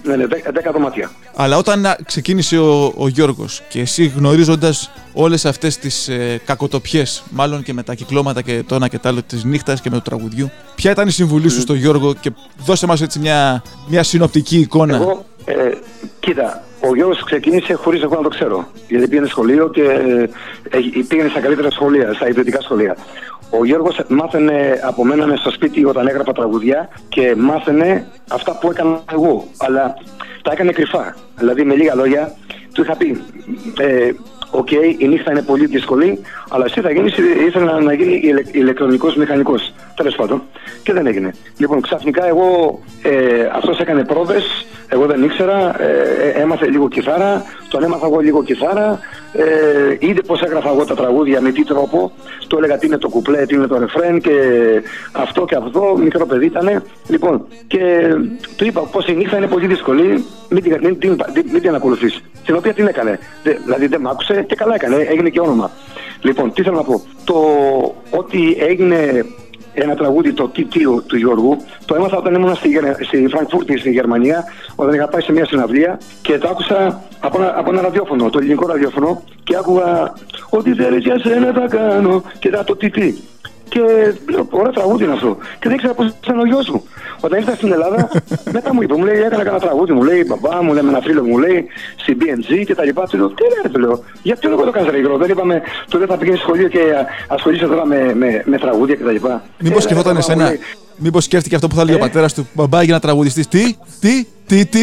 Ναι, 0.02 0.16
ναι, 0.16 0.26
δέ- 0.26 0.52
δέκα 0.52 0.72
δωμάτια. 0.72 1.10
αλλά 1.34 1.56
όταν 1.56 1.86
α, 1.86 1.96
ξεκίνησε 2.04 2.58
ο, 2.58 2.92
ο 2.96 3.08
Γιώργος 3.08 3.62
και 3.68 3.80
εσύ 3.80 4.06
γνωρίζοντας 4.16 4.90
όλες 5.12 5.44
αυτές 5.44 5.76
τις 5.78 6.08
ε, 6.08 6.40
κακοτοπιές, 6.44 7.22
μάλλον 7.30 7.62
και 7.62 7.72
με 7.72 7.82
τα 7.82 7.94
κυκλώματα 7.94 8.42
και 8.42 8.62
το 8.66 8.74
ένα 8.74 8.88
και 8.88 8.98
το 8.98 9.08
άλλο 9.08 9.22
της 9.22 9.44
νύχτας 9.44 9.80
και 9.80 9.90
με 9.90 9.96
το 9.96 10.02
τραγουδιού, 10.02 10.50
ποια 10.74 10.90
ήταν 10.90 11.08
η 11.08 11.10
συμβουλή 11.10 11.48
σου 11.48 11.60
στο 11.60 11.74
Γιώργο 11.74 12.14
και 12.14 12.30
δώσε 12.64 12.86
μας 12.86 13.00
έτσι 13.00 13.18
μια, 13.18 13.62
μια 13.88 14.02
συνοπτική 14.02 14.58
εικόνα. 14.58 14.94
Εγώ, 14.96 15.24
ε, 15.45 15.70
κοίτα, 16.20 16.62
ο 16.80 16.95
Γιώργος 16.95 17.24
ξεκίνησε 17.24 17.74
χωρίς 17.74 18.03
εγώ 18.03 18.14
να 18.16 18.22
το 18.22 18.28
ξέρω. 18.28 18.68
Γιατί 18.88 19.09
πήγαινε 19.09 19.26
σχολείο 19.26 19.68
και 19.68 19.82
ε, 19.82 20.22
ε, 20.70 20.78
πήγαινε 21.09 21.28
στα 21.28 21.41
καλύτερα 21.41 21.70
σχολεία, 21.70 22.12
στα 22.12 22.28
ιδιωτικά 22.28 22.61
σχολεία. 22.61 22.97
Ο 23.51 23.64
Γιώργος 23.64 24.01
μάθαινε 24.09 24.80
από 24.82 25.05
μένα 25.05 25.26
μες 25.26 25.38
στο 25.41 25.51
σπίτι 25.51 25.84
όταν 25.84 26.07
έγραφα 26.07 26.32
τραγουδιά 26.32 26.88
και 27.09 27.34
μάθαινε 27.36 28.07
αυτά 28.30 28.59
που 28.59 28.70
έκανα 28.70 29.03
εγώ. 29.12 29.49
Αλλά 29.59 29.95
τα 30.43 30.53
έκανε 30.53 30.72
κρυφά. 30.72 31.16
Δηλαδή 31.38 31.64
με 31.64 31.74
λίγα 31.74 31.95
λόγια 31.95 32.34
του 32.74 32.82
είχα 32.82 32.96
πει 32.96 33.22
ε, 33.80 34.10
Οκ, 34.52 34.70
η 34.98 35.08
νύχτα 35.08 35.30
είναι 35.30 35.42
πολύ 35.42 35.66
δύσκολη, 35.66 36.18
αλλά 36.50 36.64
εσύ 36.64 36.80
θα 36.80 36.90
γίνεις, 36.90 37.14
ήθελα 37.46 37.80
να 37.80 37.92
γίνει 37.92 38.20
ηλε, 38.24 38.42
ηλεκτρονικός 38.52 39.16
μηχανικός. 39.16 39.72
Τέλος 39.96 40.14
πάντων. 40.14 40.42
Και 40.82 40.92
δεν 40.92 41.06
έγινε. 41.06 41.34
Λοιπόν, 41.58 41.80
ξαφνικά 41.80 42.26
εγώ, 42.26 42.78
ε, 43.02 43.48
αυτός 43.54 43.78
έκανε 43.80 44.04
πρόβες, 44.04 44.44
εγώ 44.88 45.06
δεν 45.06 45.22
ήξερα, 45.24 45.82
ε, 45.82 45.86
ε, 46.36 46.40
έμαθε 46.42 46.66
λίγο 46.66 46.88
κιθάρα, 46.88 47.44
τον 47.68 47.82
έμαθα 47.82 48.06
εγώ 48.06 48.18
λίγο 48.20 48.42
κιθάρα, 48.44 48.98
ε, 49.32 49.96
είδε 49.98 50.20
πώς 50.26 50.42
έγραφα 50.42 50.68
εγώ 50.70 50.84
τα 50.84 50.94
τραγούδια, 50.94 51.40
με 51.40 51.50
τι 51.50 51.64
τρόπο, 51.64 52.12
του 52.48 52.56
έλεγα 52.56 52.78
τι 52.78 52.86
είναι 52.86 52.98
το 52.98 53.08
κουπλέ, 53.08 53.46
τι 53.46 53.54
είναι 53.54 53.66
το 53.66 53.78
ρεφρέν 53.78 54.20
και 54.20 54.32
αυτό 55.12 55.44
και 55.44 55.56
αυτό, 55.56 55.96
μικρό 56.02 56.26
παιδί 56.26 56.46
ήταν. 56.46 56.82
Λοιπόν, 57.08 57.46
και 57.66 57.80
του 58.56 58.64
είπα 58.64 58.80
πως 58.80 59.06
η 59.08 59.12
νύχτα 59.14 59.36
είναι 59.36 59.46
πολύ 59.46 59.66
δύσκολη, 59.66 60.24
μην 60.48 60.62
την, 60.62 60.78
μην, 60.82 60.98
την- 60.98 61.16
μην 61.52 61.60
την 61.60 61.74
ακολουθείς. 61.74 62.20
Την 62.44 62.54
οποία 62.61 62.74
την 62.74 62.86
έκανε. 62.86 63.18
Δε- 63.42 63.58
δηλαδή 63.64 63.86
δεν 63.86 64.00
μ' 64.00 64.08
άκουσε 64.08 64.44
και 64.48 64.54
καλά 64.54 64.74
έκανε, 64.74 64.96
έγινε 64.96 65.28
και 65.28 65.40
όνομα. 65.40 65.70
Λοιπόν, 66.22 66.52
τι 66.52 66.62
θέλω 66.62 66.76
να 66.76 66.82
πω. 66.82 67.02
Το 67.24 67.36
ότι 68.11 68.56
έγινε 68.61 69.24
ένα 69.74 69.94
τραγούδι, 69.94 70.32
το 70.32 70.50
TT 70.56 70.76
του 71.06 71.16
Γιώργου, 71.16 71.56
το 71.84 71.94
έμαθα 71.94 72.16
όταν 72.16 72.34
ήμουν 72.34 72.54
στη, 72.54 72.68
Γερ- 72.68 73.04
στη 73.04 73.26
Φραγκφούρτη, 73.28 73.78
στη 73.78 73.90
Γερμανία, 73.90 74.44
όταν 74.74 74.94
είχα 74.94 75.08
πάει 75.08 75.22
σε 75.22 75.32
μια 75.32 75.46
συναυλία 75.46 76.00
και 76.22 76.38
το 76.38 76.48
άκουσα 76.48 77.02
από 77.20 77.42
ένα, 77.42 77.58
από 77.58 77.70
ένα 77.70 77.80
ραδιόφωνο, 77.80 78.30
το 78.30 78.38
ελληνικό 78.38 78.66
ραδιόφωνο, 78.66 79.22
και 79.44 79.56
άκουγα 79.56 80.12
Ό,τι 80.50 80.74
θέλεις 80.74 81.02
για 81.04 81.18
σένα 81.18 81.52
θα 81.52 81.66
κάνω 81.76 82.22
και 82.38 82.48
ήταν 82.48 82.64
το 82.64 82.76
TT. 82.80 83.12
Και 83.72 83.80
λέω, 84.32 84.46
ωραία 84.50 84.72
τραγούδι 84.72 85.04
είναι 85.04 85.12
αυτό. 85.12 85.36
Και 85.58 85.66
δεν 85.68 85.72
ήξερα 85.72 85.94
πώ 85.94 86.04
ήταν 86.24 86.38
ο 86.38 86.46
γιο 86.50 86.60
μου. 86.72 86.82
Όταν 87.20 87.38
ήρθα 87.38 87.54
στην 87.54 87.72
Ελλάδα, 87.72 88.08
μετά 88.56 88.74
μου 88.74 88.82
είπε, 88.82 88.94
μου 88.94 89.04
λέει, 89.04 89.16
έκανα 89.16 89.44
κανένα 89.44 89.60
τραγούδι, 89.66 89.92
μου 89.92 90.02
λέει, 90.02 90.24
μπαμπά 90.28 90.62
μου, 90.62 90.72
λέει, 90.72 90.82
με 90.82 90.88
ένα 90.88 91.00
φίλο 91.00 91.22
μου, 91.22 91.38
λέει, 91.38 91.66
στην 91.96 92.18
BNG 92.20 92.64
και 92.66 92.74
τα 92.74 92.84
λοιπά. 92.84 93.02
Του 93.06 93.16
λέω, 93.16 93.28
τι 93.28 93.42
λέτε, 93.42 93.68
του 93.68 93.80
λέω, 93.80 94.04
γιατί 94.22 94.48
δεν 94.48 94.56
το 94.56 94.70
κάνεις 94.70 94.90
ρε 94.90 94.98
γιο, 94.98 95.16
δεν 95.16 95.30
είπαμε, 95.30 95.62
του 95.90 95.98
δεν 95.98 96.06
θα 96.06 96.16
πηγαίνει 96.16 96.36
σχολείο 96.36 96.68
και 96.68 96.80
ασχολείσαι 97.28 97.66
τώρα 97.66 97.86
με, 97.86 98.14
με, 98.14 98.42
με 98.46 98.58
τραγούδια 98.58 98.94
και 98.94 99.04
τα 99.04 99.12
λοιπά. 99.12 99.42
Μήπω 99.58 99.72
«Έλα, 99.74 99.80
σκεφτόταν 99.80 100.14
μπαμπά 100.14 100.26
μου», 100.26 100.32
εσένα, 100.34 100.48
λέει. 100.48 100.60
Μήπως 101.03 101.24
σκέφτηκε 101.24 101.55
αυτό 101.55 101.68
που 101.68 101.74
θα 101.74 101.80
έλεγε 101.80 101.96
ο 101.96 102.05
Ε. 102.05 102.07
πατέρας 102.07 102.34
του, 102.34 102.48
μπαμπά 102.55 102.82
για 102.82 102.94
να 102.94 103.01
τραγουδιστείς. 103.01 103.48
Τι, 103.48 103.74
τι, 104.01 104.24
τι, 104.46 104.66
τι; 104.66 104.80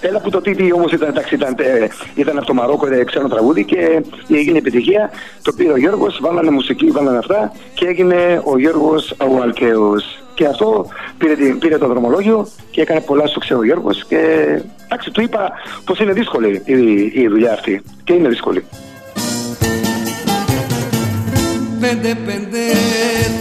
Έλα 0.00 0.20
που 0.20 0.30
το 0.30 0.40
τίτι 0.40 0.72
όμως 0.72 0.92
ήταν, 0.92 1.08
εντάξει, 1.08 1.34
ήταν, 1.34 1.54
ε, 1.58 1.88
ήταν 2.14 2.36
από 2.36 2.46
το 2.46 2.54
Μαρόκο, 2.54 2.86
ε, 2.86 3.04
ξένο 3.04 3.28
τραγούδι 3.28 3.64
και 3.64 4.02
έγινε 4.30 4.58
επιτυχία. 4.58 5.10
Το 5.42 5.52
πήρε 5.52 5.72
ο 5.72 5.76
Γιώργος, 5.76 6.18
βάλανε 6.22 6.50
μουσική, 6.50 6.90
βάλανε 6.90 7.18
αυτά 7.18 7.52
και 7.74 7.86
έγινε 7.86 8.40
ο 8.44 8.58
Γιώργος 8.58 9.10
ο 9.10 9.42
Αλκαίος. 9.42 10.04
Και 10.34 10.46
αυτό 10.46 10.86
πήρε, 11.18 11.34
την- 11.34 11.58
πήρε 11.58 11.78
το 11.78 11.86
δρομολόγιο 11.86 12.48
και 12.70 12.80
έκανε 12.80 13.00
πολλά 13.00 13.26
σου 13.26 13.38
ξέρω 13.38 13.58
ο 13.60 13.64
Γιώργος 13.64 14.04
και 14.08 14.18
εντάξει, 14.84 15.10
του 15.10 15.20
είπα 15.22 15.50
πως 15.84 15.98
είναι 16.00 16.12
δύσκολη 16.12 16.62
η, 16.64 16.74
η 17.22 17.28
δουλειά 17.28 17.52
αυτή 17.52 17.82
και 18.04 18.12
είναι 18.12 18.28
δύσκολη. 18.28 18.64
Πέντε 21.80 22.14
πέντε 22.26 22.58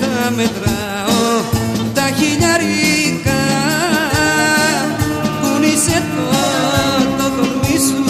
τα 0.02 0.32
μετράω 0.36 1.42
τα 1.52 1.55
χιλιάρικα 2.18 3.40
Κουνήσε 5.42 6.04
το, 6.16 6.26
το 7.18 7.30
κορμί 7.36 7.78
σου 7.88 8.04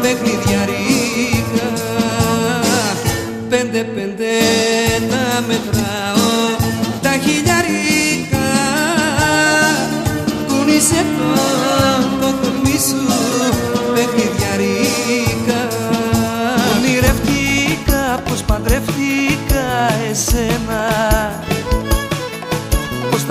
παιχνιδιάρικα. 0.00 1.68
Πέντε 3.48 3.82
πέντε 3.94 4.30
τα 5.10 5.44
μετράω 5.46 5.73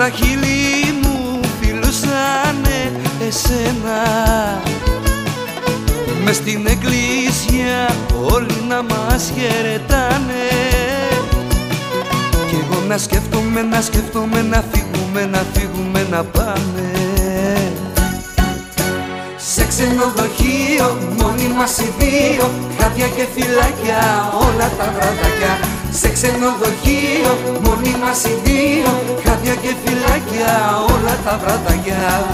τα 0.04 0.10
χείλη 0.10 0.92
μου 1.02 1.40
φιλούσανε 1.60 2.92
εσένα. 3.26 4.00
Μες 6.24 6.36
στην 6.36 6.66
εκκλησία 6.66 7.96
όλοι 8.32 8.64
να 8.68 8.82
μας 8.82 9.32
χαιρετάνε. 9.36 10.46
Κι 12.48 12.56
εγώ 12.62 12.82
να 12.88 12.98
σκέφτομαι, 12.98 13.62
να 13.62 13.80
σκέφτομαι, 13.80 14.42
να 14.42 14.64
φύγουμε, 14.72 15.26
να 15.26 15.42
φύγουμε, 15.52 16.06
να 16.10 16.24
πάμε. 16.24 16.92
Σε 19.36 19.66
ξενοδοχείο, 19.66 20.98
μόνοι 21.18 21.48
μας 21.56 21.78
οι 21.78 21.92
δύο 21.98 22.50
Χάδια 22.78 23.06
και 23.06 23.26
φυλάκια, 23.34 24.32
όλα 24.32 24.68
τα 24.78 24.92
βραδάκια 24.94 25.73
Σε 25.96 26.08
ξενοδοχείο, 26.12 27.60
μόνοι 27.62 27.96
μας 28.00 28.24
οι 28.24 28.28
δύο 28.44 29.18
Χάδια 29.24 29.54
και 29.54 29.74
φυλάκια, 29.84 30.76
όλα 30.80 31.18
τα 31.24 31.38
βραδάκια 31.38 32.26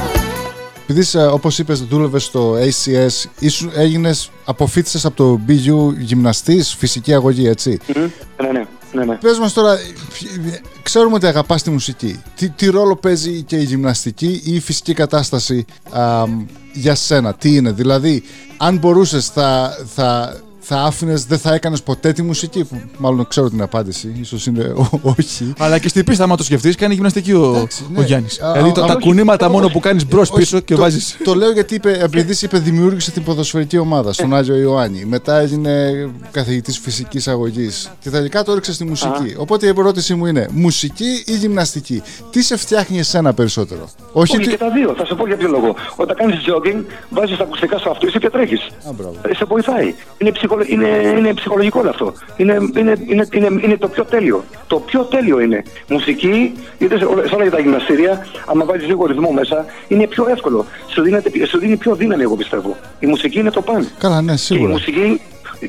Επειδή, 0.89 1.19
ε, 1.19 1.23
όπως 1.23 1.59
είπες, 1.59 1.81
δούλευες 1.83 2.25
στο 2.25 2.55
ACS, 2.55 3.29
ήσουν, 3.39 3.71
έγινες, 3.75 4.31
αποφύτησες 4.45 5.05
από 5.05 5.17
το 5.17 5.41
BU 5.49 5.95
γυμναστής, 5.99 6.75
φυσική 6.75 7.15
αγωγή, 7.15 7.47
έτσι; 7.49 7.79
Ναι, 7.95 8.49
ναι, 8.53 8.67
ναι, 8.93 9.05
ναι. 9.05 9.15
Πες 9.15 9.39
μας 9.39 9.53
τώρα, 9.53 9.77
ποι- 10.19 10.61
ξέρουμε 10.83 11.15
ότι 11.15 11.27
αγαπάς 11.27 11.63
τη 11.63 11.71
μουσική. 11.71 12.23
Τι, 12.37 12.49
τι 12.49 12.71
ρόλο 12.71 12.97
παίζει 12.97 13.43
και 13.43 13.57
η 13.57 13.65
γυμναστική 13.65 14.43
ή 14.45 14.55
η 14.55 14.61
φυσική 14.61 14.93
κατάσταση 14.95 15.65
α, 15.91 16.25
για 16.73 16.95
σένα, 16.95 17.35
τι 17.35 17.55
είναι; 17.55 17.73
Δηλαδή, 17.73 18.23
αν 18.57 18.77
μπορούσες 18.77 19.27
θα, 19.29 19.77
θα, 19.95 20.37
θα 20.73 20.83
άφηνες, 20.83 21.25
δεν 21.25 21.39
θα 21.39 21.55
έκανες 21.55 21.83
ποτέ 21.83 22.12
τη 22.12 22.23
μουσική, 22.23 22.64
που 22.64 22.81
μάλλον 22.99 23.27
ξέρω 23.29 23.51
την 23.51 23.62
απάντηση, 23.62 24.14
ίσως 24.21 24.47
είναι 24.47 24.62
ο- 24.64 24.99
όχι. 25.03 25.53
Αλλά 25.59 25.79
και 25.79 25.89
στην 25.89 26.05
πίστα, 26.05 26.25
άμα 26.25 26.37
το 26.37 26.43
σκεφτείς, 26.43 26.75
κάνει 26.77 26.95
γυμναστική 26.95 27.33
ο, 27.33 27.53
Εντάξει, 27.57 27.85
ναι. 27.93 27.99
ο 27.99 28.03
Γιάννης. 28.03 28.41
Α, 28.41 28.53
Δηλαδή 28.53 28.71
α, 28.71 28.73
το- 28.73 28.83
α, 28.83 28.87
τα 28.87 28.93
όχι, 28.95 29.03
κουνήματα 29.07 29.47
όχι, 29.47 29.55
μόνο 29.55 29.68
που 29.68 29.81
κάνεις 29.81 30.07
μπρος 30.07 30.31
όχι, 30.31 30.39
πίσω 30.39 30.61
και 30.61 30.75
το, 30.75 30.81
βάζεις. 30.81 31.16
Το 31.25 31.35
λέω 31.35 31.51
γιατί 31.53 31.75
είπε, 31.75 31.99
επειδή 32.03 32.37
είπε 32.43 32.59
δημιούργησε 32.59 33.11
την 33.11 33.23
ποδοσφαιρική 33.25 33.79
ομάδα 33.79 34.12
στον 34.12 34.35
Άγιο 34.35 34.57
Ιωάννη. 34.57 35.05
Μετά 35.05 35.39
έγινε 35.39 35.93
καθηγητής 36.31 36.79
φυσικής 36.79 37.29
αγωγής. 37.29 37.91
Και 38.01 38.11
τελικά 38.11 38.43
το 38.45 38.51
έριξε 38.53 38.73
στη 38.73 38.85
μουσική. 38.85 39.35
Οπότε 39.37 39.66
η 39.66 39.68
ερώτησή 39.68 40.14
μου 40.14 40.27
είναι 40.27 40.49
μουσική 40.53 41.23
ή 41.27 41.33
γυμναστική; 41.37 42.03
Τι 42.31 42.43
σε 42.43 42.57
φτιάχνει 42.57 42.99
εσένα 42.99 43.33
περισσότερο; 43.35 43.89
Όχι 44.12 44.33
Όχι 44.33 44.37
ότι. 44.37 44.51
και 44.51 44.57
τα 44.57 44.71
δύο, 44.71 44.95
θα 44.97 45.05
σου 45.05 45.16
πω 45.16 45.27
για 45.27 45.37
ποιο 45.37 45.49
λόγο. 45.49 45.75
Όταν 45.97 46.16
κάνεις 46.16 46.37
jogging, 46.47 46.85
βάζεις 47.11 47.37
τα 47.37 47.43
ακουστικά 47.45 47.79
στο 47.79 47.91
αυτί 47.91 48.11
σου 48.11 48.18
και 48.18 48.31
τρέχεις. 48.31 48.66
μπράβο. 48.97 49.14
σε 49.37 49.45
βοηθάει. 49.45 49.95
Είναι, 50.18 50.33
ψυχολο... 50.33 50.60
είναι, 50.67 51.15
είναι 51.19 51.35
ψυχολογικό 51.35 51.81
όλο 51.81 51.89
αυτό. 51.89 52.13
Είναι, 52.37 52.59
είναι, 52.77 52.95
είναι, 53.07 53.27
είναι, 53.33 53.61
είναι 53.65 53.77
το 53.77 53.89
πιο 53.89 54.05
τέλειο. 54.05 54.45
Το 54.67 54.77
πιο 54.79 55.01
τέλειο 55.05 55.41
είναι. 55.41 55.63
Μουσική, 55.89 56.53
είτε 56.79 56.99
σε, 56.99 57.05
όλα- 57.05 57.27
σε 57.29 57.35
όλα 57.35 57.51
τα 57.51 57.61
γυμναστήρια, 57.61 58.27
άμα 58.47 58.65
βάζεις 58.65 58.87
λίγο 58.87 59.07
ρυθμό 59.07 59.31
μέσα, 59.31 59.65
είναι 59.89 60.07
πιο 60.07 60.27
εύκολο. 60.29 60.67
Σου, 60.89 61.03
δίνεται, 61.03 61.47
σου 61.47 61.59
δίνει 61.59 61.77
πιο 61.77 61.95
δύναμη, 61.95 62.23
εγώ 62.23 62.37
πιστεύω. 62.37 62.77
Η 63.01 63.07
μουσική 63.07 63.39
είναι 63.39 63.51
το 63.51 63.61
παν. 63.63 63.89
Καλά, 63.99 64.21
ναι, 64.23 64.27
Και 64.27 64.35
η 64.35 64.37
σίγουρα. 64.37 64.71
μουσική, 64.73 65.21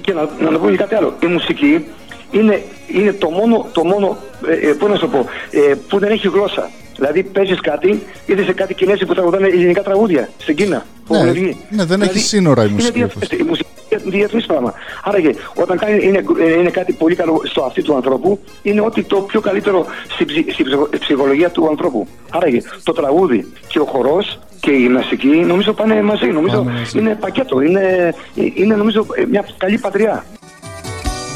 και 0.01 0.13
να, 0.13 0.29
να, 0.51 0.59
πω 0.59 0.69
και 0.69 0.77
κάτι 0.77 0.95
άλλο, 0.95 1.13
η 1.23 1.25
μουσική 1.25 1.85
είναι, 2.31 2.61
είναι 2.87 3.13
το 3.13 3.29
μόνο, 3.29 3.67
το 3.71 3.83
μόνο 3.85 4.17
ε, 4.47 4.69
ε, 4.69 4.73
πώς 4.73 4.89
να 4.89 4.95
σου 4.95 5.01
το 5.01 5.07
πω, 5.07 5.25
ε, 5.51 5.73
που 5.89 5.99
δεν 5.99 6.11
έχει 6.11 6.27
γλώσσα. 6.27 6.69
Δηλαδή 6.95 7.23
παίζεις 7.23 7.59
κάτι, 7.61 8.01
είτε 8.25 8.43
σε 8.43 8.53
κάτι 8.53 8.73
Κινέζοι 8.73 9.05
που 9.05 9.13
τραγουδάνε 9.13 9.47
ελληνικά 9.47 9.81
τραγούδια 9.81 10.29
στην 10.37 10.55
Κίνα. 10.55 10.85
που 11.05 11.13
Ναι, 11.13 11.19
έχουν 11.19 11.33
βγει. 11.33 11.57
ναι, 11.69 11.85
δεν 11.85 11.99
Δηλαδή, 11.99 12.05
έχει 12.17 12.19
σύνορα 12.19 12.61
η 12.61 12.65
είναι 12.65 12.75
μουσική, 12.75 12.97
διεθ- 12.97 13.15
όπως. 13.15 13.29
η 13.39 13.43
μουσική 13.43 13.67
είναι 13.69 13.70
διεθνής 14.05 14.45
πράγμα. 14.45 14.73
Άραγε, 15.03 15.31
όταν 15.55 15.77
κάνει, 15.77 16.05
είναι, 16.05 16.23
είναι 16.59 16.69
κάτι 16.69 16.93
πολύ 16.93 17.15
καλό 17.15 17.41
στο 17.43 17.63
αυτή 17.63 17.81
του 17.81 17.95
ανθρώπου, 17.95 18.39
είναι 18.61 18.81
ότι 18.81 19.03
το 19.03 19.15
πιο 19.15 19.41
καλύτερο 19.41 19.85
στην, 20.09 20.27
ψυχ- 20.27 20.51
στην 20.51 20.65
ψυχο- 20.65 20.89
ψυχολογία 20.99 21.49
του 21.49 21.67
ανθρώπου. 21.69 22.07
Άραγε, 22.31 22.61
το 22.83 22.91
τραγούδι 22.93 23.51
και 23.67 23.79
ο 23.79 23.85
χορός 23.85 24.39
και 24.59 24.71
η 24.71 24.77
γυμναστική 24.77 25.27
νομίζω 25.27 25.73
πάνε 25.73 26.01
μαζί. 26.01 26.25
Νομίζω 26.27 26.57
Πάνε 26.57 26.71
μαζί. 26.79 26.99
είναι 26.99 27.15
πακέτο. 27.19 27.61
Είναι, 27.61 28.13
είναι 28.53 28.75
νομίζω 28.75 29.05
μια 29.29 29.45
καλή 29.57 29.77
πατριά. 29.77 30.25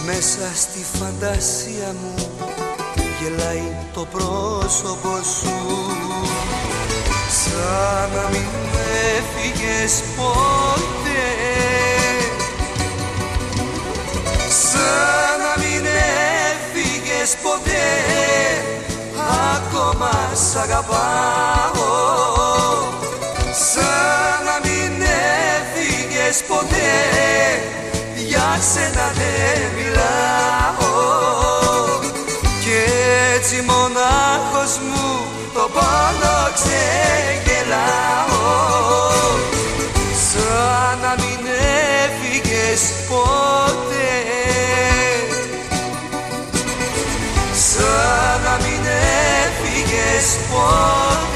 Μέσα 0.05 0.55
στη 0.55 0.80
φαντασία 0.97 1.88
μου 2.01 2.13
γελάει 3.22 3.63
το 3.93 4.05
πρόσωπο 4.11 5.09
σου 5.39 5.55
Σαν 7.30 8.09
να 8.16 8.30
μην 8.30 8.47
έφυγες 9.18 10.03
ποτέ 10.18 11.24
Σαν 14.62 15.36
να 15.45 15.53
μην 15.62 15.86
έφυγες 15.86 17.32
ποτέ. 17.43 17.88
Ακόμα 19.56 20.14
σ' 20.34 20.56
αγαπάω. 20.56 21.93
Σαν 23.72 24.38
να 24.47 24.56
μην 24.64 24.91
έφυγες 25.56 26.38
ποτέ. 26.47 26.95
Για 28.28 28.49
σένα 28.74 29.08
δεν 29.20 29.60
μιλάω. 29.78 30.93
Κι 32.62 32.78
έτσι 33.36 33.58
μονάχος 33.62 34.72
μου 34.89 35.08
το 35.53 35.70
πόνο 35.74 36.38
ξεγελάω. 36.58 37.95
Σαν 40.30 40.95
να 41.01 41.12
μην 41.22 41.34
έφυγες 42.76 42.93
ποτέ. 43.09 44.11
Σαν 47.53 48.41
να 48.43 48.55
μην 48.63 48.82
έφυγες 49.45 50.38
ποτέ 50.51 51.34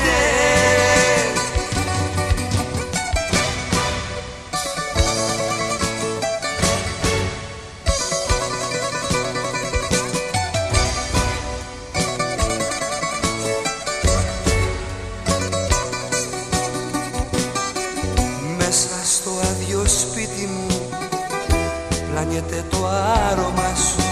πλάνιεται 22.40 22.66
το 22.70 22.88
άρωμα 23.32 23.76
σου. 23.76 24.04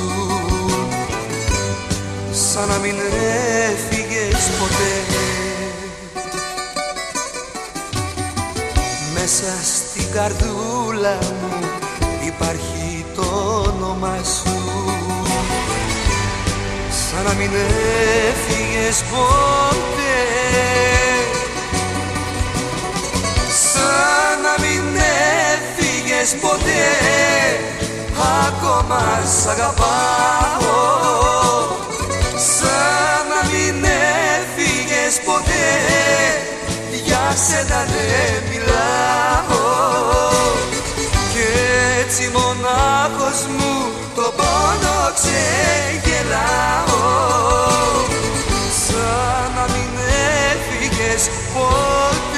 Σαν 2.31 2.67
να 2.67 2.77
μην 2.77 2.95
έφυγες 3.71 4.49
ποτέ. 4.59 4.93
Μέσα 9.13 9.53
στην 9.63 10.11
καρδούλα 10.13 11.17
μου 11.21 11.69
υπάρχει 12.25 13.05
το 13.15 13.23
όνομα 13.67 14.17
σου. 14.23 14.55
Σαν 16.89 17.23
να 17.23 17.33
μην 17.33 17.49
έφυγες 18.29 19.03
ποτέ. 19.09 20.23
Σαν 23.73 24.41
να 24.41 24.65
μην 24.65 24.95
έφυγες 24.95 26.35
ποτέ 26.41 27.86
ακόμα 28.47 29.01
σ' 29.25 29.47
αγαπάω. 29.47 30.75
Σαν 32.55 33.21
να 33.31 33.41
μην 33.49 33.75
έφυγες 33.83 35.13
ποτέ 35.25 35.69
για 37.05 37.25
σένα 37.47 37.81
δεν 37.93 38.43
μιλάω. 38.49 39.65
Κι 41.31 41.45
έτσι 41.99 42.23
μονάχος 42.33 43.39
μου 43.57 43.73
το 44.15 44.33
πόνο 44.37 44.97
ξεγελάω. 45.17 46.65
Σαν 48.87 49.47
να 49.55 49.65
μην 49.73 49.91
έφυγες 50.51 51.23
ποτέ 51.53 52.36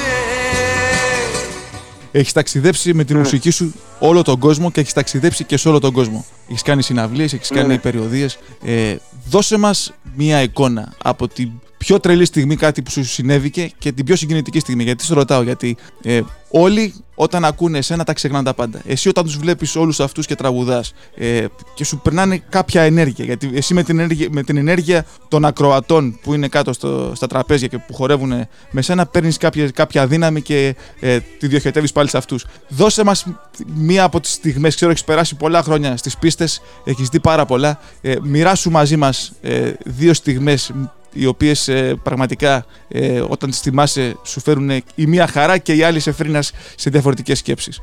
Έχεις 2.11 2.33
ταξιδέψει 2.33 2.93
με 2.93 3.03
τη 3.03 3.13
Ναι. 3.13 3.19
μουσική 3.19 3.49
σου 3.49 3.73
όλο 3.99 4.21
τον 4.21 4.39
κόσμο 4.39 4.71
και 4.71 4.79
έχεις 4.79 4.93
ταξιδέψει 4.93 5.43
και 5.43 5.57
σε 5.57 5.69
όλο 5.69 5.79
τον 5.79 5.91
κόσμο. 5.93 6.25
Έχεις 6.49 6.61
κάνει 6.61 6.83
συναυλίες, 6.83 7.33
έχεις 7.33 7.49
Ναι, 7.51 7.57
κάνει 7.57 7.73
ναι. 7.73 7.79
περιοδίες. 7.79 8.39
Ε, 8.63 8.95
δώσε 9.29 9.57
μας 9.57 9.93
μία 10.15 10.41
εικόνα 10.41 10.93
από 11.03 11.27
την 11.27 11.51
πιο 11.79 11.99
τρελή 11.99 12.25
στιγμή 12.25 12.55
κάτι 12.55 12.81
που 12.81 12.89
σου 12.91 13.03
συνέβηκε 13.05 13.71
και 13.77 13.91
την 13.91 14.05
πιο 14.05 14.15
συγκινητική 14.15 14.59
στιγμή. 14.59 14.83
Γιατί 14.83 15.03
σε 15.03 15.13
ρωτάω, 15.13 15.41
Γιατί 15.41 15.77
ε, 16.03 16.21
όλοι 16.49 16.93
όταν 17.15 17.45
ακούνε 17.45 17.77
εσένα 17.77 18.03
τα 18.03 18.13
ξεχνάνε 18.13 18.43
τα 18.43 18.53
πάντα. 18.53 18.81
Εσύ 18.85 19.09
όταν 19.09 19.23
τους 19.23 19.37
βλέπεις 19.37 19.75
όλους 19.75 19.99
αυτούς 19.99 20.25
και 20.25 20.35
τραγουδάς 20.35 20.93
ε, 21.15 21.45
και 21.73 21.83
σου 21.83 21.99
περνάνε 21.99 22.43
κάποια 22.49 22.81
ενέργεια. 22.81 23.25
Γιατί 23.25 23.51
εσύ 23.53 23.73
με 23.73 23.83
την 23.83 23.99
ενέργεια, 23.99 24.27
με 24.31 24.43
την 24.43 24.57
ενέργεια 24.57 25.05
των 25.27 25.45
ακροατών 25.45 26.19
που 26.21 26.33
είναι 26.33 26.47
κάτω 26.47 26.73
στο, 26.73 27.11
στα 27.15 27.27
τραπέζια 27.27 27.67
και 27.67 27.77
που 27.77 27.93
χορεύουν 27.93 28.47
με 28.71 28.81
σένα, 28.81 29.05
παίρνεις 29.05 29.37
κάποια, 29.37 29.69
κάποια 29.71 30.07
δύναμη 30.07 30.41
και 30.41 30.75
ε, 30.99 31.19
τη 31.39 31.47
διοχετεύεις 31.47 31.91
πάλι 31.91 32.09
σε 32.09 32.17
αυτούς. 32.17 32.45
Δώσε 32.67 33.03
μας 33.03 33.25
μία 33.73 34.03
από 34.03 34.19
τις 34.19 34.31
στιγμές. 34.31 34.75
Ξέρω, 34.75 34.91
έχεις 34.91 35.03
περάσει 35.03 35.35
πολλά 35.35 35.63
χρόνια 35.63 35.97
στις 35.97 36.17
πίστες, 36.17 36.61
έχεις 36.83 37.09
δει 37.09 37.19
πάρα 37.19 37.45
πολλά. 37.45 37.79
Ε, 38.01 38.15
μοιράσου 38.21 38.71
μαζί 38.71 38.97
μας 38.97 39.31
ε, 39.41 39.71
δύο 39.85 40.13
στιγμές 40.13 40.71
οι 41.13 41.25
οποίες 41.25 41.69
πραγματικά 42.03 42.65
ε, 42.87 43.21
όταν 43.29 43.49
τις 43.49 43.59
θυμάσαι 43.59 44.15
σου 44.23 44.39
φέρουν 44.39 44.69
η 44.95 45.05
μία 45.05 45.27
χαρά 45.27 45.57
και 45.57 45.73
η 45.73 45.83
άλλη 45.83 45.99
σε 45.99 46.11
φρίνα 46.11 46.41
σε 46.75 46.89
διαφορετικές 46.89 47.37
σκέψεις. 47.37 47.81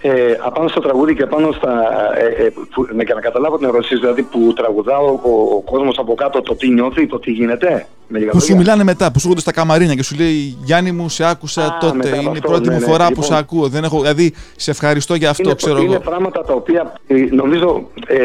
ε, 0.00 0.10
απάνω 0.44 0.68
στο 0.68 0.80
τραγούδι 0.80 1.14
και 1.14 1.22
απάνω 1.22 1.52
στα. 1.52 1.70
Ε, 2.18 2.44
ε, 2.44 2.50
που, 2.50 2.88
ναι, 2.94 3.02
για 3.02 3.14
να 3.14 3.20
καταλάβω 3.20 3.58
την 3.58 3.66
ερώτηση, 3.66 3.96
δηλαδή 3.96 4.22
που 4.22 4.52
τραγουδάω 4.56 5.06
ο, 5.06 5.30
ο 5.56 5.60
κόσμος 5.60 5.98
από 5.98 6.14
κάτω 6.14 6.42
το 6.42 6.54
τι 6.54 6.68
νιώθει, 6.68 7.06
το 7.06 7.18
τι 7.18 7.30
γίνεται. 7.30 7.86
Με 8.10 8.18
λίγα 8.18 8.30
Που 8.30 8.40
σου 8.40 8.46
λόγια. 8.48 8.62
μιλάνε 8.62 8.84
μετά, 8.84 9.04
που 9.12 9.18
σου 9.18 9.24
έρχονται 9.24 9.40
στα 9.40 9.52
καμαρίνια 9.52 9.94
και 9.94 10.02
σου 10.02 10.16
λέει 10.16 10.56
Γιάννη 10.64 10.92
μου, 10.92 11.08
σε 11.08 11.24
άκουσα 11.28 11.64
Α, 11.64 11.78
τότε. 11.80 11.96
μετά 11.96 12.08
από 12.08 12.20
Είναι 12.20 12.28
η 12.28 12.32
αυτό, 12.32 12.48
πρώτη 12.48 12.68
ναι, 12.68 12.74
μου 12.74 12.80
ναι. 12.80 12.86
φορά 12.86 13.04
που 13.04 13.10
Λοιπόν. 13.10 13.24
σε 13.24 13.36
ακούω. 13.36 13.68
Δεν 13.68 13.84
έχω, 13.84 14.00
δηλαδή, 14.00 14.34
σε 14.56 14.70
ευχαριστώ 14.70 15.14
για 15.14 15.30
αυτό, 15.30 15.42
είναι, 15.42 15.54
ξέρω 15.54 15.78
είναι 15.78 15.94
εγώ. 15.94 16.02
πράγματα 16.02 16.44
τα 16.44 16.52
οποία 16.52 16.92
ε, 17.06 17.14
νομίζω 17.30 17.88
ε, 18.06 18.18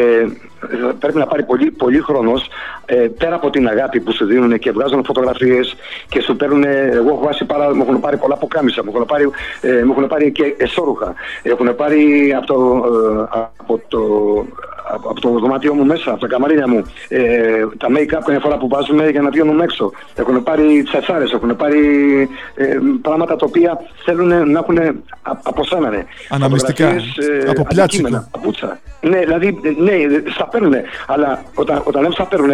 πρέπει 0.98 1.18
να 1.18 1.26
πάρει 1.26 1.42
πολύ, 1.42 1.70
πολύ 1.70 2.00
χρόνος 2.00 2.48
ε, 2.86 2.94
πέρα 2.94 3.34
από 3.34 3.50
την 3.50 3.68
αγάπη 3.68 4.00
που 4.00 4.12
σου 4.12 4.24
δίνουν 4.26 4.58
και 4.58 4.70
βγάζουν 4.70 5.04
φωτογραφίες 5.04 5.76
και 6.08 6.20
σου 6.20 6.36
παίρνουν, 6.36 6.64
εγώ 6.64 7.08
έχω 7.08 7.24
βάσει 7.24 7.44
πάρα, 7.44 7.74
μου 7.74 7.82
έχουν 7.82 8.00
πάρει 8.00 8.16
πολλά 8.16 8.36
ποκάμισα, 8.36 8.84
μου 8.84 8.90
έχουν 8.94 9.06
πάρει, 9.06 9.30
ε, 9.60 9.84
μου 9.84 9.90
έχουν 9.90 10.06
πάρει 10.06 10.32
και 10.32 10.54
εσώρουχα, 10.56 11.14
έχουν 11.42 11.76
πάρει 11.76 12.34
από 12.36 12.46
το, 12.46 12.84
ε, 13.32 13.38
από 13.56 13.80
το, 13.88 14.00
από, 14.92 15.08
από 15.08 15.20
το 15.20 15.28
δωμάτιό 15.28 15.74
μου 15.74 15.84
μέσα, 15.84 16.10
από 16.10 16.20
τα 16.20 16.26
καμαρίνια 16.26 16.68
μου, 16.68 16.82
ε, 17.08 17.20
τα 17.78 17.88
make-up 17.90 18.22
κάθε 18.24 18.38
φορά 18.38 18.56
που 18.56 18.68
βάζουμε 18.68 19.08
για 19.08 19.22
να 19.22 19.30
βγαίνουμε 19.30 19.64
έξω. 19.64 19.92
Έχουν 20.14 20.42
πάρει 20.42 20.82
τσατσάρες, 20.82 21.32
έχουν 21.32 21.56
πάρει 21.56 21.80
ε, 22.54 22.78
πράγματα 23.02 23.36
τα 23.36 23.46
οποία 23.48 23.80
θέλουν 24.04 24.50
να 24.50 24.58
έχουν 24.58 25.02
αποσάνανε. 25.22 26.06
Αναμνηστικά, 26.28 26.86
Φωτογραφίες, 26.86 27.48
από 27.48 27.62
πλάτσικο. 27.62 27.82
αντικείμενα, 27.82 28.28
παπούτσα. 28.30 28.78
Ναι, 29.00 29.18
δηλαδή, 29.18 29.60
ναι, 29.78 29.92
στα 30.34 30.48
παίρνουν. 30.54 30.74
Αλλά 31.06 31.30
όταν, 31.54 31.82
όταν 31.84 32.02
λέμε 32.02 32.14
στα 32.14 32.24
παίρνουν, 32.26 32.52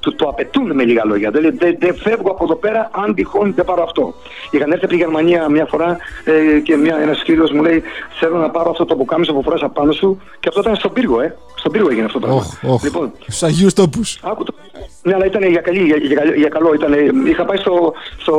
το, 0.00 0.14
το 0.14 0.28
απαιτούν 0.28 0.68
με 0.74 0.84
λίγα 0.84 1.02
λόγια. 1.04 1.30
Δεν 1.30 1.42
δεν- 1.58 1.76
δεν 1.78 1.94
φεύγω 1.94 2.30
από 2.30 2.44
εδώ 2.44 2.54
πέρα 2.54 2.90
αν 2.92 3.14
τυχόν 3.14 3.52
δεν 3.56 3.64
πάρω 3.64 3.82
αυτό. 3.82 4.14
Είχαν 4.50 4.70
έρθει 4.70 4.84
από 4.84 4.92
τη 4.94 4.98
Γερμανία 5.02 5.48
μια 5.48 5.66
φορά 5.66 5.96
ε, 6.24 6.58
και 6.60 6.76
μια, 6.76 6.96
ένας 7.02 7.22
φίλος 7.24 7.50
μου 7.52 7.62
λέει 7.62 7.82
θέλω 8.20 8.36
να 8.36 8.50
πάρω 8.50 8.70
αυτό 8.70 8.84
το 8.84 8.94
πουκάμισο 8.96 9.32
που 9.32 9.42
φοράς 9.42 9.62
απάνω 9.62 9.92
σου 9.92 10.20
και 10.40 10.48
αυτό 10.48 10.60
ήταν 10.60 10.76
στον 10.76 10.92
πύργο, 10.92 11.20
ε. 11.20 11.36
Στον 11.54 11.72
πύργο 11.72 11.88
έγινε 11.90 12.04
αυτό 12.06 12.18
το 12.18 12.26
πράγμα. 12.26 12.42
Όχ, 12.62 12.72
όχ. 12.72 12.82
Λοιπόν, 12.82 13.12
Στου 13.26 13.46
Αγίους 13.46 13.72
Τόπους. 13.74 14.18
Άκου 14.22 14.44
το. 14.44 14.54
Ναι, 15.02 15.14
αλλά 15.14 15.26
ήταν 15.26 15.42
για, 15.42 15.60
καλή, 15.60 15.78
για, 15.84 15.96
για, 15.96 16.14
καλή- 16.16 16.36
για 16.36 16.48
καλό. 16.48 16.74
Ήτανε, 16.74 16.96
είχα 17.28 17.44
πάει 17.44 17.56
στο, 17.56 17.92
στο, 18.18 18.32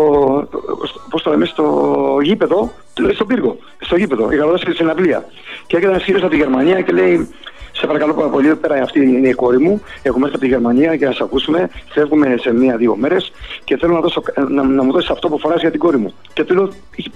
στο, 0.87 0.99
πώς 1.09 1.21
το 1.23 1.29
λέμε, 1.29 1.45
στο 1.45 2.17
γήπεδο, 2.21 2.71
στον 3.13 3.27
πύργο, 3.27 3.57
στο 3.79 3.95
γήπεδο. 3.95 4.31
Είχα 4.31 4.45
δώσει 4.47 4.71
συναυλία. 4.73 5.25
Και 5.67 5.75
έρχεται 5.75 5.91
ένας 5.93 6.03
φίλος 6.05 6.21
από 6.21 6.29
τη 6.31 6.37
Γερμανία 6.37 6.81
και 6.81 6.91
λέει, 6.91 7.29
σε 7.83 7.89
Σε 7.89 7.95
παρακαλώ 7.95 8.13
πάρα 8.13 8.33
πολύ, 8.35 8.55
πέρα 8.55 8.81
αυτή 8.81 8.99
είναι 8.99 9.27
η 9.27 9.33
κόρη 9.33 9.59
μου. 9.59 9.81
Έχουμε 10.01 10.25
έρθει 10.25 10.35
από 10.35 10.45
τη 10.45 10.51
Γερμανία 10.51 10.93
για 10.93 11.07
να 11.07 11.13
σε 11.13 11.23
ακούσουμε. 11.23 11.69
Φεύγουμε 11.89 12.35
σε 12.39 12.53
μία-δύο 12.53 12.95
μέρες 12.95 13.31
και 13.63 13.77
θέλω 13.77 13.93
να, 13.93 13.99
δώσω, 13.99 14.21
να, 14.49 14.63
να 14.63 14.83
μου 14.83 14.91
δώσεις 14.91 15.09
αυτό 15.09 15.29
που 15.29 15.39
φοράς 15.39 15.61
για 15.61 15.71
την 15.71 15.79
κόρη 15.79 15.97
μου. 15.97 16.13
Και 16.33 16.43
του 16.43 16.53
λέω, 16.53 16.69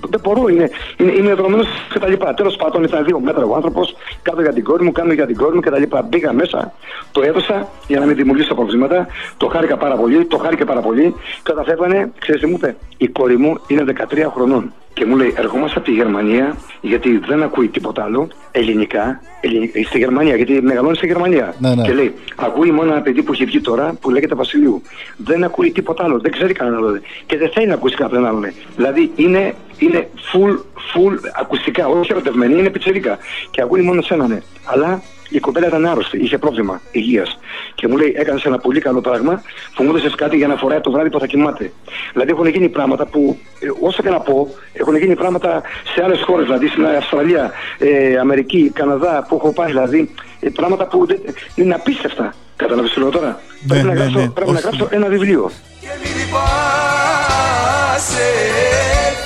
δεν 0.09 0.19
μπορώ, 0.23 0.47
είναι, 0.47 0.69
είναι, 0.97 1.11
είναι 1.11 1.33
δρομένο 1.33 1.63
κτλ. 1.93 2.13
Τέλος 2.35 2.55
πάντων, 2.55 2.83
ήταν 2.83 3.05
δύο 3.05 3.19
μέτρα 3.19 3.45
ο 3.45 3.55
άνθρωπος, 3.55 3.95
κάτω 4.21 4.41
για 4.41 4.53
την 4.53 4.63
κόρη 4.63 4.83
μου, 4.83 4.91
κάνω 4.91 5.13
για 5.13 5.25
την 5.25 5.35
κόρη 5.35 5.55
μου 5.55 5.61
κτλ. 5.61 5.83
Μπήκα 6.09 6.33
μέσα, 6.33 6.73
το 7.11 7.21
έδωσα 7.21 7.67
για 7.87 7.99
να 7.99 8.05
μην 8.05 8.15
δημιουργήσω 8.15 8.55
προβλήματα. 8.55 9.07
Το 9.37 9.47
χάρηκα 9.47 9.77
πάρα 9.77 9.95
πολύ, 9.95 10.25
το 10.25 10.37
χάρηκε 10.37 10.65
πάρα 10.65 10.81
πολύ. 10.81 11.15
Και 11.43 11.51
όταν 11.51 11.63
φεύγανε, 11.63 12.11
ξέρεις 12.19 12.41
τι 12.41 12.47
μου 12.47 12.55
είπε, 12.55 12.75
η 12.97 13.07
κόρη 13.07 13.37
μου 13.37 13.57
είναι 13.67 13.83
13 13.87 14.31
χρονών. 14.33 14.73
Και 14.97 15.05
μου 15.05 15.15
λέει, 15.15 15.33
ερχόμαστε 15.37 15.77
από 15.79 15.87
τη 15.87 15.93
Γερμανία, 15.93 16.57
γιατί 16.81 17.17
δεν 17.17 17.43
ακούει 17.43 17.67
τίποτα 17.67 18.03
άλλο, 18.03 18.27
ελληνικά, 18.51 19.21
ελληνικά 19.41 19.83
στη 19.83 19.97
Γερμανία, 19.97 20.35
γιατί 20.35 20.61
μεγαλώνει 20.61 20.95
στη 20.95 21.05
Γερμανία. 21.05 21.55
Ναι, 21.59 21.75
ναι. 21.75 21.83
Και 21.83 21.93
λέει, 21.93 22.13
ακούει 22.35 22.71
μόνο 22.71 22.91
ένα 22.91 23.01
παιδί 23.01 23.23
που 23.23 23.33
έχει 23.33 23.45
βγει 23.45 23.61
τώρα, 23.61 23.93
που 24.01 24.09
λέγεται 24.09 24.35
Βασιλείου. 24.35 24.81
Δεν 25.17 25.43
ακούει 25.43 25.71
τίποτα 25.71 26.03
άλλο, 26.03 26.19
δεν 26.19 26.31
ξέρει 26.31 26.53
κανένα 26.53 26.77
άλλο. 26.77 26.99
Και 27.25 27.37
δεν 27.37 27.49
θέλει 27.53 27.67
να 27.67 27.73
ακούσει 27.73 27.95
κάποιον 27.95 28.25
άλλον. 28.25 28.41
λέει. 28.41 28.53
Δηλαδή 28.75 29.11
είναι, 29.15 29.53
είναι 29.77 30.09
full, 30.33 30.51
full 30.93 31.13
ακουστικά, 31.39 31.87
όχι 31.87 32.11
ερωτευμένη, 32.11 32.59
είναι 32.59 32.69
πιτσερίκα. 32.69 33.17
Και 33.51 33.61
ακούει 33.61 33.81
μόνο 33.81 34.01
σένα, 34.01 34.27
ναι. 34.27 34.41
Αλλά 34.65 35.01
η 35.29 35.39
κοπέλα 35.39 35.67
ήταν 35.67 35.85
άρρωστη, 35.85 36.17
είχε 36.23 36.37
πρόβλημα 36.37 36.81
υγείας. 36.91 37.37
Και 37.75 37.87
μου 37.87 37.97
λέει: 37.97 38.13
Έκανες 38.17 38.43
ένα 38.43 38.57
πολύ 38.57 38.79
καλό 38.79 39.01
πράγμα 39.01 39.41
που 39.75 39.83
μου 39.83 39.89
έδωσες 39.89 40.15
κάτι 40.15 40.37
για 40.37 40.47
να 40.47 40.55
φοράει 40.55 40.79
το 40.79 40.91
βράδυ 40.91 41.09
που 41.09 41.19
θα 41.19 41.25
κοιμάται. 41.27 41.71
Δηλαδή 42.13 42.31
έχουν 42.31 42.47
γίνει 42.47 42.69
πράγματα 42.69 43.05
που, 43.05 43.37
ε, 43.59 43.67
όσο 43.87 44.01
και 44.03 44.09
να 44.09 44.19
πω, 44.19 44.49
έχουν 44.73 44.95
γίνει 44.97 45.15
πράγματα 45.15 45.61
σε 45.95 46.03
άλλες 46.03 46.21
χώρες, 46.25 46.45
δηλαδή 46.45 46.67
στην 46.67 46.85
Αυστραλία, 46.85 47.51
ε, 47.77 48.17
Αμερική, 48.17 48.71
Καναδά 48.73 49.25
που 49.27 49.35
έχω 49.35 49.53
πάει, 49.53 49.67
δηλαδή 49.67 50.09
ε, 50.39 50.49
πράγματα 50.49 50.85
που 50.87 51.05
δεν- 51.05 51.19
είναι 51.55 51.73
απίστευτα. 51.73 52.33
Κατάλαβες 52.55 52.91
τι 52.93 52.99
λέω 52.99 53.09
τώρα; 53.09 53.39
πρέπει 53.67 53.85
να, 53.87 53.93
ναι, 53.93 53.99
γράψω, 53.99 54.19
ναι, 54.19 54.29
πρέπει 54.29 54.51
να 54.51 54.57
όχι. 54.57 54.61
γράψω 54.67 54.87
ένα 54.91 55.07
βιβλίο. 55.07 55.51
Και 55.81 55.87
μη 56.03 56.09
λυπάσαι 56.19 58.27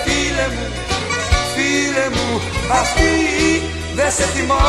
φίλε 0.03 0.45
μου, 0.55 0.65
φίλε 1.53 2.05
μου 2.15 2.41
Αυτή 2.71 3.20
δεν 4.01 4.11
σε 4.11 4.23
θυμάται. 4.23 4.59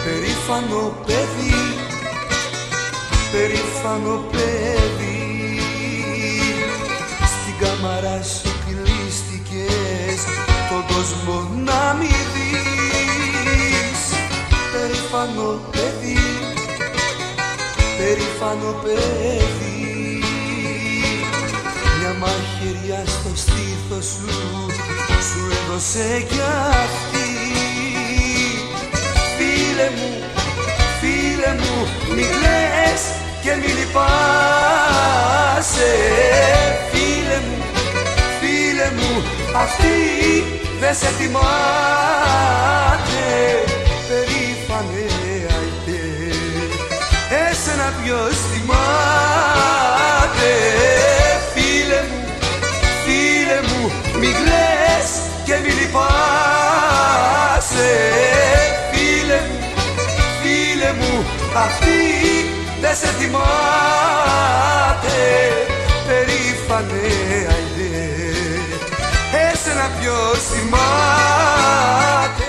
Περήφανο 0.04 0.84
παιδί, 1.06 1.56
περήφανο 3.32 4.31
περήφανο 18.42 18.72
παιδί. 18.84 20.24
Μια 22.00 22.14
μαχαιριά 22.20 23.02
στο 23.06 23.32
στήθος 23.36 24.06
σου 24.06 24.30
σου 25.28 25.42
έδωσε 25.60 26.26
κι 26.30 26.42
αυτή. 26.84 27.30
Φίλε 29.38 29.90
μου, 29.96 30.12
φίλε 31.00 31.52
μου, 31.60 31.76
μη 32.16 32.22
κλαις 32.22 33.02
και 33.44 33.52
μη 33.56 33.70
λυπάσαι. 33.80 34.02
Φίλε 36.92 37.40
μου, 37.48 37.58
φίλε 38.40 38.90
μου, 38.98 39.12
αυτή 39.56 39.98
δεν 40.80 40.94
σε 40.96 41.08
θυμάται. 41.08 41.42
Περήφανες. 44.08 45.11
αϊτέ, 45.11 45.11
εσένα 45.11 45.11
ποιος 48.04 48.36
θυμάται 48.52 48.82
Φίλε 51.54 52.02
μου, 52.10 52.22
φίλε 53.04 53.60
μου, 53.68 53.82
μη 54.20 54.28
κλαις 54.28 55.10
και 55.46 55.56
μη 55.64 55.72
λυπάσαι 55.80 56.02
Φίλε 58.92 59.40
μου, 59.48 59.60
φίλε 60.42 60.92
μου, 61.00 61.26
αυτή 61.56 62.00
δεν 62.82 62.96
σε 62.96 63.08
θυμάται 63.20 63.52
Περήφανε 66.08 67.08
αηδές, 67.54 68.82
εσένα 69.32 69.90
ποιος 70.00 70.40
θυμάται; 70.52 72.46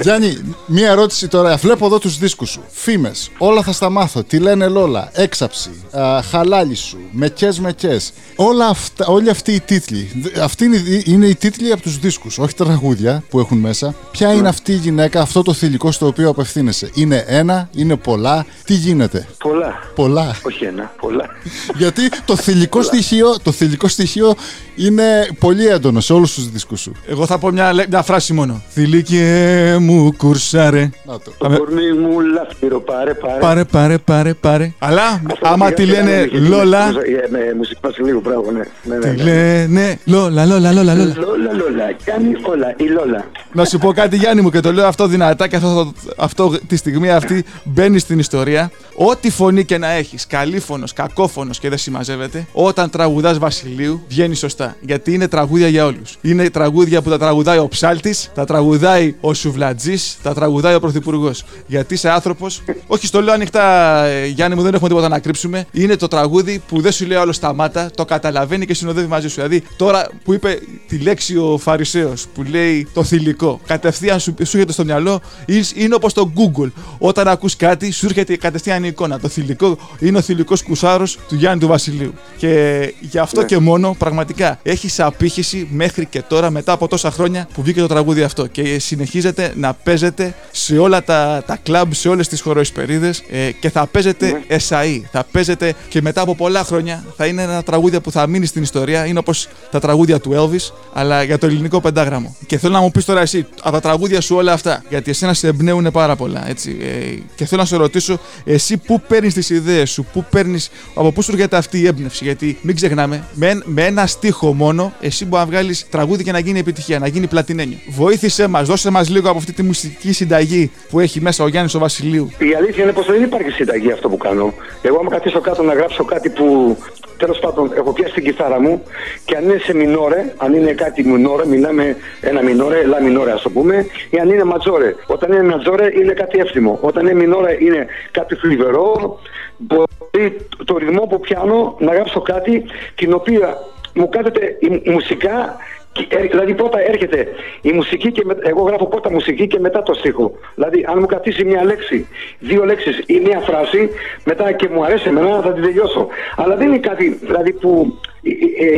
Γιάννη, 0.00 0.38
μία 0.66 0.90
ερώτηση 0.90 1.28
τώρα. 1.28 1.56
Βλέπω 1.56 1.86
εδώ 1.86 1.98
τους 1.98 2.18
δίσκους 2.18 2.50
σου. 2.50 2.60
Φήμες. 2.70 3.30
Όλα 3.38 3.62
θα 3.62 3.72
στα 3.72 3.90
μάθω. 3.90 4.22
Τι 4.22 4.38
λένε 4.38 4.66
Λόλα. 4.68 5.10
Έξαψη. 5.12 5.70
Α, 5.98 6.22
χαλάλι 6.30 6.74
σου. 6.74 6.98
Μεκές 7.12 7.58
μεκές. 7.60 8.12
Όλα 8.36 8.66
αυτά, 8.66 9.06
όλοι 9.06 9.30
αυτοί 9.30 9.52
οι 9.52 9.60
τίτλοι. 9.60 10.10
Δ- 10.22 10.38
Αυτοί 10.38 10.64
είναι, 10.64 10.76
οι- 10.76 11.02
είναι 11.06 11.26
οι 11.26 11.34
τίτλοι 11.34 11.72
από 11.72 11.82
τους 11.82 11.98
δίσκους. 11.98 12.38
Όχι 12.38 12.54
τα 12.54 12.64
τραγούδια 12.64 13.22
που 13.28 13.38
έχουν 13.38 13.58
μέσα. 13.58 13.94
Ποια 14.10 14.32
είναι 14.32 14.48
αυτή 14.48 14.72
η 14.72 14.76
γυναίκα, 14.76 15.20
αυτό 15.20 15.42
το 15.42 15.52
θηλυκό 15.52 15.92
στο 15.92 16.06
οποίο 16.06 16.28
απευθύνεσαι; 16.28 16.90
Είναι 16.94 17.24
ένα, 17.26 17.68
είναι 17.74 17.96
πολλά; 17.96 18.46
Τι 18.64 18.74
γίνεται; 18.74 19.26
Πολλά. 19.38 19.74
Πολλά. 19.94 20.36
Όχι 20.42 20.64
ένα, 20.64 20.92
πολλά. 21.00 21.24
Γιατί 21.78 22.02
το 22.24 22.36
θηλυκό 22.36 22.82
στοιχείο, 22.82 23.38
το 23.42 23.52
θηλυκό 23.52 23.88
στοιχείο 23.88 24.34
είναι 24.76 25.28
πολύ 25.38 25.66
έντονο 25.66 26.00
σε 26.00 26.12
όλους 26.12 26.34
τους 26.34 26.50
δίσκους 26.50 26.80
σου. 26.80 26.92
Εγώ 27.08 27.26
θα 27.26 27.38
πω 27.38 27.50
μια, 27.50 27.72
λέ- 27.72 27.88
μια 27.88 28.02
φράση 28.02 28.32
μόνο. 28.32 28.62
Θηλίκε 28.70 29.76
μου 29.80 29.87
κουρσάρε. 30.16 30.90
Να 31.04 31.12
το. 31.12 31.20
Το 31.24 31.32
Πάμε. 31.38 31.56
κορμί 31.56 31.92
μου 31.92 32.20
λαφύρο, 32.20 32.80
πάρε, 32.80 33.14
πάρε. 33.14 33.38
Πάρε, 33.40 33.64
πάρε, 33.64 33.98
πάρε, 33.98 34.34
πάρε. 34.34 34.72
Αλλά 34.78 35.02
Αυτό 35.30 35.48
άμα 35.48 35.64
πήγα 35.64 35.74
τη 35.74 35.84
και 35.84 35.90
λένε 35.90 36.10
κάναμε 36.10 36.26
και 36.26 36.38
Λόλα, 36.38 36.86
Με, 36.86 37.38
με 37.38 37.54
μουσική 37.56 37.80
Βασιλείου, 37.82 38.20
μπράβο, 38.24 38.50
ναι. 38.50 38.62
ναι, 38.82 38.96
ναι, 38.96 39.14
τη 39.14 39.22
ναι. 39.22 39.22
λένε 39.22 39.98
Λόλα, 40.04 40.46
Λόλα, 40.46 40.72
Λόλα, 40.72 40.94
Λόλα. 40.94 41.14
Λόλα, 41.16 41.52
Λόλα, 41.52 41.92
κάνει 42.04 42.36
όλα, 42.42 42.74
η 42.76 42.84
Λόλα. 42.84 43.24
Να 43.52 43.64
σου 43.64 43.78
πω 43.78 43.92
κάτι 43.92 44.16
Γιάννη 44.16 44.42
μου 44.42 44.50
και 44.50 44.60
το 44.60 44.72
λέω 44.72 44.86
αυτό 44.86 45.06
δυνατά 45.06 45.48
και 45.48 45.56
αυτό, 45.56 45.92
αυτό 46.16 46.52
τη 46.66 46.76
στιγμή 46.76 47.10
αυτή 47.10 47.44
μπαίνει 47.64 47.98
στην 47.98 48.18
ιστορία. 48.18 48.70
Ό,τι 49.00 49.30
φωνή 49.30 49.64
και 49.64 49.78
να 49.78 49.90
έχεις, 49.90 50.26
καλήφωνος, 50.26 50.92
κακόφωνος 50.92 51.58
και 51.58 51.68
δεν 51.68 51.78
συμμαζεύεται, 51.78 52.46
όταν 52.52 52.90
τραγουδάς 52.90 53.38
Βασιλείου 53.38 54.00
βγαίνει 54.08 54.34
σωστά. 54.34 54.76
Γιατί 54.80 55.12
είναι 55.14 55.28
τραγούδια 55.28 55.68
για 55.68 55.84
όλους. 55.86 56.16
Είναι 56.20 56.50
τραγούδια 56.50 57.02
που 57.02 57.10
τα 57.10 57.18
τραγουδάει 57.18 57.58
ο 57.58 57.68
ψάλτης, 57.68 58.30
τα 58.34 58.44
τραγουδάει 58.44 59.14
ο 59.20 59.34
σουβλατζής, 59.34 60.18
τα 60.22 60.34
τραγουδάει 60.34 60.74
ο 60.74 60.80
πρωθυπουργός. 60.80 61.44
Γιατί 61.66 61.94
είσαι 61.94 62.10
άνθρωπος, 62.10 62.62
όχι 62.86 63.06
στο 63.06 63.22
λέω 63.22 63.34
ανοιχτά 63.34 64.02
ε, 64.04 64.26
Γιάννη 64.26 64.56
μου 64.56 64.62
δεν 64.62 64.74
έχουμε 64.74 64.88
τίποτα 64.88 65.08
να 65.08 65.18
κρύψουμε, 65.18 65.66
είναι 65.72 65.96
το 65.96 66.08
τραγούδι 66.08 66.62
που 66.68 66.80
δεν 66.80 66.92
σου 66.92 67.06
λέει 67.06 67.18
άλλο 67.18 67.32
σταμάτα, 67.32 67.90
το 67.94 68.04
καταλαβαίνει 68.04 68.66
και 68.66 68.74
συνοδεύει 68.74 69.06
μαζί 69.06 69.28
σου. 69.28 69.34
Δηλαδή 69.34 69.62
τώρα 69.76 70.08
που 70.24 70.32
είπε 70.32 70.58
τη 70.88 70.98
λέξη 70.98 71.36
ο 71.36 71.58
Φαρισαίος 71.58 72.26
που 72.34 72.42
λέει 72.42 72.88
το 72.94 73.04
θηλυκό, 73.04 73.60
κατευθείαν 73.66 74.20
σου, 74.20 74.34
σου 74.38 74.56
έρχεται 74.56 74.72
στο 74.72 74.84
μυαλό, 74.84 75.20
είναι- 75.46 75.64
είναι 75.74 75.94
όπως 75.94 76.12
το 76.12 76.32
Google. 76.36 76.70
Όταν 76.98 77.28
ακούς 77.28 77.56
κάτι, 77.56 77.90
σου 77.90 78.06
έρχεται 78.06 78.36
κατευθείαν 78.36 78.84
η 78.84 78.87
εικόνα. 78.88 79.20
Το 79.20 79.28
θηλυκό 79.28 79.78
είναι 79.98 80.18
ο 80.18 80.20
θηλυκός 80.20 80.62
κουσάρος 80.62 81.18
του 81.28 81.34
Γιάννη 81.34 81.60
του 81.60 81.66
Βασιλείου. 81.66 82.14
Και 82.36 82.94
γι' 83.00 83.18
αυτό 83.18 83.44
και 83.44 83.58
μόνο 83.58 83.94
πραγματικά 83.98 84.58
έχει 84.62 85.02
απήχηση 85.02 85.68
μέχρι 85.70 86.06
και 86.06 86.22
τώρα, 86.22 86.50
μετά 86.50 86.72
από 86.72 86.88
τόσα 86.88 87.10
χρόνια 87.10 87.48
που 87.54 87.62
βγήκε 87.62 87.80
το 87.80 87.86
τραγούδι 87.86 88.22
αυτό. 88.22 88.46
Και 88.46 88.78
συνεχίζεται 88.78 89.52
να 89.56 89.74
παίζεται 89.74 90.34
σε 90.50 90.78
όλα 90.78 91.04
τα, 91.04 91.42
τα 91.46 91.58
κλαμπ, 91.62 91.92
σε 91.92 92.08
όλες 92.08 92.28
τις 92.28 92.40
χωροϊσπερίδε 92.40 93.14
ε, 93.30 93.50
και 93.52 93.70
θα 93.70 93.86
παίζεται 93.86 94.42
εσαΐ. 94.48 95.00
Θα 95.10 95.24
παίζεται 95.32 95.74
και 95.88 96.02
μετά 96.02 96.20
από 96.20 96.34
πολλά 96.34 96.64
χρόνια 96.64 97.04
θα 97.16 97.26
είναι 97.26 97.42
ένα 97.42 97.62
τραγούδι 97.62 98.00
που 98.00 98.10
θα 98.10 98.26
μείνει 98.26 98.46
στην 98.46 98.62
ιστορία. 98.62 99.06
Είναι 99.06 99.18
όπως 99.18 99.48
τα 99.70 99.80
τραγούδια 99.80 100.20
του 100.20 100.32
Elvis, 100.36 100.72
αλλά 100.92 101.22
για 101.22 101.38
το 101.38 101.46
ελληνικό 101.46 101.80
πεντάγραμμο. 101.80 102.36
Και 102.46 102.58
θέλω 102.58 102.72
να 102.72 102.80
μου 102.80 102.90
πεις 102.90 103.04
τώρα 103.04 103.20
εσύ, 103.20 103.46
από 103.62 103.74
τα 103.74 103.80
τραγούδια 103.80 104.20
σου 104.20 104.36
όλα 104.36 104.52
αυτά, 104.52 104.82
γιατί 104.88 105.10
εσένα 105.10 105.34
σε 105.34 105.46
εμπνέουν 105.46 105.90
πάρα 105.92 106.16
πολλά. 106.16 106.48
Έτσι, 106.48 106.76
ε, 106.80 107.18
και 107.34 107.44
θέλω 107.44 107.60
να 107.60 107.66
σε 107.66 107.76
ρωτήσω, 107.76 108.18
εσύ 108.44 108.76
πού 108.86 109.00
παίρνεις 109.08 109.34
τις 109.34 109.50
ιδέες 109.50 109.90
σου, 109.90 110.06
πού 110.12 110.24
παίρνεις, 110.30 110.70
από 110.94 111.12
πού 111.12 111.22
σου 111.22 111.30
έρχεται 111.34 111.56
αυτή 111.56 111.80
η 111.80 111.86
έμπνευση. 111.86 112.24
Γιατί 112.24 112.58
μην 112.62 112.74
ξεχνάμε, 112.74 113.24
με, 113.34 113.48
εν- 113.48 113.62
με 113.66 113.84
ένα 113.84 114.06
στίχο 114.06 114.52
μόνο, 114.54 114.92
εσύ 115.00 115.24
μπορεί 115.24 115.42
να 115.42 115.48
βγάλεις 115.48 115.86
τραγούδι 115.90 116.24
και 116.24 116.32
να 116.32 116.38
γίνει 116.38 116.58
επιτυχία, 116.58 116.98
να 116.98 117.06
γίνει 117.08 117.26
πλατινένιο. 117.26 117.76
Βοήθησέ 117.88 118.46
μας, 118.46 118.68
δώσε 118.68 118.90
μας 118.90 119.08
λίγο 119.08 119.28
από 119.28 119.38
αυτή 119.38 119.52
τη 119.52 119.62
μουσική 119.62 120.12
συνταγή 120.12 120.70
που 120.90 121.00
έχει 121.00 121.20
μέσα 121.20 121.44
ο 121.44 121.48
Γιάννης 121.48 121.74
ο 121.74 121.78
Βασιλείου. 121.78 122.30
Η 122.38 122.54
αλήθεια 122.54 122.82
είναι 122.82 122.92
πως 122.92 123.06
δεν 123.06 123.22
υπάρχει 123.22 123.50
συνταγή 123.50 123.92
αυτό 123.92 124.08
που 124.08 124.16
κάνω. 124.16 124.54
Εγώ, 124.82 124.98
άμα 124.98 125.10
καθίσω 125.10 125.40
κάτω 125.40 125.62
να 125.62 125.74
γράψω 125.74 126.04
κάτι 126.04 126.30
που 126.30 126.76
τέλος 127.16 127.38
πάντων 127.38 127.70
έχω 127.76 127.92
πιάσει 127.92 128.12
την 128.14 128.24
κιθάρα 128.24 128.60
μου 128.60 128.82
και 129.24 129.36
αν 129.36 129.44
είναι 129.44 129.58
σε 129.58 129.74
μινόρε, 129.74 130.34
αν 130.36 130.54
είναι 130.54 130.72
κάτι 130.72 131.04
μινόρε, 131.04 131.46
μιλάμε 131.46 131.96
ένα 132.20 132.42
μινόρε, 132.42 132.86
λα 132.86 133.02
μινόρε 133.02 133.32
ας 133.32 133.42
το 133.42 133.50
πούμε, 133.50 133.86
ή 134.10 134.18
αν 134.18 134.30
είναι 134.30 134.44
ματζόρε. 134.44 134.94
Όταν 135.06 135.32
είναι 135.32 135.42
ματζόρε 135.42 135.86
είναι 136.00 136.12
κάτι 136.12 136.38
εύθυμο. 136.38 136.78
Όταν 136.80 137.06
είναι 137.06 137.14
μινόρε 137.14 137.56
είναι 137.60 137.86
κάτι 138.10 138.34
θλιβερό. 138.68 139.18
Μπορεί 139.56 140.36
το 140.64 140.76
ρυθμό 140.76 141.06
που 141.06 141.20
πιάνω 141.20 141.76
να 141.78 141.92
γράψω 141.94 142.20
κάτι 142.20 142.64
την 142.94 143.12
οποία 143.12 143.58
μου 143.94 144.08
κάθεται 144.08 144.56
η, 144.60 144.80
η 144.82 144.90
μουσικά 144.90 145.56
και, 145.92 146.06
ε, 146.08 146.20
Δηλαδή 146.22 146.54
πρώτα 146.54 146.80
έρχεται 146.80 147.28
η 147.60 147.72
μουσική 147.72 148.12
και 148.12 148.22
με- 148.24 148.36
εγώ 148.42 148.62
γράφω 148.62 148.86
πρώτα 148.86 149.10
μουσική 149.10 149.46
και 149.46 149.58
μετά 149.58 149.82
το 149.82 149.94
στίχο. 149.94 150.32
Δηλαδή 150.54 150.84
αν 150.88 150.98
μου 150.98 151.06
κρατήσει 151.06 151.44
μια 151.44 151.64
λέξη, 151.64 152.06
δύο 152.38 152.64
λέξεις 152.64 153.02
ή 153.06 153.20
μια 153.24 153.40
φράση, 153.40 153.90
μετά 154.24 154.52
και 154.52 154.68
μου 154.68 154.84
αρέσει 154.84 155.08
εμένα 155.08 155.40
θα 155.40 155.52
την 155.52 155.62
τελειώσω. 155.62 156.06
Αλλά 156.36 156.56
δεν 156.56 156.66
είναι 156.68 156.78
κάτι 156.78 157.18
δηλαδή 157.22 157.52
που 157.52 157.98
ε, 158.17 158.17
ε, 158.17 158.17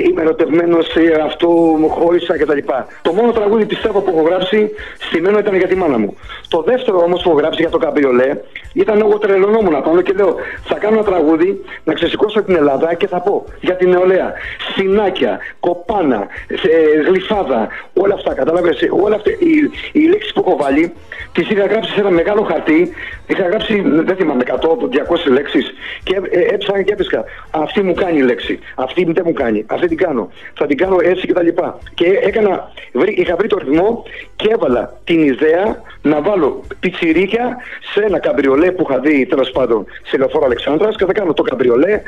είμαι 0.08 0.22
ερωτευμένος 0.22 0.86
σε 0.86 1.00
αυτό, 1.24 1.48
μου 1.48 1.88
χώρισα 1.88 2.38
κτλ. 2.38 2.58
Το 3.02 3.12
μόνο 3.12 3.32
τραγούδι 3.32 3.66
πιστεύω 3.66 4.00
που 4.00 4.10
έχω 4.16 4.28
γράψει 4.28 4.70
στημένο 4.98 5.38
ήταν 5.38 5.54
για 5.54 5.68
τη 5.68 5.76
μάνα 5.76 5.98
μου. 5.98 6.16
Το 6.48 6.62
δεύτερο 6.62 6.98
όμως 6.98 7.22
που 7.22 7.30
έχω 7.30 7.38
γράψει 7.38 7.60
για 7.60 7.70
το 7.70 7.78
καμπριολέ 7.78 8.30
ήταν 8.72 9.00
εγώ 9.00 9.18
τρελωνόμουν 9.18 9.82
πάνω 9.82 10.02
και 10.02 10.12
λέω 10.12 10.34
θα 10.64 10.74
κάνω 10.74 10.94
ένα 10.94 11.04
τραγούδι 11.04 11.64
να 11.84 11.92
ξεσηκώσω 11.92 12.42
την 12.42 12.54
Ελλάδα 12.54 12.94
και 12.94 13.06
θα 13.06 13.20
πω 13.20 13.44
για 13.60 13.76
την 13.76 13.88
νεολαία. 13.88 14.32
Συνάκια, 14.74 15.38
κοπάνα, 15.60 16.26
ε, 16.48 17.00
γλυφάδα, 17.08 17.68
όλα 17.94 18.14
αυτά. 18.14 18.34
Κατάλαβες, 18.34 18.88
όλα 19.04 19.14
αυτά 19.14 19.30
οι, 19.30 19.70
οι 19.92 20.08
λέξεις 20.08 20.32
που 20.32 20.44
έχω 20.46 20.56
βάλει 20.56 20.92
τις 21.32 21.50
είχα 21.50 21.66
γράψει 21.66 21.92
σε 21.92 22.00
ένα 22.00 22.10
μεγάλο 22.10 22.42
χαρτί. 22.42 22.92
Είχα 23.26 23.42
γράψει, 23.42 23.82
δεν 23.84 24.16
θυμάμαι, 24.16 24.44
100-200 24.46 25.30
λέξεις 25.30 25.72
και 26.02 26.20
ε, 26.30 26.40
έψαχνα 26.54 26.82
και 26.82 26.92
έβρισκα. 26.92 27.24
Αυτή 27.50 27.82
μου 27.82 27.94
κάνει 27.94 28.18
η 28.18 28.22
λέξη. 28.22 28.58
Αυτή 28.74 29.04
δεν 29.04 29.22
μου 29.26 29.29
κάνει. 29.34 29.64
Αυτή 29.66 29.88
την 29.88 29.96
κάνω. 29.96 30.28
Θα 30.54 30.66
την 30.66 30.76
κάνω 30.76 30.96
έτσι 31.02 31.26
και 31.26 31.32
τα 31.32 31.42
λοιπά. 31.42 31.78
Και 31.94 32.04
έκανα, 32.22 32.72
βρή- 32.92 33.18
είχα 33.18 33.36
βρει 33.36 33.48
το 33.48 33.58
ρυθμό 33.58 34.02
και 34.36 34.48
έβαλα 34.50 35.00
την 35.04 35.22
ιδέα 35.22 35.82
να 36.02 36.20
βάλω 36.20 36.62
πιτσιρίκια 36.80 37.56
σε 37.92 38.04
ένα 38.04 38.18
καμπριολέ 38.18 38.70
που 38.70 38.86
είχα 38.88 38.98
δει 39.00 39.26
τέλος 39.26 39.50
πάντων 39.50 39.84
σε 40.02 40.16
λεωφόρο 40.16 40.44
Αλεξάνδρας 40.44 40.96
και 40.96 41.04
θα 41.04 41.12
κάνω 41.12 41.32
το 41.32 41.42
καμπριολέ 41.42 41.92
ε, 41.92 42.00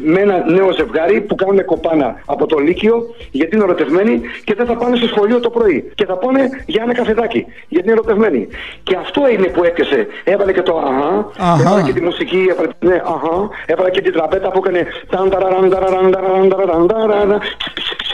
με 0.00 0.20
ένα 0.20 0.44
νέο 0.50 0.72
ζευγάρι 0.72 1.20
που 1.20 1.34
κάνουν 1.34 1.64
κοπάνα 1.64 2.22
από 2.24 2.46
το 2.46 2.58
Λύκειο 2.58 3.14
γιατί 3.30 3.56
είναι 3.56 3.64
ερωτευμένοι 3.64 4.20
και 4.44 4.54
δεν 4.54 4.66
θα 4.66 4.74
πάνε 4.76 4.96
στο 4.96 5.06
σχολείο 5.06 5.40
το 5.40 5.50
πρωί 5.50 5.90
και 5.94 6.04
θα 6.04 6.16
πάνε 6.16 6.64
για 6.66 6.82
ένα 6.82 6.94
καφεδάκι 6.94 7.46
γιατί 7.68 7.86
είναι 7.88 7.92
ερωτευμένοι. 7.92 8.48
Και 8.82 8.96
αυτό 8.96 9.28
είναι 9.28 9.46
που 9.46 9.64
έπιασε. 9.64 10.06
Έβαλε 10.24 10.52
και 10.52 10.62
το 10.62 10.76
αχα, 10.76 11.30
Αχα. 11.38 11.60
έβαλε 11.60 11.82
και 11.82 11.92
τη 11.92 12.02
μουσική, 12.02 12.46
έβαλε, 12.50 12.68
ναι, 12.80 12.94
αχα, 12.94 13.48
έβαλε 13.66 13.90
και 13.90 14.00
την 14.00 14.12
τραμπέτα 14.12 14.50
που 14.50 14.62
έκανε 14.64 14.86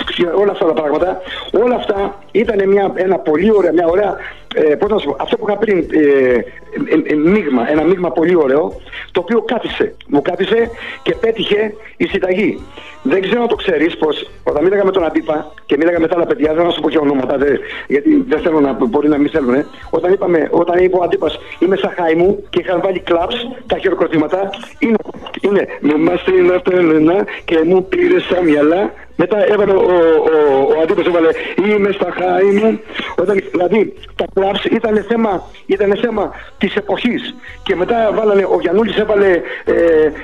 ταν, 0.06 0.26
ταραραν, 0.26 0.36
ταραραν, 0.36 0.36
ταραραν, 0.36 0.36
ταραραν, 0.36 0.36
ταραραν, 0.36 0.40
όλα 0.40 0.52
αυτά 0.52 0.66
τα 0.66 0.72
πράγματα. 0.72 1.20
Όλα 1.52 1.74
αυτά 1.74 2.18
ήταν 2.32 2.68
μια, 2.68 2.92
ένα 2.94 3.18
πολύ 3.18 3.50
ωραία, 3.50 3.72
μια 3.72 3.86
ωραία, 3.86 4.16
ε, 4.54 4.74
πώς 4.74 4.90
να 4.90 4.98
σου 4.98 5.08
πω, 5.08 5.16
αυτό 5.20 5.36
που 5.36 5.44
είχα 5.48 5.58
πριν, 5.58 5.78
ε, 5.78 6.38
ε, 6.84 7.12
ε, 7.12 7.14
μείγμα, 7.14 7.70
ένα 7.70 7.82
μείγμα 7.82 8.10
πολύ 8.10 8.36
ωραίο, 8.36 8.72
το 9.12 9.20
οποίο 9.20 9.42
κάθισε, 9.42 9.94
μου 10.06 10.22
κάθισε 10.22 10.70
και 11.02 11.14
πέτυχε 11.14 11.74
η 11.96 12.06
συνταγή. 12.06 12.60
Δεν 13.02 13.22
ξέρω 13.22 13.42
αν 13.42 13.48
το 13.48 13.54
ξέρεις 13.54 13.96
πως 13.96 14.30
όταν 14.44 14.64
μίλαγα 14.64 14.84
με 14.84 14.90
τον 14.90 15.04
Αντίπα 15.04 15.52
και 15.66 15.76
μίλαγα 15.76 16.00
με 16.00 16.06
τα 16.06 16.14
άλλα 16.16 16.26
παιδιά, 16.26 16.54
δεν 16.54 16.64
θα 16.64 16.70
σου 16.70 16.80
πω 16.80 16.90
και 16.90 16.98
ονόματα, 16.98 17.36
δε, 17.36 17.56
γιατί 17.88 18.24
δεν 18.28 18.40
θέλω 18.40 18.60
να 18.60 18.72
μπορεί 18.72 19.08
να 19.08 19.18
μην 19.18 19.30
θέλουν. 19.30 19.64
Όταν, 19.90 20.12
είπαμε, 20.12 20.48
όταν 20.50 20.84
είπε 20.84 20.96
ο 20.96 21.02
Αντίπας 21.02 21.38
είμαι 21.58 21.76
σαν 21.76 21.92
χάι 21.96 22.14
μου 22.14 22.44
και 22.50 22.60
είχαν 22.60 22.80
βάλει 22.84 23.00
κλαμπς, 23.00 23.48
τα 23.66 23.78
χειροκροτήματα, 23.78 24.50
είναι, 24.78 24.96
είναι 25.40 25.66
με 25.80 25.96
μας 25.96 26.24
την 26.24 26.52
Ατέλενα 26.52 27.24
και 27.44 27.58
μου 27.64 27.84
πήρε 27.88 28.20
στα 28.20 28.42
μυαλά 28.42 28.92
μετά 29.16 29.52
έβαλε 29.52 29.72
ο, 29.72 29.76
ο, 29.76 30.74
ο 30.76 30.80
αντίπος 30.82 31.06
έβαλε 31.06 31.28
είμαι 31.66 31.92
στα 31.92 32.14
χάη 32.18 32.44
μου. 32.44 32.80
Όταν, 33.16 33.42
δηλαδή 33.50 33.94
τα 34.16 34.24
κλαμπς 34.34 34.64
ήταν 34.64 35.04
θέμα, 35.08 35.42
ήταν 35.66 35.96
θέμα 35.96 36.34
της 36.66 36.76
εποχής. 36.76 37.34
Και 37.62 37.74
μετά 37.76 37.96
βάλανε, 38.14 38.42
ο 38.42 38.58
Γιαννούλης 38.60 38.96
έβαλε 38.96 39.30
ε, 39.64 39.72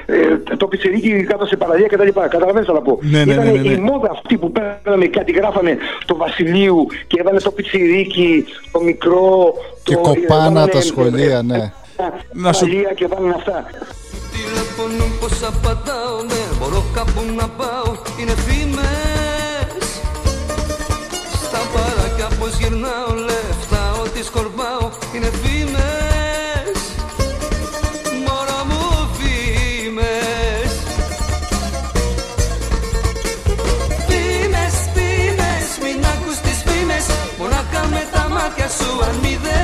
ε, 0.06 0.56
το 0.56 0.66
πιτσιρίκι 0.66 1.24
κάτω 1.24 1.46
σε 1.46 1.56
παραλία 1.56 1.86
κτλ. 1.86 2.08
Καταλαβαίνεις 2.28 2.68
τι 2.68 2.72
να 2.74 2.80
πω. 2.82 2.98
Ναι, 3.02 3.24
ναι, 3.24 3.32
ήταν 3.32 3.44
ναι, 3.44 3.50
ναι, 3.50 3.60
ναι. 3.60 3.68
η 3.72 3.76
μόδα 3.76 4.10
αυτή 4.10 4.36
που 4.38 4.52
παίρνανε 4.52 5.06
κάτι 5.06 5.32
γράφανε 5.32 5.76
το 6.06 6.16
Βασιλείου 6.16 6.86
και 7.06 7.16
έβαλε 7.20 7.40
το 7.40 7.50
πιτσιρίκι, 7.50 8.44
το 8.72 8.80
μικρό. 8.80 9.54
Και 9.82 9.94
το, 9.94 10.00
κοπάνα 10.00 10.44
έβαλανε, 10.44 10.70
τα 10.70 10.80
σχολεία, 10.80 11.42
ναι. 11.42 11.72
Να 12.32 12.52
σου- 12.52 12.66
Παραλία 12.66 12.92
και 12.94 13.06
βάλανε 13.06 13.34
αυτά. 13.36 13.64
Τηλεφωνούν 14.32 15.18
πως 15.20 15.42
απαντάω 15.42 16.16
Ναι 16.30 16.42
μπορώ 16.58 16.82
κάπου 16.94 17.20
να 17.36 17.48
πάω 17.48 17.88
Είναι 18.20 18.34
φήμες 18.46 19.88
Στα 21.46 21.60
παράκια 21.72 22.28
πως 22.38 22.52
γυρνάω 22.58 23.10
Λεφτά 23.28 23.82
ό,τι 24.02 24.24
σκορπάω 24.24 24.84
Είναι 25.14 25.30
φήμες 25.42 25.51
τα 38.78 38.84
μάτια 38.84 39.52
σου 39.52 39.61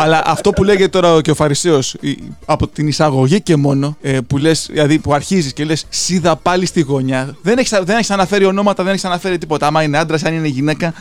Αλλά 0.00 0.22
αυτό 0.26 0.50
που 0.50 0.64
λέγεται 0.64 0.88
τώρα 0.88 1.20
και 1.20 1.30
ο 1.30 1.34
Φαρισαίος 1.34 1.96
από 2.44 2.68
την 2.68 2.88
εισαγωγή 2.88 3.40
και 3.40 3.56
μόνο, 3.56 3.96
ε, 4.00 4.18
που 4.26 4.38
λες, 4.38 4.68
δηλαδή 4.70 4.98
που 4.98 5.14
αρχίζεις 5.14 5.52
και 5.52 5.64
λες, 5.64 5.84
σίδα 5.88 6.36
πάλι 6.36 6.66
στη 6.66 6.80
γωνιά, 6.80 7.36
δεν 7.42 7.58
έχεις 7.58 7.78
δεν 7.82 7.96
έχεις 7.96 8.10
αναφέρει 8.10 8.44
ονόματα, 8.44 8.82
δεν 8.82 8.92
έχεις 8.92 9.04
αναφέρει 9.04 9.38
τίποτα. 9.38 9.66
Άμα 9.66 9.82
είναι 9.82 9.98
άντρας, 9.98 10.24
αν 10.24 10.34
είναι 10.34 10.48
γυναίκα, 10.48 10.94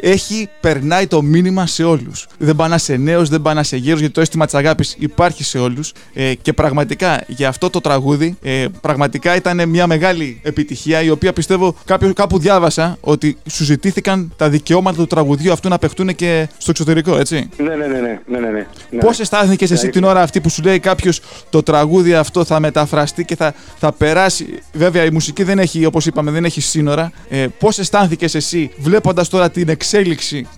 έχει, 0.00 0.48
περνάει 0.60 1.06
το 1.06 1.22
μήνυμα 1.22 1.66
σε 1.66 1.84
όλους. 1.84 2.26
Δεν 2.38 2.56
πάνε 2.56 2.78
σε 2.78 2.96
νέους, 2.96 3.28
δεν 3.28 3.42
πάνε 3.42 3.62
σε 3.62 3.76
γέρου, 3.76 3.98
γιατί 3.98 4.14
το 4.14 4.20
αίσθημα 4.20 4.44
της 4.44 4.54
αγάπης 4.54 4.96
υπάρχει 4.98 5.44
σε 5.44 5.58
όλους. 5.58 5.92
Ε, 6.14 6.34
και 6.34 6.52
πραγματικά 6.52 7.24
για 7.26 7.48
αυτό 7.48 7.70
το 7.70 7.80
τραγούδι, 7.80 8.36
ε, 8.42 8.64
πραγματικά 8.80 9.36
ήταν 9.36 9.68
μια 9.68 9.86
μεγάλη 9.86 10.40
επιτυχία, 10.42 11.02
η 11.02 11.10
οποία 11.10 11.32
πιστεύω 11.32 11.76
κάποιος, 11.84 12.12
κάπου 12.12 12.38
διάβασα 12.38 12.96
ότι 13.00 13.36
σου 13.50 13.64
ζητήθηκαν 13.64 14.32
τα 14.36 14.48
δικαιώματα 14.48 14.96
του 14.96 15.06
τραγουδιού 15.06 15.52
αυτού 15.52 15.68
να 15.68 15.78
παιχτούν 15.78 16.14
και 16.14 16.48
στο 16.58 16.70
εξωτερικό, 16.70 17.18
έτσι. 17.18 17.48
Ναι, 17.56 17.74
ναι, 17.74 17.86
ναι, 17.86 17.86
ναι, 17.86 18.20
ναι, 18.26 18.38
ναι, 18.38 18.50
ναι. 18.50 18.66
ναι. 18.90 19.00
Πώς 19.00 19.20
αισθάνθηκες 19.20 19.70
εσύ 19.70 19.88
την 19.88 20.04
ώρα 20.04 20.22
αυτή 20.22 20.40
που 20.40 20.48
σου 20.48 20.62
λέει 20.62 20.78
κάποιος 20.78 21.20
το 21.50 21.62
τραγούδι 21.62 22.14
αυτό 22.14 22.44
θα 22.44 22.60
μεταφραστεί 22.60 23.24
και 23.24 23.36
θα, 23.36 23.54
θα 23.78 23.92
περάσει; 23.92 24.58
Βέβαια 24.72 25.04
η 25.04 25.10
μουσική 25.10 25.42
δεν 25.42 25.58
έχει, 25.58 25.84
όπως 25.84 26.06
είπαμε, 26.06 26.30
δεν 26.30 26.44
έχει 26.44 26.60
σύνορα. 26.60 27.12
Ε, 27.28 27.46
Πώς 27.58 27.78
αισθάνθηκες 27.78 28.34
εσύ 28.34 28.70
βλέποντας 28.78 29.28
τώρα 29.28 29.50
την 29.50 29.68
εξέλιξη 29.68 29.85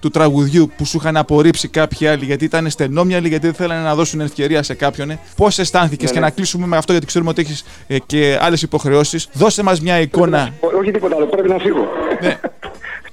του 0.01 0.11
τραγουδιού 0.11 0.71
που 0.77 0.85
σου 0.85 0.97
είχαν 0.97 1.17
απορρίψει 1.17 1.69
κάποιοι 1.69 2.07
άλλοι 2.07 2.25
γιατί 2.25 2.45
ήταν 2.45 2.71
στενόμυαλοι, 2.71 3.29
γιατί 3.29 3.47
δεν 3.47 3.55
θέλανε 3.55 3.83
να 3.83 3.95
δώσουν 3.95 4.21
ευκαιρία 4.21 4.63
σε 4.63 4.75
κάποιον. 4.75 5.19
Πώ 5.37 5.47
αισθάνθηκε 5.47 6.05
Ναι, 6.05 6.11
και 6.11 6.19
ναι. 6.19 6.25
να 6.25 6.31
κλείσουμε 6.31 6.67
με 6.67 6.77
αυτό 6.77 6.93
γιατί 6.93 7.07
ξέρουμε 7.07 7.31
ότι 7.31 7.41
έχει 7.41 7.63
και 8.07 8.39
άλλε 8.41 8.57
υποχρεώσει. 8.63 9.19
Δώσε 9.33 9.63
μα 9.63 9.77
μια 9.83 10.01
εικόνα. 10.01 10.49
Ό- 10.61 10.79
Όχι 10.81 10.91
τίποτα 10.91 11.17
άλλο, 11.17 11.27
πρέπει 11.27 11.49
να 11.49 11.59
φύγω. 11.59 11.87
Ναι. 12.23 12.39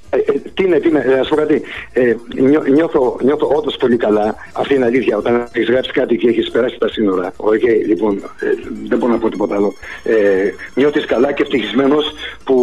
Ε, 0.10 0.18
ε, 0.18 0.32
τι 0.54 0.64
είναι, 0.64 0.80
τι 0.80 0.88
είναι, 0.88 1.04
ε, 1.08 1.16
να 1.16 1.24
σου 1.24 1.30
πω 1.30 1.36
κάτι. 1.36 1.62
Ε, 1.94 2.16
νιώ, 2.36 2.64
νιώθω, 2.72 3.18
νιώθω 3.22 3.48
όντως 3.56 3.78
πολύ 3.78 3.98
καλά. 3.98 4.36
Αυτή 4.54 4.76
είναι 4.76 4.86
αλήθεια. 4.86 5.18
Όταν 5.18 5.48
έχεις 5.52 5.70
γράψει 5.70 5.92
κάτι 5.92 6.18
και 6.18 6.30
έχεις 6.30 6.52
περάσει 6.52 6.78
τα 6.80 6.88
σύνορα. 6.88 7.34
Οκ, 7.38 7.64
λοιπόν, 7.88 8.16
ε, 8.18 8.48
δεν 8.88 8.98
μπορώ 8.98 9.12
να 9.12 9.20
πω 9.20 9.30
τίποτα 9.30 9.56
άλλο. 9.56 9.74
Ε, 10.04 10.16
Νιώθεις 10.74 11.06
καλά 11.06 11.32
και 11.32 11.42
ευτυχισμένος 11.42 12.14
που 12.44 12.58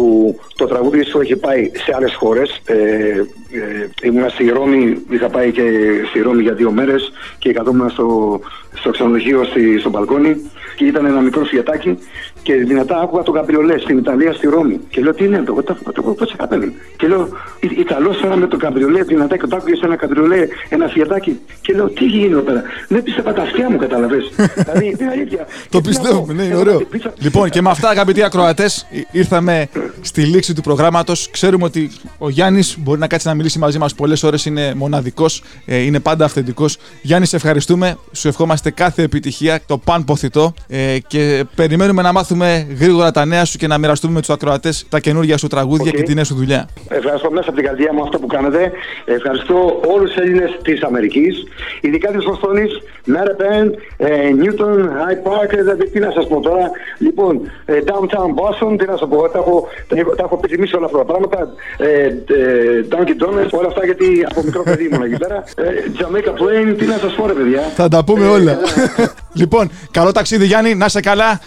το 0.55 0.65
τραγούδι 0.65 1.03
σου 1.03 1.19
έχει 1.19 1.35
πάει 1.35 1.71
σε 1.73 1.93
άλλες 1.95 2.15
χώρες. 2.15 2.61
Ε, 2.65 2.75
ε, 2.75 3.89
ήμουνα 4.03 4.29
στη 4.29 4.49
Ρώμη, 4.49 4.97
είχα 5.09 5.29
πάει 5.29 5.51
και 5.51 5.63
στη 6.09 6.19
Ρώμη 6.19 6.41
για 6.41 6.53
δύο 6.53 6.71
μέρες 6.71 7.11
και 7.37 7.53
καθόμουν 7.53 7.89
στο, 7.89 8.39
στο 8.73 8.91
ξενοδοχείο 8.91 9.43
στη, 9.43 9.79
στο 9.79 9.89
μπαλκόνι 9.89 10.51
και 10.75 10.85
ήταν 10.85 11.05
ένα 11.05 11.21
μικρό 11.21 11.43
φιατάκι 11.43 11.97
και 12.43 12.53
δυνατά 12.55 12.99
άκουγα 13.01 13.23
τον 13.23 13.33
Καμπριολέ 13.33 13.77
στην 13.79 13.97
Ιταλία, 13.97 14.33
στη 14.33 14.47
Ρώμη. 14.47 14.79
Και 14.89 15.01
λέω 15.01 15.13
τι 15.13 15.23
είναι 15.25 15.37
αυτό, 15.37 15.55
what 15.55 15.71
the- 15.71 15.73
what 15.73 15.93
the- 15.95 16.23
what's 16.23 16.35
happening; 16.45 16.71
Και 16.97 17.07
λέω 17.07 17.27
«Ι- 17.59 17.79
Ιταλός 17.79 18.17
τώρα 18.21 18.35
με 18.35 18.47
το 18.47 18.57
Καμπριολέ 18.57 19.03
δυνατά 19.03 19.37
και 19.37 19.47
το 19.47 19.55
άκουγε 19.55 19.75
σε 19.75 19.85
ένα 19.85 19.95
Καμπριολέ, 19.95 20.47
ένα 20.69 20.87
φιατάκι. 20.87 21.39
Και 21.61 21.73
λέω 21.73 21.89
τι 21.89 22.05
γίνει 22.05 22.31
εδώ 22.31 22.41
πέρα; 22.41 22.63
Δεν 22.87 23.03
πίστευα 23.03 23.33
τα 23.33 23.41
αυτιά 23.41 23.69
μου, 23.69 23.77
καταλαβες. 23.77 24.31
δηλαδή 24.65 24.95
είναι 24.99 25.09
αλήθεια. 25.11 25.37
Το 25.37 25.45
Και 25.69 25.69
τι 25.69 25.75
να 25.77 25.81
πιστεύουμε, 25.81 26.25
πω, 26.25 26.33
ναι, 26.33 26.43
είναι 26.43 26.51
εγώ 26.51 26.59
ωραίο. 26.59 26.79
πίτσα- 26.85 27.13
Λοιπόν, 27.19 27.49
και 27.49 27.61
με 27.61 27.69
αυτά, 27.69 27.89
αγαπητοί 27.89 28.23
ακροατές, 28.23 28.87
ήρθαμε 29.11 29.67
στη 30.01 30.21
λήξη 30.21 30.53
του 30.53 30.61
προγράμματος. 30.61 31.29
Ξέρουμε 31.31 31.63
ότι 31.63 31.91
ο 32.17 32.29
Γιάννης 32.29 32.75
μπορεί 32.79 32.99
να 32.99 33.07
κάτσει 33.07 33.27
να 33.27 33.33
μιλήσει 33.33 33.59
μαζί 33.59 33.77
μας 33.79 33.93
πολλές 33.95 34.23
ώρες, 34.23 34.45
είναι 34.45 34.73
μοναδικός, 34.75 35.43
είναι 35.65 35.99
πάντα 35.99 36.25
αυθεντικός. 36.25 36.77
Γιάννη, 37.01 37.25
σε 37.27 37.35
ευχαριστούμε. 37.35 37.97
Σου 38.11 38.27
ευχόμαστε 38.27 38.71
κάθε 38.71 39.01
επιτυχία, 39.03 39.59
το 39.65 39.77
παν 39.77 40.03
ποθητό 40.05 40.53
ε, 40.67 40.97
και 41.07 41.43
περιμένουμε 41.55 42.01
να 42.01 42.11
μάθουμε 42.11 42.31
γρήγορα 42.79 43.11
τα 43.11 43.25
νέα 43.25 43.45
σου 43.45 43.57
και 43.57 43.67
να 43.67 43.77
μοιραστούμε 43.77 44.13
με 44.13 44.19
τους 44.19 44.29
ακροατές 44.29 44.85
τα 44.89 44.99
καινούργια 44.99 45.37
σου 45.37 45.47
τραγούδια 45.47 45.91
Οκ. 45.91 45.97
και 45.97 46.03
τη 46.03 46.13
νέα 46.13 46.23
σου 46.23 46.35
δουλειά. 46.35 46.67
Ευχαριστώ 46.89 47.31
μέσα 47.31 47.49
από 47.49 47.57
την 47.57 47.65
καρδιά 47.65 47.93
μου 47.93 48.01
αυτό 48.03 48.19
που 48.19 48.27
κάνετε. 48.27 48.71
Ευχαριστώ 49.05 49.81
όλους 49.93 50.11
τους 50.11 50.21
Έλληνες 50.21 50.59
της 50.63 50.81
Αμερικής, 50.83 51.43
ειδικά 51.81 52.11
τη 52.11 52.17
Βοστόνης, 52.17 52.71
Mattapan, 53.05 53.75
Newton, 54.39 54.89
Hyde 54.89 55.31
Park, 55.31 55.51
ε, 55.51 55.61
δηλαδή 55.61 55.89
τι 55.89 55.99
να 55.99 56.11
σας 56.11 56.27
πω 56.27 56.39
τώρα. 56.39 56.71
Λοιπόν, 56.97 57.41
ε, 57.65 57.79
Downtown 57.85 58.29
Boston, 58.39 58.77
τι 58.77 58.85
να 58.85 58.97
σας 58.97 59.07
πω, 59.09 59.29
τα 59.29 59.39
έχω, 59.39 59.67
τα 59.87 59.95
έχω, 59.99 60.15
τα 60.15 60.23
έχω 60.23 60.35
επιθυμήσει 60.37 60.75
όλα 60.75 60.85
αυτά 60.85 60.97
τα 60.97 61.05
πράγματα. 61.05 61.53
Ε, 61.77 62.05
ε, 62.05 62.13
Dunkin' 62.89 63.23
Donuts, 63.23 63.49
όλα 63.51 63.67
αυτά 63.67 63.85
γιατί 63.85 64.25
από 64.29 64.43
μικρό 64.43 64.63
παιδί 64.63 64.85
ήμουν 64.85 65.03
εκεί 65.03 65.17
πέρα. 65.17 65.43
Ε, 65.57 65.63
Jamaica 65.99 66.29
Plain, 66.29 66.75
τι 66.77 66.85
να 66.85 66.97
σας 66.97 67.13
πω, 67.13 67.27
ρε 67.27 67.33
παιδιά. 67.33 67.61
Θα 67.75 67.87
τα 67.87 68.03
πούμε 68.03 68.27
όλα. 68.27 68.57
λοιπόν, 69.41 69.71
καλό 69.91 70.11
ταξίδι, 70.11 70.45
Γιάννη, 70.45 70.75
να 70.75 70.85
είσαι 70.85 70.99
καλά. 70.99 71.39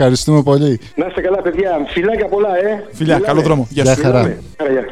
Ευχαριστούμε 0.00 0.42
πολύ. 0.42 0.80
Να 0.94 1.06
είστε 1.06 1.20
καλά, 1.20 1.42
παιδιά. 1.42 1.86
Φιλάκια 1.88 2.26
πολλά, 2.26 2.48
ε. 2.56 2.84
Φιλιά, 2.92 3.14
Μιλάμε. 3.14 3.26
καλό 3.26 3.40
δρόμο. 3.40 3.66
Γεια 3.70 3.82
Γεια 3.82 3.94
σου. 3.94 4.00
χαρά. 4.02 4.18
Μιλάμε. 4.22 4.42
Άρα, 4.56 4.70
γεια. 4.70 4.84